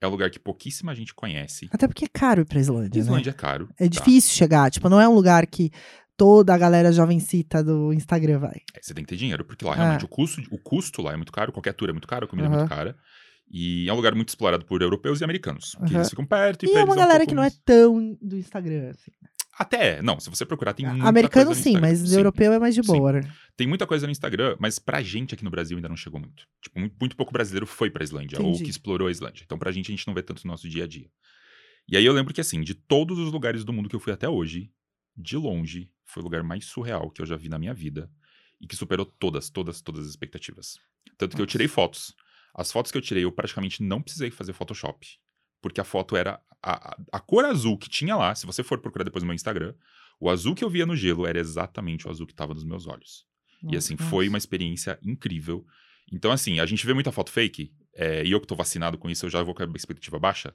É 0.00 0.06
um 0.06 0.10
lugar 0.10 0.30
que 0.30 0.38
pouquíssima 0.38 0.94
gente 0.94 1.12
conhece. 1.14 1.68
Até 1.72 1.86
porque 1.88 2.04
é 2.04 2.08
caro 2.08 2.42
ir 2.42 2.44
pra 2.44 2.60
Islândia, 2.60 3.00
né? 3.00 3.06
Islândia 3.08 3.30
é 3.30 3.34
caro. 3.34 3.68
É 3.78 3.84
tá? 3.84 3.88
difícil 3.88 4.30
chegar. 4.32 4.70
Tipo, 4.70 4.88
não 4.88 5.00
é 5.00 5.08
um 5.08 5.14
lugar 5.14 5.46
que 5.46 5.70
toda 6.16 6.54
a 6.54 6.58
galera 6.58 6.92
jovencita 6.92 7.62
do 7.62 7.92
Instagram 7.92 8.38
vai. 8.38 8.62
É, 8.74 8.80
você 8.80 8.94
tem 8.94 9.04
que 9.04 9.10
ter 9.10 9.16
dinheiro, 9.16 9.44
porque 9.44 9.64
lá 9.64 9.72
É. 9.72 9.76
realmente 9.76 10.04
o, 10.04 10.08
custo, 10.08 10.40
o 10.50 10.58
custo 10.58 11.02
lá 11.02 11.12
é 11.12 11.16
muito 11.16 11.32
caro, 11.32 11.52
qualquer 11.52 11.72
tour 11.74 11.88
é 11.90 11.92
muito 11.92 12.08
caro, 12.08 12.26
a 12.26 12.28
comida 12.28 12.46
é 12.46 12.50
Aham. 12.50 12.58
muito 12.58 12.68
cara. 12.68 12.96
E 13.50 13.88
é 13.88 13.92
um 13.92 13.96
lugar 13.96 14.14
muito 14.14 14.28
explorado 14.28 14.64
por 14.64 14.82
europeus 14.82 15.20
e 15.20 15.24
americanos. 15.24 15.72
Que 15.72 15.78
Aham. 15.84 15.94
eles 15.96 16.10
ficam 16.10 16.24
perto 16.26 16.64
e, 16.64 16.68
E 16.68 16.76
é 16.76 16.84
uma 16.84 16.92
um 16.92 16.96
galera 16.96 17.18
pouco 17.20 17.30
que 17.30 17.34
não 17.34 17.42
é 17.44 17.50
tão 17.64 18.16
do 18.20 18.36
Instagram, 18.36 18.90
assim. 18.90 19.10
Até, 19.58 20.00
não, 20.02 20.20
se 20.20 20.30
você 20.30 20.46
procurar 20.46 20.72
tem 20.72 20.86
muita 20.86 21.08
Americano 21.08 21.46
coisa 21.46 21.58
no 21.58 21.64
sim, 21.64 21.80
mas 21.80 22.12
europeu 22.12 22.52
é 22.52 22.58
mais 22.58 22.74
de 22.74 22.82
Sim. 22.82 22.92
boa, 22.92 23.12
né? 23.12 23.32
Tem 23.56 23.66
muita 23.66 23.86
coisa 23.86 24.06
no 24.06 24.12
Instagram, 24.12 24.56
mas 24.60 24.78
pra 24.78 25.02
gente 25.02 25.34
aqui 25.34 25.42
no 25.44 25.50
Brasil 25.50 25.76
ainda 25.76 25.88
não 25.88 25.96
chegou 25.96 26.20
muito. 26.20 26.46
Tipo, 26.62 26.78
muito, 26.78 27.16
pouco 27.16 27.32
brasileiro 27.32 27.66
foi 27.66 27.90
pra 27.90 28.04
Islândia, 28.04 28.38
ou 28.40 28.50
Entendi. 28.50 28.64
que 28.64 28.70
explorou 28.70 29.08
a 29.08 29.10
Islândia. 29.10 29.42
Então 29.44 29.58
pra 29.58 29.72
gente, 29.72 29.90
a 29.90 29.94
gente 29.96 30.06
não 30.06 30.14
vê 30.14 30.22
tanto 30.22 30.46
no 30.46 30.52
nosso 30.52 30.68
dia 30.68 30.84
a 30.84 30.86
dia. 30.86 31.10
E 31.88 31.96
aí 31.96 32.04
eu 32.04 32.12
lembro 32.12 32.32
que, 32.32 32.40
assim, 32.40 32.60
de 32.60 32.74
todos 32.74 33.18
os 33.18 33.32
lugares 33.32 33.64
do 33.64 33.72
mundo 33.72 33.88
que 33.88 33.96
eu 33.96 34.00
fui 34.00 34.12
até 34.12 34.28
hoje, 34.28 34.70
de 35.16 35.36
longe, 35.36 35.90
foi 36.04 36.22
o 36.22 36.24
lugar 36.24 36.42
mais 36.42 36.66
surreal 36.66 37.10
que 37.10 37.20
eu 37.20 37.26
já 37.26 37.36
vi 37.36 37.48
na 37.48 37.58
minha 37.58 37.74
vida. 37.74 38.10
E 38.60 38.66
que 38.66 38.76
superou 38.76 39.06
todas, 39.06 39.48
todas, 39.48 39.80
todas 39.80 40.04
as 40.04 40.10
expectativas. 40.10 40.78
Tanto 41.16 41.36
que 41.36 41.42
eu 41.42 41.46
tirei 41.46 41.66
fotos. 41.68 42.14
As 42.54 42.70
fotos 42.72 42.90
que 42.90 42.98
eu 42.98 43.02
tirei, 43.02 43.24
eu 43.24 43.32
praticamente 43.32 43.82
não 43.82 44.02
precisei 44.02 44.30
fazer 44.30 44.52
Photoshop. 44.52 45.06
Porque 45.62 45.80
a 45.80 45.84
foto 45.84 46.16
era. 46.16 46.40
A, 46.62 46.96
a, 47.12 47.20
cor 47.20 47.44
azul 47.44 47.78
que 47.78 47.88
tinha 47.88 48.16
lá, 48.16 48.34
se 48.34 48.44
você 48.46 48.62
for 48.62 48.78
procurar 48.80 49.04
depois 49.04 49.22
no 49.22 49.28
meu 49.28 49.34
Instagram, 49.34 49.74
o 50.20 50.28
azul 50.28 50.54
que 50.54 50.64
eu 50.64 50.70
via 50.70 50.84
no 50.84 50.96
gelo 50.96 51.26
era 51.26 51.38
exatamente 51.38 52.06
o 52.06 52.10
azul 52.10 52.26
que 52.26 52.32
estava 52.32 52.52
nos 52.54 52.64
meus 52.64 52.86
olhos. 52.86 53.24
E 53.70 53.76
assim, 53.76 53.94
Nossa. 53.98 54.10
foi 54.10 54.28
uma 54.28 54.38
experiência 54.38 54.98
incrível. 55.02 55.64
Então, 56.12 56.30
assim, 56.32 56.58
a 56.58 56.66
gente 56.66 56.84
vê 56.86 56.92
muita 56.94 57.12
foto 57.12 57.30
fake, 57.30 57.72
é, 57.94 58.24
e 58.24 58.32
eu 58.32 58.40
que 58.40 58.46
tô 58.46 58.54
vacinado 58.56 58.96
com 58.98 59.08
isso, 59.10 59.26
eu 59.26 59.30
já 59.30 59.42
vou 59.42 59.54
com 59.54 59.62
a 59.62 59.66
expectativa 59.76 60.18
baixa. 60.18 60.54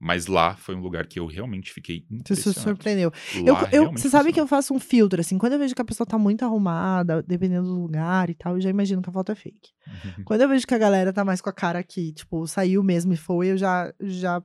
Mas 0.00 0.26
lá 0.26 0.56
foi 0.56 0.74
um 0.74 0.80
lugar 0.80 1.06
que 1.06 1.20
eu 1.20 1.26
realmente 1.26 1.72
fiquei 1.72 2.00
Você 2.00 2.34
se 2.34 2.40
impressionado. 2.48 2.60
surpreendeu. 2.60 3.12
Lá, 3.46 3.68
Eu, 3.72 3.84
eu, 3.84 3.92
você 3.92 4.10
sabe 4.10 4.32
que 4.32 4.40
eu 4.40 4.44
impressionado. 4.44 4.48
faço 4.48 4.74
um 4.74 4.80
filtro, 4.80 5.20
assim, 5.20 5.38
quando 5.38 5.52
eu 5.52 5.58
vejo 5.58 5.72
que 5.74 5.80
a 5.80 5.84
pessoa 5.84 6.04
tá 6.06 6.18
muito 6.18 6.44
arrumada, 6.44 7.22
dependendo 7.22 7.68
do 7.68 7.80
lugar 7.80 8.28
e 8.28 8.34
tal, 8.34 8.54
eu 8.56 8.60
já 8.60 8.68
imagino 8.68 9.00
que 9.00 9.08
a 9.08 9.12
foto 9.12 9.30
é 9.30 9.34
fake. 9.36 9.70
Quando 10.26 10.40
eu 10.40 10.48
vejo 10.48 10.66
que 10.66 10.74
a 10.74 10.78
galera 10.78 11.12
tá 11.12 11.24
mais 11.24 11.40
com 11.40 11.48
a 11.48 11.52
cara 11.52 11.80
que, 11.84 12.12
tipo, 12.12 12.44
saiu 12.48 12.82
mesmo 12.82 13.12
e 13.12 13.16
foi, 13.16 13.52
eu 13.52 13.56
já, 13.56 13.94
já 14.00 14.42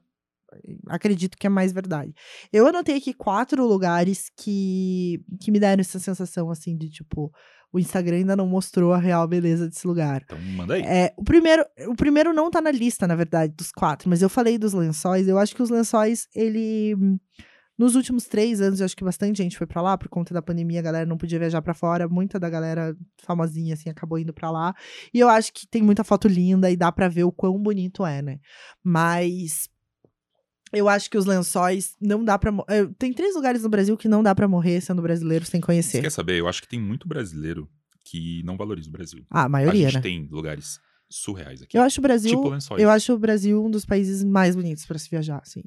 acredito 0.87 1.37
que 1.37 1.47
é 1.47 1.49
mais 1.49 1.71
verdade. 1.71 2.13
Eu 2.51 2.67
anotei 2.67 2.97
aqui 2.97 3.13
quatro 3.13 3.65
lugares 3.67 4.31
que, 4.37 5.21
que 5.41 5.51
me 5.51 5.59
deram 5.59 5.81
essa 5.81 5.99
sensação, 5.99 6.49
assim, 6.49 6.77
de, 6.77 6.89
tipo, 6.89 7.31
o 7.71 7.79
Instagram 7.79 8.17
ainda 8.17 8.35
não 8.35 8.47
mostrou 8.47 8.93
a 8.93 8.97
real 8.97 9.27
beleza 9.27 9.67
desse 9.67 9.85
lugar. 9.85 10.23
Então, 10.25 10.39
manda 10.41 10.73
aí. 10.73 10.81
É, 10.81 11.13
o, 11.15 11.23
primeiro, 11.23 11.63
o 11.87 11.95
primeiro 11.95 12.33
não 12.33 12.49
tá 12.49 12.61
na 12.61 12.71
lista, 12.71 13.07
na 13.07 13.15
verdade, 13.15 13.53
dos 13.55 13.71
quatro, 13.71 14.09
mas 14.09 14.21
eu 14.21 14.29
falei 14.29 14.57
dos 14.57 14.73
lençóis. 14.73 15.27
Eu 15.27 15.37
acho 15.37 15.55
que 15.55 15.61
os 15.61 15.69
lençóis, 15.69 16.27
ele. 16.33 16.95
Nos 17.77 17.95
últimos 17.95 18.25
três 18.25 18.59
anos, 18.59 18.81
eu 18.81 18.85
acho 18.85 18.97
que 18.97 19.05
bastante 19.05 19.37
gente 19.37 19.57
foi 19.57 19.65
pra 19.65 19.81
lá, 19.81 19.97
por 19.97 20.09
conta 20.09 20.33
da 20.33 20.41
pandemia, 20.41 20.81
a 20.81 20.83
galera 20.83 21.05
não 21.05 21.17
podia 21.17 21.39
viajar 21.39 21.61
pra 21.61 21.73
fora. 21.73 22.09
Muita 22.09 22.37
da 22.37 22.49
galera 22.49 22.93
famosinha, 23.23 23.73
assim, 23.73 23.89
acabou 23.89 24.19
indo 24.19 24.33
pra 24.33 24.51
lá. 24.51 24.73
E 25.13 25.19
eu 25.19 25.29
acho 25.29 25.53
que 25.53 25.65
tem 25.65 25.81
muita 25.81 26.03
foto 26.03 26.27
linda 26.27 26.69
e 26.69 26.75
dá 26.75 26.91
pra 26.91 27.07
ver 27.07 27.23
o 27.23 27.31
quão 27.31 27.57
bonito 27.57 28.05
é, 28.05 28.21
né? 28.21 28.39
Mas. 28.83 29.69
Eu 30.71 30.87
acho 30.89 31.09
que 31.09 31.17
os 31.17 31.25
lençóis 31.25 31.95
não 32.01 32.23
dá 32.23 32.37
pra. 32.37 32.51
eh, 32.67 32.87
Tem 32.97 33.11
três 33.13 33.35
lugares 33.35 33.63
no 33.63 33.69
Brasil 33.69 33.97
que 33.97 34.07
não 34.07 34.21
dá 34.23 34.33
pra 34.35 34.47
morrer 34.47 34.81
sendo 34.81 35.01
brasileiro 35.01 35.45
sem 35.45 35.59
Você 35.59 35.65
conhecer. 35.65 36.01
quer 36.01 36.11
saber? 36.11 36.37
Eu 36.39 36.47
acho 36.47 36.61
que 36.61 36.67
tem 36.67 36.79
muito 36.79 37.07
brasileiro 37.07 37.67
que 38.05 38.41
não 38.43 38.55
valoriza 38.57 38.89
o 38.89 38.91
Brasil. 38.91 39.23
Ah, 39.29 39.41
a 39.41 39.45
a 39.45 39.49
maioria, 39.49 39.85
gente 39.89 39.95
né? 39.95 40.01
tem 40.01 40.27
lugares 40.31 40.79
surreais 41.09 41.61
aqui. 41.61 41.77
Eu 41.77 41.81
acho 41.81 41.99
o 41.99 42.03
Brasil. 42.03 42.31
Tipo 42.35 42.49
lençóis. 42.49 42.81
Eu 42.81 42.89
acho 42.89 43.13
o 43.13 43.17
Brasil 43.19 43.63
um 43.65 43.69
dos 43.71 43.85
países 43.85 44.23
mais 44.23 44.55
bonitos 44.55 44.85
para 44.85 44.97
se 44.99 45.09
viajar, 45.09 45.39
assim. 45.43 45.63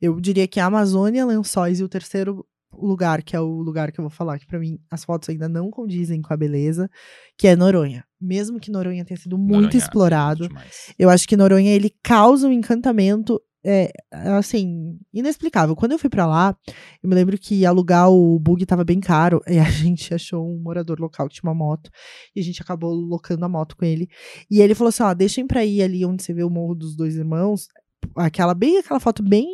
Eu 0.00 0.18
diria 0.20 0.46
que 0.48 0.58
a 0.58 0.66
Amazônia, 0.66 1.24
Lençóis 1.26 1.80
e 1.80 1.84
o 1.84 1.88
terceiro 1.88 2.46
lugar, 2.72 3.22
que 3.22 3.34
é 3.36 3.40
o 3.40 3.60
lugar 3.62 3.90
que 3.92 3.98
eu 4.00 4.02
vou 4.02 4.10
falar, 4.10 4.38
que 4.38 4.46
pra 4.46 4.58
mim 4.58 4.78
as 4.90 5.04
fotos 5.04 5.28
ainda 5.30 5.48
não 5.48 5.70
condizem 5.70 6.20
com 6.20 6.32
a 6.32 6.36
beleza, 6.36 6.90
que 7.38 7.46
é 7.46 7.56
Noronha. 7.56 8.04
Mesmo 8.20 8.58
que 8.60 8.70
Noronha 8.70 9.04
tenha 9.04 9.16
sido 9.18 9.38
muito 9.38 9.52
Noronha 9.62 9.70
é 9.74 9.76
explorado, 9.78 10.48
demais. 10.48 10.92
eu 10.98 11.08
acho 11.08 11.26
que 11.28 11.36
Noronha 11.36 11.70
ele 11.74 11.90
causa 12.02 12.46
um 12.48 12.52
encantamento 12.52 13.40
é, 13.68 13.92
assim, 14.38 14.96
inexplicável. 15.12 15.74
Quando 15.74 15.92
eu 15.92 15.98
fui 15.98 16.08
pra 16.08 16.24
lá, 16.24 16.56
eu 17.02 17.08
me 17.08 17.16
lembro 17.16 17.36
que 17.36 17.66
alugar 17.66 18.08
o 18.08 18.38
bug 18.38 18.64
tava 18.64 18.84
bem 18.84 19.00
caro, 19.00 19.42
e 19.48 19.58
a 19.58 19.64
gente 19.68 20.14
achou 20.14 20.48
um 20.48 20.62
morador 20.62 21.00
local 21.00 21.28
que 21.28 21.34
tinha 21.34 21.50
uma 21.50 21.54
moto, 21.54 21.90
e 22.34 22.40
a 22.40 22.42
gente 22.44 22.62
acabou 22.62 22.94
locando 22.94 23.44
a 23.44 23.48
moto 23.48 23.76
com 23.76 23.84
ele. 23.84 24.08
E 24.48 24.60
ele 24.60 24.74
falou 24.74 24.90
assim: 24.90 25.02
ó, 25.02 25.12
deixem 25.12 25.46
pra 25.46 25.64
ir 25.64 25.82
ali 25.82 26.06
onde 26.06 26.22
você 26.22 26.32
vê 26.32 26.44
o 26.44 26.50
Morro 26.50 26.76
dos 26.76 26.94
Dois 26.94 27.16
Irmãos, 27.16 27.66
aquela 28.14 28.54
bem 28.54 28.78
aquela 28.78 29.00
foto 29.00 29.20
bem 29.20 29.48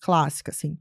clássica, 0.00 0.52
assim. 0.52 0.78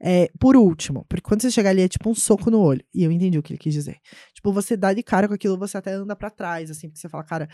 É, 0.00 0.30
por 0.38 0.56
último, 0.56 1.04
porque 1.08 1.22
quando 1.22 1.42
você 1.42 1.50
chegar 1.50 1.70
ali 1.70 1.82
é 1.82 1.88
tipo 1.88 2.08
um 2.08 2.14
soco 2.14 2.50
no 2.50 2.60
olho. 2.60 2.84
E 2.94 3.02
eu 3.02 3.10
entendi 3.10 3.38
o 3.38 3.42
que 3.42 3.52
ele 3.52 3.58
quis 3.58 3.74
dizer. 3.74 3.96
Tipo, 4.34 4.52
você 4.52 4.76
dá 4.76 4.92
de 4.92 5.02
cara 5.02 5.26
com 5.26 5.34
aquilo, 5.34 5.58
você 5.58 5.76
até 5.78 5.92
anda 5.92 6.14
pra 6.14 6.30
trás, 6.30 6.70
assim, 6.70 6.88
porque 6.88 7.00
você 7.00 7.08
fala, 7.08 7.24
cara, 7.24 7.48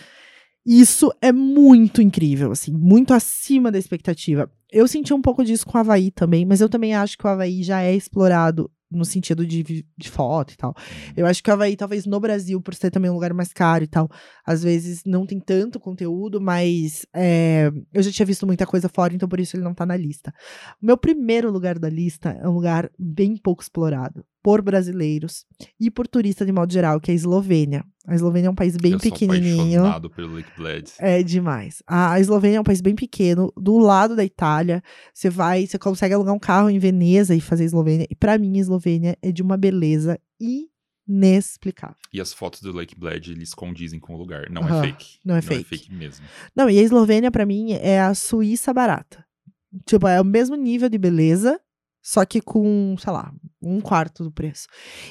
isso 0.64 1.12
é 1.20 1.32
muito 1.32 2.02
incrível, 2.02 2.52
assim, 2.52 2.72
muito 2.72 3.14
acima 3.14 3.72
da 3.72 3.78
expectativa. 3.78 4.50
Eu 4.70 4.86
senti 4.86 5.12
um 5.12 5.22
pouco 5.22 5.44
disso 5.44 5.66
com 5.66 5.76
o 5.76 5.80
Havaí 5.80 6.10
também, 6.10 6.44
mas 6.44 6.60
eu 6.60 6.68
também 6.68 6.94
acho 6.94 7.16
que 7.16 7.26
o 7.26 7.28
Havaí 7.28 7.62
já 7.62 7.82
é 7.82 7.94
explorado 7.94 8.70
no 8.90 9.04
sentido 9.04 9.46
de, 9.46 9.86
de 9.96 10.10
foto 10.10 10.52
e 10.52 10.56
tal. 10.56 10.74
Eu 11.16 11.24
acho 11.24 11.42
que 11.42 11.48
o 11.48 11.52
Havaí, 11.52 11.76
talvez 11.76 12.06
no 12.06 12.18
Brasil, 12.18 12.60
por 12.60 12.74
ser 12.74 12.90
também 12.90 13.10
um 13.10 13.14
lugar 13.14 13.32
mais 13.32 13.52
caro 13.52 13.84
e 13.84 13.86
tal, 13.86 14.10
às 14.44 14.62
vezes 14.62 15.02
não 15.06 15.24
tem 15.24 15.38
tanto 15.38 15.78
conteúdo, 15.78 16.40
mas 16.40 17.06
é, 17.14 17.70
eu 17.94 18.02
já 18.02 18.10
tinha 18.10 18.26
visto 18.26 18.46
muita 18.46 18.66
coisa 18.66 18.88
fora, 18.88 19.14
então 19.14 19.28
por 19.28 19.38
isso 19.38 19.56
ele 19.56 19.62
não 19.62 19.74
tá 19.74 19.86
na 19.86 19.96
lista. 19.96 20.34
O 20.82 20.86
meu 20.86 20.98
primeiro 20.98 21.50
lugar 21.50 21.78
da 21.78 21.88
lista 21.88 22.30
é 22.30 22.48
um 22.48 22.52
lugar 22.52 22.90
bem 22.98 23.36
pouco 23.36 23.62
explorado 23.62 24.24
por 24.42 24.62
brasileiros 24.62 25.44
e 25.78 25.90
por 25.90 26.06
turistas 26.08 26.46
de 26.46 26.52
modo 26.52 26.72
geral, 26.72 27.00
que 27.00 27.10
é 27.10 27.12
a 27.12 27.14
Eslovênia. 27.14 27.84
A 28.06 28.14
Eslovênia 28.14 28.48
é 28.48 28.50
um 28.50 28.54
país 28.54 28.76
bem 28.76 28.92
eu 28.92 28.98
sou 28.98 29.10
pequenininho. 29.12 29.80
apaixonado 29.80 30.10
pelo 30.10 30.34
Lake 30.34 30.50
Bled. 30.56 30.90
É 30.98 31.22
demais. 31.22 31.82
A 31.86 32.18
Eslovênia 32.18 32.56
é 32.56 32.60
um 32.60 32.64
país 32.64 32.80
bem 32.80 32.94
pequeno, 32.94 33.52
do 33.56 33.78
lado 33.78 34.16
da 34.16 34.24
Itália. 34.24 34.82
Você 35.12 35.28
vai, 35.28 35.66
você 35.66 35.78
consegue 35.78 36.14
alugar 36.14 36.34
um 36.34 36.38
carro 36.38 36.70
em 36.70 36.78
Veneza 36.78 37.34
e 37.34 37.40
fazer 37.40 37.64
a 37.64 37.66
Eslovênia. 37.66 38.06
E 38.10 38.14
pra 38.16 38.38
mim, 38.38 38.56
a 38.56 38.60
Eslovênia 38.60 39.16
é 39.20 39.30
de 39.30 39.42
uma 39.42 39.56
beleza 39.58 40.18
inexplicável. 41.08 41.96
E 42.12 42.20
as 42.20 42.32
fotos 42.32 42.62
do 42.62 42.72
Lake 42.72 42.98
Bled, 42.98 43.30
eles 43.32 43.52
condizem 43.54 44.00
com 44.00 44.14
o 44.14 44.18
lugar. 44.18 44.48
Não 44.50 44.62
Aham, 44.62 44.78
é 44.84 44.86
fake. 44.88 45.06
não 45.24 45.34
é 45.34 45.38
Não 45.38 45.42
fake. 45.42 45.60
é 45.60 45.64
fake 45.64 45.94
mesmo. 45.94 46.24
Não, 46.56 46.70
e 46.70 46.78
a 46.78 46.82
Eslovênia, 46.82 47.30
pra 47.30 47.46
mim, 47.46 47.72
é 47.72 48.00
a 48.00 48.14
Suíça 48.14 48.72
barata. 48.72 49.24
Tipo, 49.86 50.08
é 50.08 50.20
o 50.20 50.24
mesmo 50.24 50.56
nível 50.56 50.88
de 50.88 50.98
beleza, 50.98 51.60
só 52.02 52.24
que 52.24 52.40
com, 52.40 52.96
sei 52.98 53.12
lá, 53.12 53.32
um 53.62 53.80
quarto 53.80 54.24
do 54.24 54.30
preço. 54.30 54.66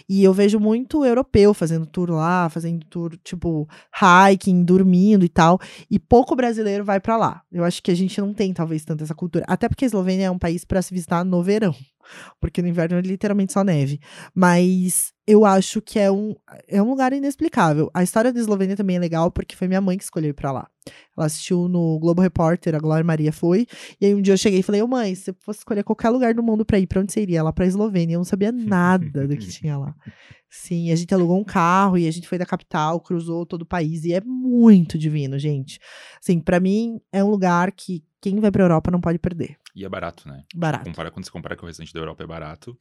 E 0.07 0.23
eu 0.23 0.33
vejo 0.33 0.59
muito 0.59 1.05
europeu 1.05 1.53
fazendo 1.53 1.85
tour 1.85 2.11
lá, 2.11 2.49
fazendo 2.49 2.85
tour, 2.85 3.15
tipo, 3.23 3.67
hiking, 4.31 4.63
dormindo 4.63 5.23
e 5.23 5.29
tal. 5.29 5.59
E 5.89 5.99
pouco 5.99 6.35
brasileiro 6.35 6.83
vai 6.83 6.99
pra 6.99 7.17
lá. 7.17 7.41
Eu 7.51 7.63
acho 7.63 7.81
que 7.83 7.91
a 7.91 7.95
gente 7.95 8.19
não 8.19 8.33
tem, 8.33 8.53
talvez, 8.53 8.83
tanto 8.83 9.03
essa 9.03 9.15
cultura. 9.15 9.45
Até 9.47 9.69
porque 9.69 9.85
a 9.85 9.87
Eslovênia 9.87 10.25
é 10.25 10.31
um 10.31 10.39
país 10.39 10.65
pra 10.65 10.81
se 10.81 10.93
visitar 10.93 11.23
no 11.23 11.43
verão. 11.43 11.75
Porque 12.39 12.61
no 12.61 12.67
inverno 12.67 12.97
é 12.97 13.01
literalmente 13.01 13.53
só 13.53 13.63
neve. 13.63 13.99
Mas 14.33 15.13
eu 15.27 15.45
acho 15.45 15.79
que 15.79 15.99
é 15.99 16.11
um, 16.11 16.35
é 16.67 16.81
um 16.81 16.89
lugar 16.89 17.13
inexplicável. 17.13 17.91
A 17.93 18.01
história 18.01 18.33
da 18.33 18.39
Eslovênia 18.39 18.75
também 18.75 18.95
é 18.95 18.99
legal, 18.99 19.29
porque 19.29 19.55
foi 19.55 19.67
minha 19.67 19.81
mãe 19.81 19.95
que 19.95 20.03
escolheu 20.03 20.31
ir 20.31 20.33
pra 20.33 20.51
lá. 20.51 20.67
Ela 21.15 21.27
assistiu 21.27 21.67
no 21.67 21.99
Globo 21.99 22.21
Repórter, 22.21 22.73
a 22.73 22.79
Glória 22.79 23.03
Maria 23.03 23.31
foi. 23.31 23.67
E 24.01 24.07
aí 24.07 24.15
um 24.15 24.21
dia 24.21 24.33
eu 24.33 24.37
cheguei 24.37 24.61
e 24.61 24.63
falei, 24.63 24.81
ô 24.81 24.87
mãe, 24.87 25.13
se 25.13 25.25
você 25.25 25.33
fosse 25.41 25.59
escolher 25.59 25.83
qualquer 25.83 26.09
lugar 26.09 26.33
do 26.33 26.41
mundo 26.41 26.65
pra 26.65 26.79
ir, 26.79 26.87
pra 26.87 27.01
onde 27.01 27.13
você 27.13 27.21
iria? 27.21 27.43
Lá 27.43 27.53
pra 27.53 27.67
Eslovênia. 27.67 28.15
Eu 28.15 28.19
não 28.19 28.25
sabia 28.25 28.38
nada 28.51 29.27
do 29.27 29.37
que 29.37 29.47
tinha 29.51 29.77
lá. 29.77 29.95
Sim, 30.49 30.91
a 30.91 30.95
gente 30.95 31.13
alugou 31.13 31.39
um 31.39 31.43
carro 31.43 31.97
e 31.97 32.07
a 32.07 32.11
gente 32.11 32.27
foi 32.27 32.37
da 32.37 32.45
capital, 32.45 32.99
cruzou 32.99 33.45
todo 33.45 33.61
o 33.61 33.65
país. 33.65 34.03
E 34.03 34.13
é 34.13 34.21
muito 34.21 34.97
divino, 34.97 35.37
gente. 35.37 35.79
Assim, 36.19 36.39
pra 36.39 36.59
mim, 36.59 36.99
é 37.11 37.23
um 37.23 37.29
lugar 37.29 37.71
que 37.71 38.03
quem 38.19 38.39
vai 38.39 38.51
pra 38.51 38.63
Europa 38.63 38.89
não 38.89 38.99
pode 38.99 39.19
perder. 39.19 39.57
E 39.75 39.85
é 39.85 39.89
barato, 39.89 40.27
né? 40.27 40.43
Barato. 40.55 40.85
Compara, 40.85 41.11
quando 41.11 41.25
você 41.25 41.31
compara 41.31 41.55
com 41.55 41.63
o 41.63 41.67
restante 41.67 41.93
da 41.93 41.99
Europa, 41.99 42.23
é 42.23 42.27
barato. 42.27 42.75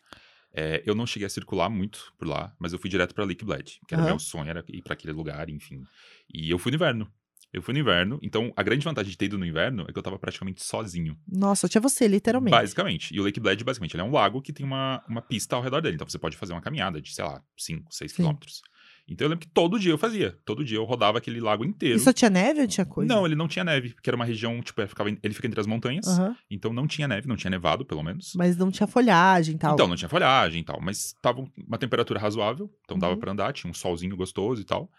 É, 0.53 0.83
eu 0.87 0.94
não 0.94 1.07
cheguei 1.07 1.27
a 1.27 1.31
circular 1.31 1.68
muito 1.68 2.12
por 2.18 2.27
lá, 2.27 2.55
mas 2.59 2.73
eu 2.73 2.79
fui 2.79 2.88
direto 2.88 3.14
pra 3.14 3.25
Lake 3.25 3.44
Bled, 3.44 3.81
que 3.87 3.94
era 3.94 4.03
Aham. 4.03 4.12
meu 4.12 4.18
sonho, 4.18 4.49
era 4.49 4.64
ir 4.68 4.83
pra 4.83 4.94
aquele 4.94 5.12
lugar, 5.12 5.51
enfim. 5.51 5.83
E 6.33 6.51
eu 6.51 6.59
fui 6.59 6.73
no 6.73 6.77
inverno. 6.77 7.11
Eu 7.53 7.63
fui 7.63 7.73
no 7.73 7.81
inverno, 7.81 8.19
então 8.23 8.53
a 8.55 8.63
grande 8.63 8.85
vantagem 8.85 9.11
de 9.11 9.17
ter 9.17 9.25
ido 9.25 9.39
no 9.39 9.47
inverno 9.47 9.87
é 9.89 9.93
que 9.93 9.99
eu 9.99 10.03
tava 10.03 10.19
praticamente 10.19 10.63
sozinho. 10.63 11.17
Nossa, 11.27 11.67
tinha 11.69 11.81
você, 11.81 12.07
literalmente. 12.07 12.51
Basicamente. 12.53 13.15
E 13.15 13.19
o 13.19 13.23
Lake 13.23 13.41
Bled, 13.41 13.65
basicamente, 13.65 13.95
ele 13.95 14.03
é 14.03 14.05
um 14.05 14.13
lago 14.13 14.43
que 14.43 14.53
tem 14.53 14.67
uma, 14.67 15.03
uma 15.09 15.23
pista 15.23 15.57
ao 15.57 15.63
redor 15.63 15.81
dele. 15.81 15.95
Então 15.95 16.07
você 16.09 16.19
pode 16.19 16.37
fazer 16.37 16.53
uma 16.53 16.61
caminhada 16.61 17.01
de, 17.01 17.15
sei 17.15 17.25
lá, 17.25 17.43
5, 17.57 17.93
6 17.95 18.11
Sim. 18.11 18.17
quilômetros. 18.17 18.61
Então 19.11 19.25
eu 19.25 19.31
lembro 19.31 19.47
que 19.47 19.51
todo 19.51 19.79
dia 19.79 19.91
eu 19.91 19.97
fazia. 19.97 20.37
Todo 20.45 20.63
dia 20.63 20.77
eu 20.77 20.85
rodava 20.85 21.17
aquele 21.17 21.41
lago 21.41 21.65
inteiro. 21.65 21.97
E 21.97 22.01
só 22.01 22.13
tinha 22.13 22.29
neve 22.29 22.61
ou 22.61 22.67
tinha 22.67 22.85
coisa? 22.85 23.11
Não, 23.15 23.25
ele 23.25 23.35
não 23.35 23.49
tinha 23.49 23.65
neve, 23.65 23.95
porque 23.95 24.11
era 24.11 24.15
uma 24.17 24.25
região, 24.27 24.61
tipo, 24.61 24.79
ele, 24.83 24.89
ficava, 24.89 25.09
ele 25.09 25.33
fica 25.33 25.47
entre 25.47 25.59
as 25.59 25.67
montanhas. 25.67 26.07
Aham. 26.07 26.37
Então 26.51 26.75
não 26.75 26.87
tinha 26.87 27.09
neve, 27.09 27.27
não 27.27 27.35
tinha 27.35 27.51
nevado, 27.51 27.87
pelo 27.87 28.03
menos. 28.03 28.35
Mas 28.37 28.59
não 28.59 28.71
tinha 28.71 28.87
folhagem 28.87 29.55
e 29.55 29.59
tal. 29.59 29.73
Então, 29.73 29.89
não 29.89 29.97
tinha 29.97 30.11
folhagem 30.11 30.61
e 30.61 30.65
tal, 30.65 30.79
mas 30.83 31.15
tava 31.23 31.43
uma 31.67 31.79
temperatura 31.79 32.21
razoável, 32.21 32.71
então 32.85 32.99
dava 32.99 33.15
Uhum. 33.15 33.21
pra 33.21 33.33
andar, 33.33 33.51
tinha 33.55 33.71
um 33.71 33.75
solzinho 33.75 34.15
gostoso 34.15 34.61
e 34.61 34.65
tal. 34.65 34.91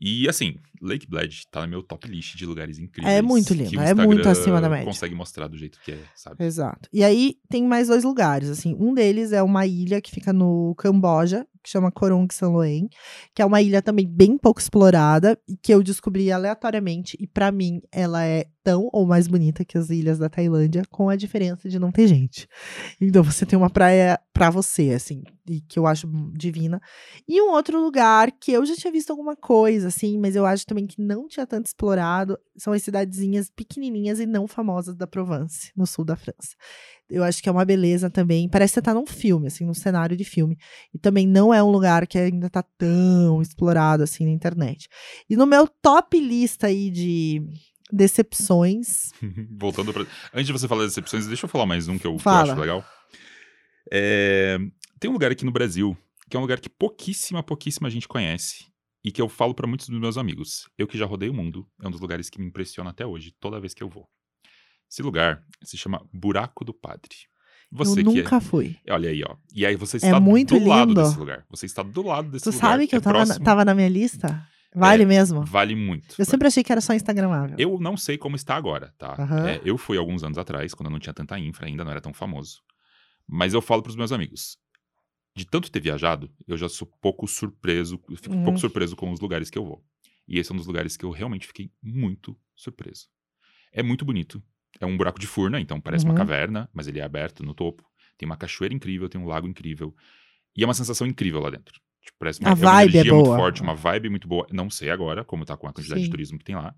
E 0.00 0.28
assim, 0.28 0.56
Lake 0.80 1.06
Bled 1.08 1.46
tá 1.50 1.62
no 1.62 1.68
meu 1.68 1.82
top 1.82 2.08
list 2.08 2.34
de 2.36 2.44
lugares 2.44 2.78
incríveis. 2.78 3.14
É 3.14 3.22
muito 3.22 3.54
lindo, 3.54 3.80
é 3.80 3.94
muito 3.94 4.28
acima 4.28 4.60
da 4.60 4.68
média. 4.68 4.84
consegue 4.84 5.14
mostrar 5.14 5.46
do 5.46 5.56
jeito 5.56 5.78
que 5.84 5.92
é, 5.92 5.98
sabe? 6.14 6.44
Exato. 6.44 6.88
E 6.92 7.04
aí 7.04 7.36
tem 7.48 7.64
mais 7.64 7.88
dois 7.88 8.02
lugares, 8.02 8.48
assim. 8.48 8.76
Um 8.78 8.92
deles 8.92 9.32
é 9.32 9.42
uma 9.42 9.66
ilha 9.66 10.00
que 10.00 10.10
fica 10.10 10.32
no 10.32 10.74
Camboja, 10.76 11.46
que 11.62 11.70
chama 11.70 11.92
Korong 11.92 12.32
Sanloen, 12.32 12.88
que 13.34 13.42
é 13.42 13.46
uma 13.46 13.62
ilha 13.62 13.80
também 13.80 14.06
bem 14.06 14.36
pouco 14.36 14.60
explorada 14.60 15.38
e 15.48 15.56
que 15.56 15.72
eu 15.72 15.82
descobri 15.82 16.30
aleatoriamente 16.32 17.16
e 17.20 17.26
pra 17.26 17.52
mim 17.52 17.80
ela 17.92 18.24
é 18.24 18.46
tão 18.62 18.88
ou 18.92 19.06
mais 19.06 19.26
bonita 19.26 19.64
que 19.64 19.76
as 19.76 19.90
ilhas 19.90 20.18
da 20.18 20.28
Tailândia, 20.28 20.82
com 20.90 21.08
a 21.08 21.16
diferença 21.16 21.68
de 21.68 21.78
não 21.78 21.90
ter 21.90 22.06
gente. 22.06 22.48
Então 23.00 23.22
você 23.22 23.44
tem 23.44 23.58
uma 23.58 23.70
praia 23.70 24.18
pra 24.32 24.50
você, 24.50 24.90
assim, 24.90 25.22
e 25.48 25.60
que 25.60 25.78
eu 25.78 25.86
acho 25.86 26.08
divina. 26.32 26.80
E 27.28 27.40
um 27.42 27.50
outro 27.50 27.80
lugar 27.80 28.30
que 28.32 28.52
eu 28.52 28.64
já 28.64 28.74
tinha 28.74 28.92
visto 28.92 29.10
alguma 29.10 29.36
coisa, 29.36 29.88
assim, 29.88 30.18
mas 30.18 30.36
eu 30.36 30.46
acho 30.46 30.66
também 30.66 30.86
que 30.86 31.00
não 31.00 31.26
tinha 31.26 31.46
tanto 31.46 31.66
explorado, 31.66 32.38
são 32.56 32.72
as 32.72 32.82
cidadezinhas 32.82 33.50
pequenininhas 33.50 34.20
e 34.20 34.26
não 34.26 34.46
famosas 34.46 34.96
da 34.96 35.06
Provence, 35.06 35.72
no 35.76 35.86
sul 35.86 36.04
da 36.04 36.16
França. 36.16 36.54
Eu 37.12 37.22
acho 37.22 37.42
que 37.42 37.48
é 37.48 37.52
uma 37.52 37.64
beleza 37.64 38.08
também. 38.08 38.48
Parece 38.48 38.72
que 38.72 38.74
você 38.74 38.82
tá 38.82 38.94
num 38.94 39.06
filme, 39.06 39.46
assim, 39.46 39.66
num 39.66 39.74
cenário 39.74 40.16
de 40.16 40.24
filme. 40.24 40.56
E 40.94 40.98
também 40.98 41.26
não 41.26 41.52
é 41.52 41.62
um 41.62 41.70
lugar 41.70 42.06
que 42.06 42.18
ainda 42.18 42.48
tá 42.48 42.62
tão 42.62 43.42
explorado 43.42 44.02
assim 44.02 44.24
na 44.24 44.30
internet. 44.30 44.88
E 45.28 45.36
no 45.36 45.46
meu 45.46 45.68
top 45.68 46.18
lista 46.18 46.68
aí 46.68 46.90
de 46.90 47.42
decepções. 47.92 49.10
Voltando 49.58 49.92
pra. 49.92 50.06
Antes 50.32 50.46
de 50.46 50.52
você 50.52 50.66
falar 50.66 50.82
das 50.82 50.92
decepções, 50.92 51.26
deixa 51.26 51.44
eu 51.44 51.48
falar 51.48 51.66
mais 51.66 51.86
um 51.86 51.98
que 51.98 52.06
eu, 52.06 52.16
que 52.16 52.26
eu 52.26 52.32
acho 52.32 52.60
legal. 52.60 52.84
É, 53.92 54.58
Tem 54.98 55.10
um 55.10 55.12
lugar 55.12 55.30
aqui 55.30 55.44
no 55.44 55.52
Brasil, 55.52 55.96
que 56.30 56.36
é 56.36 56.38
um 56.38 56.42
lugar 56.42 56.60
que 56.60 56.70
pouquíssima, 56.70 57.42
pouquíssima 57.42 57.90
gente 57.90 58.08
conhece. 58.08 58.66
E 59.04 59.10
que 59.10 59.20
eu 59.20 59.28
falo 59.28 59.52
pra 59.52 59.66
muitos 59.66 59.88
dos 59.88 60.00
meus 60.00 60.16
amigos. 60.16 60.68
Eu 60.78 60.86
que 60.86 60.96
já 60.96 61.04
rodei 61.04 61.28
o 61.28 61.34
mundo, 61.34 61.66
é 61.82 61.88
um 61.88 61.90
dos 61.90 62.00
lugares 62.00 62.30
que 62.30 62.40
me 62.40 62.46
impressiona 62.46 62.90
até 62.90 63.04
hoje, 63.04 63.34
toda 63.40 63.60
vez 63.60 63.74
que 63.74 63.82
eu 63.82 63.88
vou. 63.88 64.08
Esse 64.92 65.02
lugar 65.02 65.42
se 65.62 65.78
chama 65.78 66.06
Buraco 66.12 66.66
do 66.66 66.74
Padre. 66.74 67.16
Você 67.70 67.92
eu 67.92 67.96
que 67.96 68.02
nunca 68.02 68.38
fui. 68.42 68.76
é. 68.86 68.92
Olha 68.92 69.08
aí, 69.08 69.22
ó. 69.26 69.36
E 69.54 69.64
aí 69.64 69.74
você 69.74 69.96
está 69.96 70.20
muito 70.20 70.58
do 70.58 70.68
lado 70.68 70.88
lindo. 70.88 71.02
desse 71.02 71.18
lugar. 71.18 71.46
Você 71.48 71.64
está 71.64 71.82
do 71.82 72.02
lado 72.02 72.30
desse 72.30 72.44
Tu 72.44 72.50
lugar. 72.54 72.60
sabe 72.68 72.86
que 72.86 72.94
é 72.94 72.98
eu 72.98 73.02
tava, 73.02 73.24
na, 73.24 73.38
tava 73.40 73.64
na 73.64 73.74
minha 73.74 73.88
lista? 73.88 74.46
Vale 74.74 75.04
É, 75.04 75.06
mesmo? 75.06 75.46
Vale 75.46 75.74
muito. 75.74 76.14
Eu 76.18 76.26
sempre 76.26 76.46
achei 76.48 76.62
que 76.62 76.70
era 76.70 76.82
só 76.82 76.92
Instagramável. 76.92 77.56
Eu 77.58 77.78
não 77.80 77.96
sei 77.96 78.18
como 78.18 78.36
está 78.36 78.54
agora, 78.54 78.92
tá? 78.98 79.14
Aham. 79.18 79.48
É, 79.48 79.62
eu 79.64 79.78
fui 79.78 79.96
alguns 79.96 80.22
anos 80.22 80.36
atrás, 80.36 80.74
quando 80.74 80.88
eu 80.88 80.92
não 80.92 80.98
tinha 80.98 81.14
tanta 81.14 81.38
infra 81.38 81.66
ainda, 81.66 81.82
não 81.84 81.90
era 81.90 82.00
tão 82.02 82.12
famoso. 82.12 82.60
Mas 83.26 83.54
eu 83.54 83.62
falo 83.62 83.82
pros 83.82 83.96
meus 83.96 84.12
amigos. 84.12 84.58
De 85.34 85.46
tanto 85.46 85.70
ter 85.70 85.80
viajado, 85.80 86.30
eu 86.46 86.58
já 86.58 86.68
sou 86.68 86.86
pouco 87.00 87.26
surpreso, 87.26 87.98
fico 88.18 88.34
Hum. 88.34 88.44
pouco 88.44 88.58
surpreso 88.58 88.94
com 88.94 89.10
os 89.10 89.20
lugares 89.20 89.48
que 89.48 89.56
eu 89.56 89.64
vou. 89.64 89.82
E 90.28 90.38
esse 90.38 90.50
é 90.50 90.54
um 90.54 90.58
dos 90.58 90.66
lugares 90.66 90.98
que 90.98 91.04
eu 91.06 91.10
realmente 91.10 91.46
fiquei 91.46 91.70
muito 91.82 92.36
surpreso. 92.54 93.06
É 93.72 93.82
muito 93.82 94.04
bonito. 94.04 94.42
É 94.80 94.86
um 94.86 94.96
buraco 94.96 95.18
de 95.20 95.26
furna, 95.26 95.60
então 95.60 95.80
parece 95.80 96.04
uma 96.04 96.12
Uhum. 96.12 96.18
caverna, 96.18 96.68
mas 96.72 96.86
ele 96.88 96.98
é 97.00 97.02
aberto 97.04 97.42
no 97.44 97.54
topo. 97.54 97.84
Tem 98.18 98.26
uma 98.26 98.36
cachoeira 98.36 98.74
incrível, 98.74 99.08
tem 99.08 99.20
um 99.20 99.26
lago 99.26 99.46
incrível. 99.46 99.94
E 100.56 100.62
é 100.62 100.66
uma 100.66 100.74
sensação 100.74 101.06
incrível 101.06 101.40
lá 101.40 101.50
dentro. 101.50 101.80
Tipo, 102.02 102.16
parece 102.18 102.40
uma, 102.40 102.50
A 102.50 102.52
é 102.52 102.54
uma 102.54 102.82
é 102.82 102.84
energia 102.84 103.14
muito 103.14 103.26
boa. 103.26 103.36
forte, 103.36 103.62
uma 103.62 103.74
vibe 103.74 104.08
muito 104.10 104.28
boa. 104.28 104.46
Não 104.52 104.68
sei 104.70 104.90
agora 104.90 105.24
como 105.24 105.44
tá 105.44 105.56
com 105.56 105.66
a 105.68 105.72
quantidade 105.72 106.00
Sim. 106.00 106.04
de 106.04 106.10
turismo 106.10 106.38
que 106.38 106.44
tem 106.44 106.56
lá. 106.56 106.74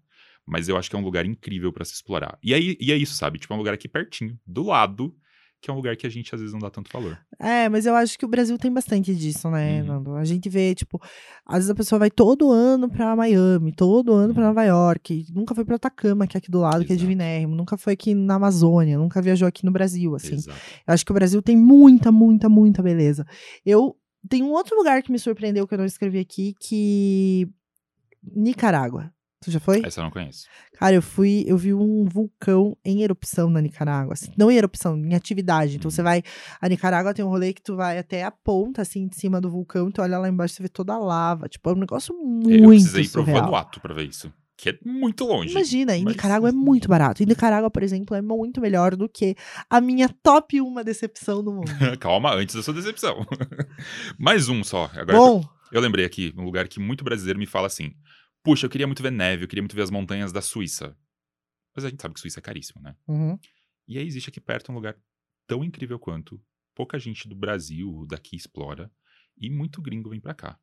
Mas 0.46 0.68
eu 0.68 0.76
acho 0.76 0.90
que 0.90 0.96
é 0.96 0.98
um 0.98 1.02
lugar 1.02 1.24
incrível 1.24 1.72
pra 1.72 1.84
se 1.84 1.94
explorar. 1.94 2.38
E, 2.42 2.52
aí, 2.52 2.76
e 2.80 2.92
é 2.92 2.96
isso, 2.96 3.14
sabe? 3.14 3.38
Tipo, 3.38 3.54
é 3.54 3.56
um 3.56 3.58
lugar 3.58 3.74
aqui 3.74 3.88
pertinho, 3.88 4.38
do 4.46 4.62
lado, 4.64 5.16
que 5.64 5.70
é 5.70 5.72
um 5.72 5.76
lugar 5.76 5.96
que 5.96 6.06
a 6.06 6.10
gente 6.10 6.34
às 6.34 6.40
vezes 6.42 6.52
não 6.52 6.60
dá 6.60 6.68
tanto 6.68 6.90
valor. 6.92 7.18
É, 7.40 7.70
mas 7.70 7.86
eu 7.86 7.94
acho 7.94 8.18
que 8.18 8.24
o 8.26 8.28
Brasil 8.28 8.58
tem 8.58 8.70
bastante 8.70 9.14
disso, 9.14 9.50
né, 9.50 9.80
Uhum. 9.80 9.86
Nando? 9.86 10.14
A 10.14 10.22
gente 10.24 10.46
vê, 10.50 10.74
tipo, 10.74 11.00
às 11.46 11.54
vezes 11.56 11.70
a 11.70 11.74
pessoa 11.74 11.98
vai 11.98 12.10
todo 12.10 12.50
ano 12.52 12.86
pra 12.90 13.16
Miami, 13.16 13.72
todo 13.72 14.12
ano 14.12 14.34
pra 14.34 14.42
Uhum. 14.42 14.48
Nova 14.48 14.62
York, 14.64 15.24
nunca 15.32 15.54
foi 15.54 15.64
pra 15.64 15.76
Atacama, 15.76 16.26
que 16.26 16.36
é 16.36 16.38
aqui 16.38 16.50
do 16.50 16.60
lado, 16.60 16.84
que 16.84 16.92
é 16.92 16.94
Exato. 16.94 16.98
divinérrimo, 17.00 17.54
nunca 17.56 17.78
foi 17.78 17.94
aqui 17.94 18.14
na 18.14 18.34
Amazônia, 18.34 18.98
nunca 18.98 19.22
viajou 19.22 19.48
aqui 19.48 19.64
no 19.64 19.72
Brasil, 19.72 20.14
assim. 20.14 20.34
Exato. 20.34 20.58
Eu 20.86 20.92
acho 20.92 21.04
que 21.06 21.12
o 21.12 21.14
Brasil 21.14 21.40
tem 21.40 21.56
muita, 21.56 22.12
muita, 22.12 22.46
muita 22.50 22.82
beleza. 22.82 23.26
Eu 23.64 23.96
tem 24.28 24.42
um 24.42 24.52
outro 24.52 24.76
lugar 24.76 25.02
que 25.02 25.10
me 25.10 25.18
surpreendeu 25.18 25.66
que 25.66 25.72
eu 25.72 25.78
não 25.78 25.84
escrevi 25.86 26.18
aqui, 26.18 26.54
que 26.60 27.48
Nicarágua. 28.36 29.12
Tu 29.44 29.50
já 29.50 29.60
foi? 29.60 29.82
Essa 29.84 30.00
eu 30.00 30.04
não 30.04 30.10
conheço. 30.10 30.46
Cara, 30.78 30.94
eu 30.94 31.02
fui, 31.02 31.44
eu 31.46 31.56
vi 31.58 31.74
um 31.74 32.04
vulcão 32.06 32.76
em 32.84 33.02
erupção 33.02 33.50
na 33.50 33.60
Nicarágua. 33.60 34.14
assim, 34.14 34.32
não 34.38 34.50
em 34.50 34.56
erupção, 34.56 34.96
em 34.96 35.14
atividade. 35.14 35.76
Então 35.76 35.88
Uhum. 35.88 35.90
você 35.94 36.02
vai. 36.02 36.22
A 36.60 36.68
Nicarágua 36.68 37.12
tem 37.14 37.24
um 37.24 37.28
rolê 37.28 37.52
que 37.52 37.62
tu 37.62 37.76
vai 37.76 37.98
até 37.98 38.24
a 38.24 38.30
ponta, 38.30 38.80
assim, 38.82 39.06
de 39.06 39.16
cima 39.16 39.40
do 39.40 39.50
vulcão, 39.50 39.90
tu 39.90 40.00
olha 40.02 40.18
lá 40.18 40.28
embaixo 40.28 40.56
e 40.60 40.62
vê 40.62 40.68
toda 40.68 40.94
a 40.94 40.98
lava. 40.98 41.48
Tipo, 41.48 41.70
é 41.70 41.72
um 41.74 41.76
negócio 41.78 42.14
muito 42.16 42.50
eu 42.50 42.68
precisei 42.68 43.02
ir 43.04 43.08
pro 43.10 43.20
surreal. 43.22 43.42
Vanuatu 43.42 43.80
pra 43.80 43.92
ver 43.94 44.08
isso. 44.08 44.32
Que 44.56 44.70
é 44.70 44.78
muito 44.84 45.24
longe. 45.26 45.50
Imagina, 45.50 45.96
em 45.96 46.04
Mas- 46.04 46.14
Nicarágua 46.14 46.48
é 46.48 46.52
muito 46.52 46.88
barato. 46.88 47.22
E 47.22 47.26
Nicarágua, 47.26 47.68
por 47.70 47.82
exemplo, 47.82 48.16
é 48.16 48.22
muito 48.22 48.60
melhor 48.60 48.94
do 48.96 49.08
que 49.08 49.34
a 49.68 49.80
minha 49.80 50.08
top 50.22 50.60
1 50.60 50.82
decepção 50.84 51.42
do 51.42 51.52
mundo. 51.52 51.64
Calma, 52.00 52.32
antes 52.34 52.54
da 52.54 52.62
sua 52.62 52.72
decepção. 52.72 53.26
Mais 54.18 54.48
um 54.48 54.62
só. 54.62 54.90
Agora 54.94 55.18
Bom, 55.18 55.44
eu 55.72 55.80
lembrei 55.80 56.04
aqui, 56.04 56.32
um 56.36 56.44
lugar 56.44 56.68
que 56.68 56.78
muito 56.80 57.02
brasileiro 57.04 57.38
me 57.38 57.46
fala 57.46 57.66
assim: 57.66 57.92
Puxa, 58.44 58.66
eu 58.66 58.70
queria 58.70 58.86
muito 58.86 59.02
ver 59.02 59.10
neve, 59.10 59.44
eu 59.44 59.48
queria 59.48 59.62
muito 59.62 59.74
ver 59.74 59.82
as 59.82 59.90
montanhas 59.90 60.30
da 60.30 60.42
Suíça. 60.42 60.96
Mas 61.74 61.84
a 61.84 61.88
gente 61.88 62.00
sabe 62.00 62.14
que 62.14 62.20
Suíça 62.20 62.38
é 62.40 62.42
caríssimo, 62.42 62.80
né? 62.82 62.94
uhum, 63.08 63.38
E 63.88 63.98
aí 63.98 64.06
existe 64.06 64.28
aqui 64.28 64.40
perto 64.40 64.70
um 64.70 64.74
lugar 64.74 64.96
tão 65.46 65.64
incrível 65.64 65.98
quanto, 65.98 66.40
pouca 66.74 66.98
gente 66.98 67.26
do 67.26 67.34
Brasil, 67.34 68.06
daqui, 68.08 68.36
explora. 68.36 68.90
E 69.36 69.50
muito 69.50 69.82
gringo 69.82 70.10
vem 70.10 70.20
pra 70.20 70.34
cá. 70.34 70.58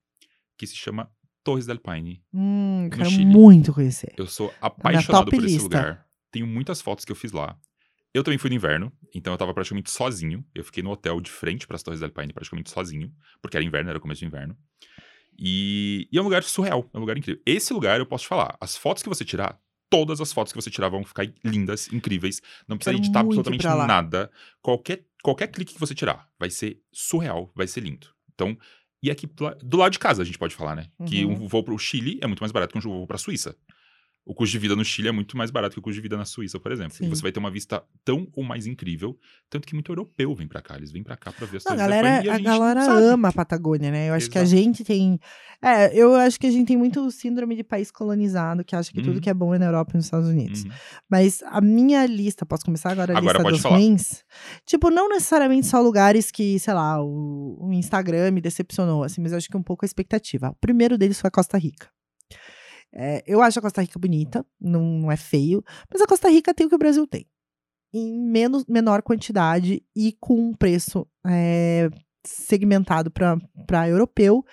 Que 0.58 0.66
se 0.68 0.76
chama 0.76 1.12
Torres 1.44 1.66
del 1.66 1.80
Paine. 1.80 2.24
Hum, 2.34 2.88
quero 2.90 3.10
Chile. 3.10 3.26
muito 3.26 3.74
conhecer. 3.74 4.14
Eu 4.16 4.28
sou 4.28 4.54
apaixonado 4.62 5.26
top 5.26 5.32
por 5.32 5.44
esse 5.44 5.56
lista. 5.56 5.64
lugar. 5.64 6.08
Tenho 6.32 6.48
muitas 6.48 6.80
fotos 6.82 7.04
que 7.04 7.12
eu 7.12 7.16
fiz 7.16 7.32
lá. 7.32 7.60
Eu 8.14 8.24
também 8.24 8.38
fui 8.38 8.50
no 8.50 8.56
inverno, 8.56 8.92
então 9.16 9.34
eu 9.34 9.38
tava 9.38 9.54
praticamente 9.54 9.90
sozinho. 9.90 10.46
Eu 10.54 10.64
fiquei 10.64 10.84
no 10.84 10.92
hotel 10.92 11.20
de 11.20 11.32
frente 11.32 11.66
para 11.66 11.76
as 11.76 11.84
Torres 11.84 12.00
del 12.00 12.12
Paine, 12.12 12.32
praticamente 12.34 12.70
sozinho, 12.70 13.14
porque 13.42 13.58
era 13.58 13.66
inverno, 13.66 13.90
era 13.90 14.00
começo 14.00 14.20
de 14.20 14.26
inverno. 14.28 14.58
E, 15.38 16.08
e 16.12 16.18
é 16.18 16.22
um 16.22 16.26
lugar 16.26 16.44
surreal, 16.44 16.90
é 16.94 16.98
um 16.98 17.02
lugar 17.02 17.18
incrível. 17.18 17.42
Esse 17.46 17.74
lugar 17.74 18.00
eu 18.00 18.06
posso 18.06 18.24
te 18.26 18.28
falar, 18.28 18.56
as 18.60 18.76
fotos 18.78 19.02
que 19.04 19.10
você 19.10 19.26
tirar, 19.26 19.60
todas 19.90 20.22
as 20.22 20.32
fotos 20.32 20.54
que 20.54 20.62
você 20.62 20.70
tirar 20.70 20.90
vão 20.90 21.04
ficar 21.04 21.26
lindas, 21.44 21.92
incríveis. 21.92 22.42
Não 22.68 22.78
precisa 22.78 22.94
Quero 22.96 23.04
editar 23.04 23.20
absolutamente 23.22 23.64
nada. 23.88 24.32
Qualquer, 24.62 25.06
qualquer 25.24 25.48
clique 25.48 25.74
que 25.74 25.80
você 25.80 25.94
tirar 25.96 26.30
vai 26.40 26.50
ser 26.50 26.80
surreal, 26.92 27.52
vai 27.56 27.68
ser 27.68 27.82
lindo. 27.82 28.08
Então, 28.34 28.58
e 29.04 29.10
aqui 29.10 29.26
do 29.28 29.44
la- 29.44 29.56
do 29.62 29.78
lado 29.78 29.92
de 29.92 30.00
casa 30.00 30.22
a 30.22 30.26
gente 30.26 30.38
pode 30.38 30.56
falar, 30.56 30.76
né? 30.76 30.88
Que 31.08 31.26
Uhum. 31.26 31.44
um 31.44 31.48
voo 31.48 31.64
pro 31.64 31.78
Chile 31.80 32.20
é 32.22 32.28
muito 32.28 32.40
mais 32.40 32.52
barato 32.52 32.72
que 32.72 32.78
um 32.78 32.82
voo 32.82 33.08
pra 33.08 33.18
Suíça. 33.18 33.56
O 34.24 34.36
custo 34.36 34.52
de 34.52 34.60
vida 34.60 34.76
no 34.76 34.86
Chile 34.86 35.08
é 35.08 35.12
muito 35.12 35.36
mais 35.36 35.50
barato 35.50 35.74
que 35.74 35.80
o 35.80 35.82
custo 35.82 35.96
de 35.96 36.02
vida 36.02 36.16
na 36.16 36.26
Suíça, 36.26 36.60
por 36.60 36.72
exemplo. 36.72 36.94
Sim. 36.94 37.06
E 37.06 37.10
você 37.10 37.24
vai 37.24 37.32
ter 37.32 37.40
uma 37.40 37.50
vista 37.50 37.84
tão 38.06 38.28
ou 38.34 38.44
mais 38.44 38.68
incrível, 38.68 39.18
tanto 39.50 39.68
que 39.68 39.74
muito 39.74 39.92
europeu 39.92 40.36
vem 40.36 40.48
pra 40.48 40.62
cá. 40.62 40.76
Eles 40.78 40.92
vêm 40.92 41.02
pra 41.02 41.18
cá 41.18 41.32
pra 41.32 41.48
ver 41.48 41.58
as 41.58 41.66
Não, 41.66 41.74
a 41.74 41.76
galera, 41.76 42.20
a 42.36 42.38
não 42.38 42.44
galera 42.44 42.84
ama 43.12 43.30
a 43.30 43.34
Patagônia, 43.34 43.90
né? 43.90 44.10
Eu 44.10 44.14
acho 44.14 44.30
que 44.30 44.38
a 44.38 44.44
Exato. 44.44 44.62
gente 44.62 44.84
tem. 44.84 45.20
É, 45.60 45.96
eu 45.96 46.14
acho 46.16 46.40
que 46.40 46.46
a 46.46 46.52
gente 46.52 46.68
tem 46.68 46.78
muito 46.78 47.10
síndrome 47.10 47.56
de 47.56 47.64
país 47.64 47.90
colonizado, 47.92 48.64
que 48.64 48.76
acha 48.76 48.92
que 48.92 49.02
tudo 49.02 49.16
Uhum. 49.16 49.22
que 49.22 49.30
é 49.30 49.34
bom 49.34 49.56
é 49.56 49.60
na 49.60 49.66
Europa 49.66 49.92
e 49.94 49.98
nos 49.98 50.06
Estados 50.06 50.30
Unidos. 50.30 50.64
Uhum. 50.66 50.72
Mas 51.10 51.42
a 51.48 51.60
minha 51.60 52.06
lista, 52.06 52.46
posso 52.46 52.64
começar 52.64 52.92
agora 52.92 53.14
a 53.16 53.18
Agora 53.18 53.40
lista 53.40 53.52
dos 53.52 53.62
falar. 53.62 53.76
ruins? 53.78 54.24
Tipo, 54.68 54.92
não 54.92 55.10
necessariamente 55.10 55.66
só 55.66 55.82
lugares 55.82 56.30
que, 56.30 56.60
sei 56.60 56.74
lá, 56.76 57.04
o, 57.04 57.58
o 57.60 57.74
Instagram 57.74 58.30
me 58.32 58.42
decepcionou, 58.42 59.04
assim, 59.04 59.20
mas 59.20 59.32
eu 59.32 59.40
acho 59.40 59.50
que 59.50 59.58
um 59.58 59.64
pouco 59.64 59.84
a 59.84 59.88
expectativa. 59.88 60.50
O 60.50 60.56
primeiro 60.62 60.96
deles 60.98 61.20
foi 61.20 61.28
a 61.28 61.32
Costa 61.32 61.58
Rica. 61.58 61.90
É, 62.94 63.24
eu 63.26 63.42
acho 63.42 63.60
a 63.60 63.62
Costa 63.62 63.82
Rica 63.82 63.98
bonita, 63.98 64.46
não, 64.60 64.82
não 64.82 65.12
é 65.12 65.18
feio, 65.18 65.64
mas 65.92 66.02
a 66.02 66.08
Costa 66.08 66.30
Rica 66.30 66.54
tem 66.54 66.66
o 66.66 66.70
que 66.70 66.76
o 66.76 66.80
Brasil 66.80 67.08
tem. 67.08 67.26
Em 67.94 68.14
menos, 68.20 68.66
menor 68.66 69.02
quantidade 69.02 69.84
e 69.96 70.16
com 70.20 70.50
um 70.50 70.54
preço 70.54 71.08
é, 71.26 71.90
segmentado 72.26 73.12
para 73.12 73.90
europeu, 73.90 74.46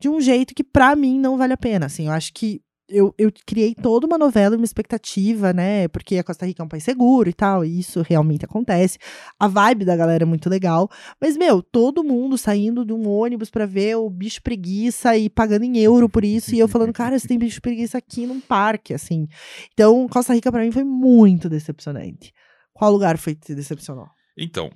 de 0.00 0.08
um 0.08 0.20
jeito 0.20 0.54
que, 0.54 0.64
pra 0.64 0.96
mim, 0.96 1.18
não 1.18 1.36
vale 1.36 1.52
a 1.52 1.58
pena. 1.58 1.86
Assim, 1.86 2.06
eu 2.06 2.12
acho 2.12 2.32
que 2.32 2.62
eu, 2.90 3.14
eu 3.16 3.32
criei 3.46 3.74
toda 3.74 4.06
uma 4.06 4.18
novela, 4.18 4.56
uma 4.56 4.64
expectativa, 4.64 5.52
né? 5.52 5.88
Porque 5.88 6.18
a 6.18 6.24
Costa 6.24 6.44
Rica 6.44 6.62
é 6.62 6.64
um 6.64 6.68
país 6.68 6.84
seguro 6.84 7.28
e 7.28 7.32
tal, 7.32 7.64
e 7.64 7.78
isso 7.78 8.02
realmente 8.02 8.44
acontece. 8.44 8.98
A 9.38 9.48
vibe 9.48 9.84
da 9.84 9.96
galera 9.96 10.24
é 10.24 10.26
muito 10.26 10.50
legal. 10.50 10.90
Mas, 11.20 11.36
meu, 11.36 11.62
todo 11.62 12.04
mundo 12.04 12.36
saindo 12.36 12.84
de 12.84 12.92
um 12.92 13.08
ônibus 13.08 13.50
pra 13.50 13.66
ver 13.66 13.96
o 13.96 14.10
bicho 14.10 14.42
preguiça 14.42 15.16
e 15.16 15.30
pagando 15.30 15.64
em 15.64 15.78
euro 15.78 16.08
por 16.08 16.24
isso. 16.24 16.54
e 16.54 16.58
eu 16.58 16.68
falando, 16.68 16.92
cara, 16.92 17.18
você 17.18 17.28
tem 17.28 17.38
bicho 17.38 17.62
preguiça 17.62 17.96
aqui 17.96 18.26
num 18.26 18.40
parque, 18.40 18.92
assim. 18.92 19.26
Então, 19.72 20.08
Costa 20.08 20.34
Rica 20.34 20.50
pra 20.50 20.62
mim 20.62 20.72
foi 20.72 20.84
muito 20.84 21.48
decepcionante. 21.48 22.32
Qual 22.72 22.92
lugar 22.92 23.18
foi 23.18 23.34
que 23.34 23.46
te 23.46 23.54
decepcionou? 23.54 24.08
Então, 24.36 24.70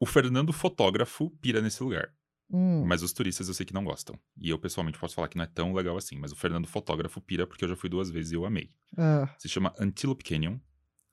o 0.00 0.06
Fernando 0.06 0.52
fotógrafo 0.52 1.30
pira 1.40 1.60
nesse 1.60 1.82
lugar. 1.82 2.08
Hum, 2.52 2.84
Mas 2.84 3.02
os 3.02 3.12
turistas 3.12 3.48
eu 3.48 3.54
sei 3.54 3.64
que 3.64 3.72
não 3.72 3.82
gostam. 3.84 4.18
E 4.38 4.50
eu 4.50 4.58
pessoalmente 4.58 4.98
posso 4.98 5.14
falar 5.14 5.28
que 5.28 5.36
não 5.38 5.44
é 5.44 5.48
tão 5.48 5.72
legal 5.72 5.96
assim. 5.96 6.18
Mas 6.18 6.32
o 6.32 6.36
Fernando 6.36 6.66
fotógrafo 6.66 7.20
pira 7.20 7.46
porque 7.46 7.64
eu 7.64 7.68
já 7.68 7.76
fui 7.76 7.88
duas 7.88 8.10
vezes 8.10 8.32
e 8.32 8.34
eu 8.34 8.44
amei. 8.44 8.70
ah. 8.98 9.28
Se 9.38 9.48
chama 9.48 9.74
Antelope 9.78 10.22
Canyon. 10.24 10.58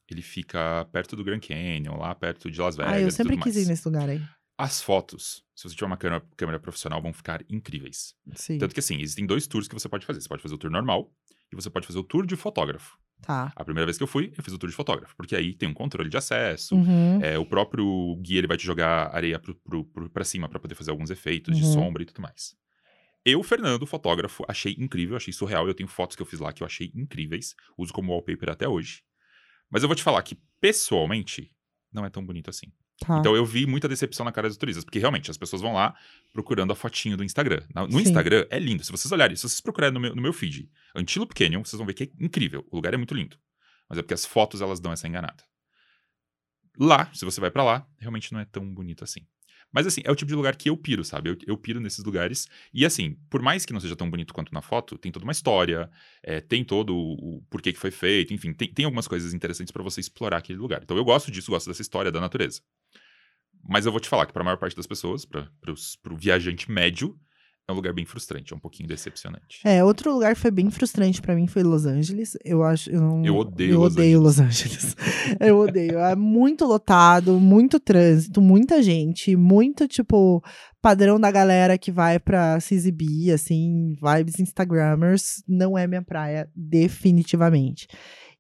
Ele 0.09 0.21
fica 0.23 0.85
perto 0.91 1.15
do 1.15 1.23
Grand 1.23 1.39
Canyon, 1.39 1.95
lá 1.95 2.15
perto 2.15 2.49
de 2.49 2.59
Las 2.59 2.75
Vegas. 2.75 2.91
Ah, 2.93 2.99
eu 2.99 3.11
sempre 3.11 3.37
quis 3.37 3.55
mais. 3.55 3.67
ir 3.67 3.69
nesse 3.69 3.87
lugar 3.87 4.09
aí. 4.09 4.19
As 4.57 4.81
fotos, 4.81 5.43
se 5.55 5.69
você 5.69 5.75
tiver 5.75 5.85
uma 5.85 5.97
câmera, 5.97 6.25
câmera 6.35 6.59
profissional, 6.59 6.99
vão 7.01 7.13
ficar 7.13 7.45
incríveis. 7.47 8.15
Sim. 8.35 8.57
Tanto 8.57 8.73
que 8.73 8.79
assim, 8.79 8.99
existem 8.99 9.25
dois 9.27 9.45
tours 9.45 9.67
que 9.67 9.73
você 9.75 9.87
pode 9.87 10.05
fazer. 10.07 10.19
Você 10.19 10.27
pode 10.27 10.41
fazer 10.41 10.55
o 10.55 10.57
tour 10.57 10.71
normal 10.71 11.13
e 11.51 11.55
você 11.55 11.69
pode 11.69 11.85
fazer 11.85 11.99
o 11.99 12.03
tour 12.03 12.25
de 12.25 12.35
fotógrafo. 12.35 12.97
Tá. 13.21 13.51
A 13.55 13.63
primeira 13.65 13.85
vez 13.85 13.97
que 13.97 14.03
eu 14.03 14.07
fui, 14.07 14.33
eu 14.37 14.43
fiz 14.43 14.53
o 14.53 14.57
tour 14.57 14.69
de 14.69 14.75
fotógrafo, 14.75 15.15
porque 15.15 15.35
aí 15.35 15.53
tem 15.53 15.67
um 15.69 15.73
controle 15.73 16.09
de 16.09 16.17
acesso. 16.17 16.75
Uhum. 16.75 17.21
é, 17.21 17.37
o 17.37 17.45
próprio 17.45 18.15
guia 18.21 18.37
ele 18.39 18.47
vai 18.47 18.57
te 18.57 18.65
jogar 18.65 19.13
areia 19.13 19.37
pro, 19.37 19.53
pro, 19.55 19.83
pro, 19.85 20.09
pra 20.09 20.23
cima 20.23 20.47
pra 20.49 20.59
poder 20.59 20.75
fazer 20.75 20.91
alguns 20.91 21.09
efeitos 21.09 21.55
de 21.57 21.63
Uhum. 21.63 21.73
sombra 21.73 22.01
e 22.03 22.05
tudo 22.05 22.21
mais. 22.21 22.55
Eu, 23.25 23.43
Fernando, 23.43 23.85
fotógrafo, 23.85 24.45
achei 24.47 24.75
incrível, 24.79 25.17
achei 25.17 25.33
surreal. 25.33 25.67
Eu 25.67 25.73
tenho 25.73 25.89
fotos 25.89 26.15
que 26.15 26.21
eu 26.21 26.25
fiz 26.25 26.39
lá 26.39 26.53
que 26.53 26.63
eu 26.63 26.65
achei 26.65 26.89
incríveis. 26.95 27.53
Uso 27.77 27.91
como 27.93 28.11
wallpaper 28.13 28.49
até 28.49 28.67
hoje. 28.67 29.03
Mas 29.69 29.83
eu 29.83 29.89
vou 29.89 29.95
te 29.95 30.01
falar 30.01 30.21
que, 30.23 30.37
pessoalmente, 30.61 31.51
não 31.91 32.05
é 32.05 32.09
tão 32.09 32.25
bonito 32.25 32.49
assim. 32.49 32.67
Tá. 32.99 33.19
Então 33.19 33.35
eu 33.35 33.45
vi 33.45 33.65
muita 33.65 33.87
decepção 33.87 34.25
na 34.25 34.31
cara 34.31 34.47
dos 34.47 34.57
turistas, 34.57 34.83
porque 34.83 34.99
realmente 34.99 35.31
as 35.31 35.37
pessoas 35.37 35.61
vão 35.61 35.73
lá 35.73 35.95
procurando 36.33 36.71
a 36.73 36.75
fotinho 36.75 37.15
do 37.15 37.23
Instagram. 37.23 37.61
No 37.73 37.91
Sim. 37.91 38.01
Instagram 38.01 38.45
é 38.49 38.59
lindo. 38.59 38.83
Se 38.83 38.91
vocês 38.91 39.11
olharem, 39.11 39.35
se 39.35 39.43
vocês 39.43 39.61
procurarem 39.61 39.93
no 39.93 39.99
meu, 39.99 40.15
no 40.15 40.21
meu 40.21 40.33
feed, 40.33 40.69
Antelope 40.93 41.33
Canyon, 41.33 41.63
vocês 41.63 41.77
vão 41.77 41.87
ver 41.87 41.93
que 41.93 42.03
é 42.03 42.09
incrível. 42.19 42.65
O 42.69 42.75
lugar 42.75 42.93
é 42.93 42.97
muito 42.97 43.13
lindo. 43.13 43.37
Mas 43.87 43.97
é 43.97 44.01
porque 44.01 44.13
as 44.13 44.25
fotos 44.25 44.61
elas 44.61 44.79
dão 44.79 44.91
essa 44.91 45.07
enganada. 45.07 45.43
Lá, 46.77 47.09
se 47.13 47.25
você 47.25 47.41
vai 47.41 47.49
pra 47.49 47.63
lá, 47.63 47.87
realmente 47.97 48.31
não 48.33 48.39
é 48.39 48.45
tão 48.45 48.65
bonito 48.73 49.03
assim. 49.03 49.21
Mas 49.71 49.85
assim, 49.85 50.01
é 50.03 50.11
o 50.11 50.15
tipo 50.15 50.29
de 50.29 50.35
lugar 50.35 50.55
que 50.55 50.69
eu 50.69 50.75
piro, 50.75 51.03
sabe? 51.03 51.29
Eu, 51.29 51.37
eu 51.45 51.57
piro 51.57 51.79
nesses 51.79 52.03
lugares. 52.03 52.47
E 52.73 52.85
assim, 52.85 53.17
por 53.29 53.41
mais 53.41 53.65
que 53.65 53.73
não 53.73 53.79
seja 53.79 53.95
tão 53.95 54.09
bonito 54.09 54.33
quanto 54.33 54.53
na 54.53 54.61
foto, 54.61 54.97
tem 54.97 55.11
toda 55.11 55.23
uma 55.23 55.31
história, 55.31 55.89
é, 56.23 56.41
tem 56.41 56.63
todo 56.63 56.95
o, 56.95 57.37
o 57.37 57.41
porquê 57.49 57.71
que 57.71 57.79
foi 57.79 57.91
feito, 57.91 58.33
enfim, 58.33 58.53
tem, 58.53 58.71
tem 58.73 58.85
algumas 58.85 59.07
coisas 59.07 59.33
interessantes 59.33 59.71
pra 59.71 59.83
você 59.83 59.99
explorar 59.99 60.37
aquele 60.37 60.59
lugar. 60.59 60.81
Então 60.83 60.97
eu 60.97 61.05
gosto 61.05 61.31
disso, 61.31 61.51
gosto 61.51 61.67
dessa 61.67 61.81
história 61.81 62.11
da 62.11 62.19
natureza. 62.19 62.61
Mas 63.63 63.85
eu 63.85 63.91
vou 63.91 64.01
te 64.01 64.09
falar 64.09 64.25
que 64.25 64.33
pra 64.33 64.43
maior 64.43 64.57
parte 64.57 64.75
das 64.75 64.87
pessoas, 64.87 65.25
para 65.25 65.47
pro 66.01 66.17
viajante 66.17 66.71
médio, 66.71 67.19
é 67.69 67.71
um 67.71 67.75
lugar 67.75 67.93
bem 67.93 68.03
frustrante, 68.05 68.51
é 68.51 68.55
um 68.55 68.59
pouquinho 68.59 68.89
decepcionante. 68.89 69.59
É, 69.63 69.83
outro 69.83 70.11
lugar 70.11 70.33
que 70.33 70.41
foi 70.41 70.49
bem 70.49 70.71
frustrante 70.71 71.21
pra 71.21 71.35
mim 71.35 71.45
foi 71.45 71.61
Los 71.61 71.85
Angeles. 71.85 72.35
Eu 72.43 72.63
acho, 72.63 72.89
eu 72.89 72.99
não, 72.99 73.23
Eu 73.23 73.37
odeio 73.37 73.73
eu 73.73 73.79
Los 73.79 73.93
odeio 73.93 74.19
Los 74.19 74.39
Angeles. 74.39 74.95
eu 75.39 75.59
odeio. 75.59 75.99
É 75.99 76.15
muito 76.15 76.65
lotado, 76.65 77.39
muito 77.39 77.79
trânsito, 77.79 78.41
muita 78.41 78.81
gente, 78.81 79.35
muito 79.35 79.87
tipo 79.87 80.43
padrão 80.81 81.19
da 81.19 81.29
galera 81.29 81.77
que 81.77 81.91
vai 81.91 82.19
pra 82.19 82.59
se 82.59 82.73
exibir, 82.73 83.31
assim, 83.31 83.93
vibes 84.01 84.39
instagrammers, 84.39 85.43
não 85.47 85.77
é 85.77 85.85
minha 85.85 86.01
praia 86.01 86.49
definitivamente. 86.55 87.87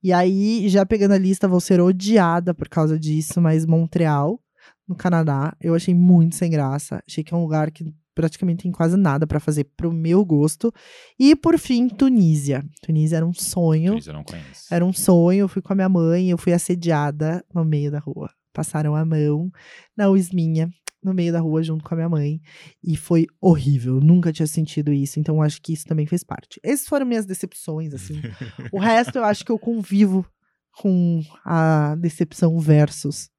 E 0.01 0.11
aí, 0.11 0.67
já 0.69 0.85
pegando 0.85 1.13
a 1.13 1.17
lista, 1.19 1.47
vou 1.47 1.59
ser 1.59 1.79
odiada 1.81 2.53
por 2.53 2.67
causa 2.67 2.97
disso, 2.97 3.39
mas 3.39 3.65
Montreal, 3.65 4.41
no 4.87 4.95
Canadá, 4.95 5.55
eu 5.61 5.75
achei 5.75 5.93
muito 5.93 6.35
sem 6.35 6.49
graça. 6.49 7.03
Achei 7.07 7.23
que 7.23 7.31
é 7.31 7.37
um 7.37 7.41
lugar 7.41 7.69
que 7.69 7.93
praticamente 8.19 8.63
tem 8.63 8.71
quase 8.73 8.97
nada 8.97 9.25
pra 9.25 9.39
fazer 9.39 9.63
pro 9.77 9.93
meu 9.93 10.25
gosto. 10.25 10.73
E 11.17 11.37
por 11.37 11.57
fim, 11.57 11.87
Tunísia. 11.87 12.65
Tunísia 12.81 13.15
era 13.15 13.25
um 13.25 13.31
sonho. 13.31 13.93
Tunísia 13.93 14.11
não 14.11 14.25
conheço. 14.25 14.65
Era 14.69 14.83
um 14.83 14.91
sonho. 14.91 15.43
Eu 15.43 15.47
fui 15.47 15.61
com 15.61 15.71
a 15.71 15.75
minha 15.75 15.87
mãe, 15.87 16.29
eu 16.29 16.37
fui 16.37 16.51
assediada 16.51 17.41
no 17.55 17.63
meio 17.63 17.89
da 17.89 17.97
rua. 17.97 18.29
Passaram 18.51 18.93
a 18.93 19.05
mão 19.05 19.49
na 19.95 20.09
Usminha, 20.09 20.69
no 21.01 21.13
meio 21.13 21.31
da 21.31 21.39
rua, 21.39 21.63
junto 21.63 21.81
com 21.81 21.93
a 21.93 21.95
minha 21.95 22.09
mãe. 22.09 22.41
E 22.83 22.97
foi 22.97 23.25
horrível. 23.39 23.95
Eu 23.95 24.01
Nunca 24.01 24.33
tinha 24.33 24.47
sentido 24.47 24.91
isso. 24.91 25.17
Então, 25.17 25.41
acho 25.41 25.61
que 25.61 25.71
isso 25.71 25.85
também 25.85 26.05
fez 26.05 26.21
parte. 26.21 26.59
Essas 26.61 26.89
foram 26.89 27.05
minhas 27.05 27.25
decepções, 27.25 27.93
assim. 27.93 28.19
o 28.73 28.79
resto, 28.79 29.17
eu 29.17 29.23
acho 29.23 29.45
que 29.45 29.51
eu 29.51 29.57
convivo 29.57 30.25
com 30.73 31.21
a 31.45 31.95
decepção 31.95 32.59
versus 32.59 33.29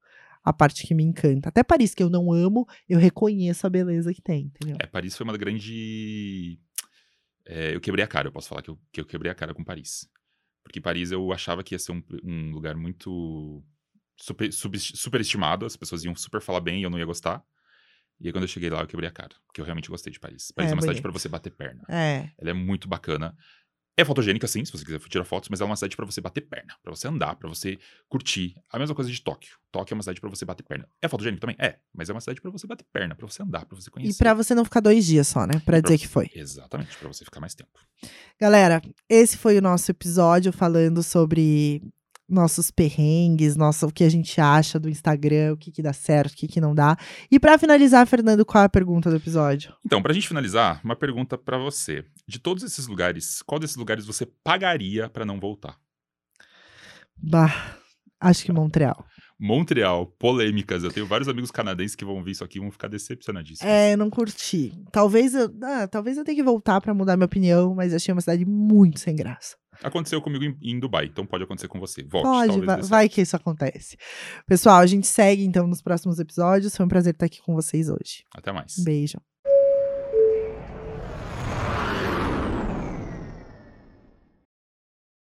a 0.43 0.51
parte 0.53 0.85
que 0.87 0.93
me 0.93 1.03
encanta. 1.03 1.49
Até 1.49 1.63
Paris, 1.63 1.93
que 1.93 2.01
eu 2.03 2.09
não 2.09 2.31
amo, 2.31 2.65
eu 2.89 2.97
reconheço 2.99 3.65
a 3.67 3.69
beleza 3.69 4.13
que 4.13 4.21
tem, 4.21 4.45
entendeu? 4.45 4.77
É, 4.79 4.87
Paris 4.87 5.15
foi 5.15 5.23
uma 5.23 5.37
grande. 5.37 6.59
é, 7.45 7.75
eu 7.75 7.81
quebrei 7.81 8.03
a 8.03 8.07
cara, 8.07 8.27
eu 8.27 8.31
posso 8.31 8.49
falar 8.49 8.61
que 8.61 8.69
eu, 8.69 8.79
que 8.91 9.01
eu 9.01 9.05
quebrei 9.05 9.31
a 9.31 9.35
cara 9.35 9.53
com 9.53 9.63
Paris. 9.63 10.07
Porque 10.63 10.79
Paris 10.79 11.11
eu 11.11 11.31
achava 11.33 11.63
que 11.63 11.73
ia 11.75 11.79
ser 11.79 11.91
um, 11.91 12.03
um 12.23 12.51
lugar 12.51 12.75
muito 12.75 13.63
super, 14.17 14.51
sub- 14.53 14.77
superestimado, 14.79 15.65
as 15.65 15.75
pessoas 15.75 16.03
iam 16.03 16.15
super 16.15 16.39
falar 16.41 16.61
bem 16.61 16.79
e 16.81 16.83
eu 16.83 16.89
não 16.89 16.99
ia 16.99 17.05
gostar. 17.05 17.43
E 18.19 18.27
aí 18.27 18.31
quando 18.31 18.43
eu 18.43 18.47
cheguei 18.47 18.69
lá 18.69 18.81
eu 18.81 18.87
quebrei 18.87 19.09
a 19.09 19.11
cara, 19.11 19.35
porque 19.47 19.59
eu 19.59 19.65
realmente 19.65 19.89
gostei 19.89 20.13
de 20.13 20.19
Paris. 20.19 20.51
Paris 20.51 20.69
é, 20.69 20.73
É, 20.73 20.75
uma 20.75 20.81
cidade 20.81 21.01
bonito. 21.01 21.01
pra 21.01 21.11
você 21.19 21.27
bater 21.27 21.51
perna. 21.51 21.83
É, 21.89 22.29
Ela 22.37 22.51
é 22.51 22.53
muito 22.53 22.87
bacana. 22.87 23.35
É 23.97 24.05
fotogênica, 24.05 24.47
sim, 24.47 24.63
se 24.63 24.71
você 24.71 24.85
quiser 24.85 24.99
tirar 25.01 25.25
fotos, 25.25 25.49
mas 25.49 25.59
ela 25.59 25.67
é 25.67 25.71
uma 25.71 25.75
cidade 25.75 25.95
pra 25.97 26.05
você 26.05 26.21
bater 26.21 26.41
perna, 26.41 26.73
pra 26.81 26.95
você 26.95 27.07
andar, 27.07 27.35
pra 27.35 27.49
você 27.49 27.77
curtir. 28.07 28.55
A 28.71 28.79
mesma 28.79 28.95
coisa 28.95 29.11
de 29.11 29.21
Tóquio. 29.21 29.57
Tóquio 29.71 29.93
é 29.93 29.95
uma 29.95 30.01
cidade 30.01 30.21
pra 30.21 30.29
você 30.29 30.45
bater 30.45 30.63
perna. 30.63 30.87
É 31.01 31.07
fotogênico 31.09 31.41
também? 31.41 31.55
É, 31.59 31.77
mas 31.93 32.09
é 32.09 32.13
uma 32.13 32.21
cidade 32.21 32.39
pra 32.41 32.49
você 32.49 32.65
bater 32.65 32.85
perna, 32.91 33.15
pra 33.15 33.27
você 33.27 33.43
andar, 33.43 33.65
pra 33.65 33.75
você 33.79 33.91
conhecer. 33.91 34.13
e 34.13 34.17
pra 34.17 34.33
você 34.33 34.55
não 34.55 34.63
ficar 34.63 34.79
dois 34.79 35.05
dias 35.05 35.27
só, 35.27 35.41
né? 35.45 35.53
Pra 35.55 35.61
Pra 35.65 35.79
dizer 35.81 35.97
você- 35.97 36.03
que 36.03 36.07
foi. 36.07 36.29
Exatamente, 36.33 36.97
pra 36.97 37.07
você 37.09 37.25
ficar 37.25 37.39
mais 37.41 37.53
tempo. 37.53 37.69
Galera, 38.39 38.81
esse 39.09 39.37
foi 39.37 39.57
o 39.57 39.61
nosso 39.61 39.91
episódio 39.91 40.51
falando 40.53 41.03
sobre 41.03 41.81
nossos 42.31 42.71
perrengues, 42.71 43.55
nosso, 43.55 43.85
o 43.87 43.91
que 43.91 44.03
a 44.03 44.09
gente 44.09 44.39
acha 44.39 44.79
do 44.79 44.89
Instagram, 44.89 45.53
o 45.53 45.57
que, 45.57 45.71
que 45.71 45.81
dá 45.81 45.91
certo, 45.91 46.31
o 46.31 46.35
que, 46.35 46.47
que 46.47 46.61
não 46.61 46.73
dá. 46.73 46.97
E 47.29 47.39
pra 47.39 47.57
finalizar, 47.57 48.07
Fernando, 48.07 48.45
qual 48.45 48.63
é 48.63 48.65
a 48.65 48.69
pergunta 48.69 49.09
do 49.09 49.17
episódio? 49.17 49.75
Então, 49.85 50.01
pra 50.01 50.13
gente 50.13 50.27
finalizar, 50.27 50.79
uma 50.83 50.95
pergunta 50.95 51.37
pra 51.37 51.57
você. 51.57 52.05
De 52.27 52.39
todos 52.39 52.63
esses 52.63 52.87
lugares, 52.87 53.41
qual 53.41 53.59
desses 53.59 53.75
lugares 53.75 54.05
você 54.05 54.25
pagaria 54.25 55.09
pra 55.09 55.25
não 55.25 55.39
voltar? 55.39 55.77
Bah, 57.17 57.75
acho 58.19 58.45
que 58.45 58.51
Montreal. 58.51 59.05
Montreal, 59.43 60.05
polêmicas. 60.19 60.83
Eu 60.83 60.91
tenho 60.91 61.07
vários 61.07 61.27
amigos 61.27 61.49
canadenses 61.49 61.95
que 61.95 62.05
vão 62.05 62.23
ver 62.23 62.29
isso 62.29 62.43
aqui 62.43 62.59
e 62.59 62.61
vão 62.61 62.69
ficar 62.69 62.87
decepcionadíssimos. 62.87 63.67
É, 63.67 63.95
não 63.95 64.07
curti. 64.07 64.71
Talvez 64.91 65.33
eu, 65.33 65.51
ah, 65.63 65.87
talvez 65.87 66.15
eu 66.15 66.23
tenha 66.23 66.35
que 66.35 66.43
voltar 66.43 66.79
pra 66.79 66.93
mudar 66.93 67.17
minha 67.17 67.25
opinião, 67.25 67.73
mas 67.73 67.91
achei 67.91 68.13
uma 68.13 68.21
cidade 68.21 68.45
muito 68.45 68.99
sem 68.99 69.15
graça. 69.15 69.57
Aconteceu 69.81 70.21
comigo 70.21 70.43
em, 70.43 70.55
em 70.61 70.79
Dubai, 70.79 71.05
então 71.05 71.25
pode 71.25 71.43
acontecer 71.43 71.67
com 71.67 71.79
você. 71.79 72.03
Volte, 72.03 72.51
Pode, 72.53 72.65
vai, 72.67 72.81
vai 72.83 73.09
que 73.09 73.21
isso 73.21 73.35
acontece. 73.35 73.97
Pessoal, 74.45 74.77
a 74.77 74.85
gente 74.85 75.07
segue 75.07 75.43
então 75.43 75.65
nos 75.65 75.81
próximos 75.81 76.19
episódios. 76.19 76.75
Foi 76.75 76.85
um 76.85 76.89
prazer 76.89 77.13
estar 77.13 77.25
aqui 77.25 77.41
com 77.41 77.55
vocês 77.55 77.89
hoje. 77.89 78.23
Até 78.35 78.51
mais. 78.51 78.75
Beijo. 78.83 79.17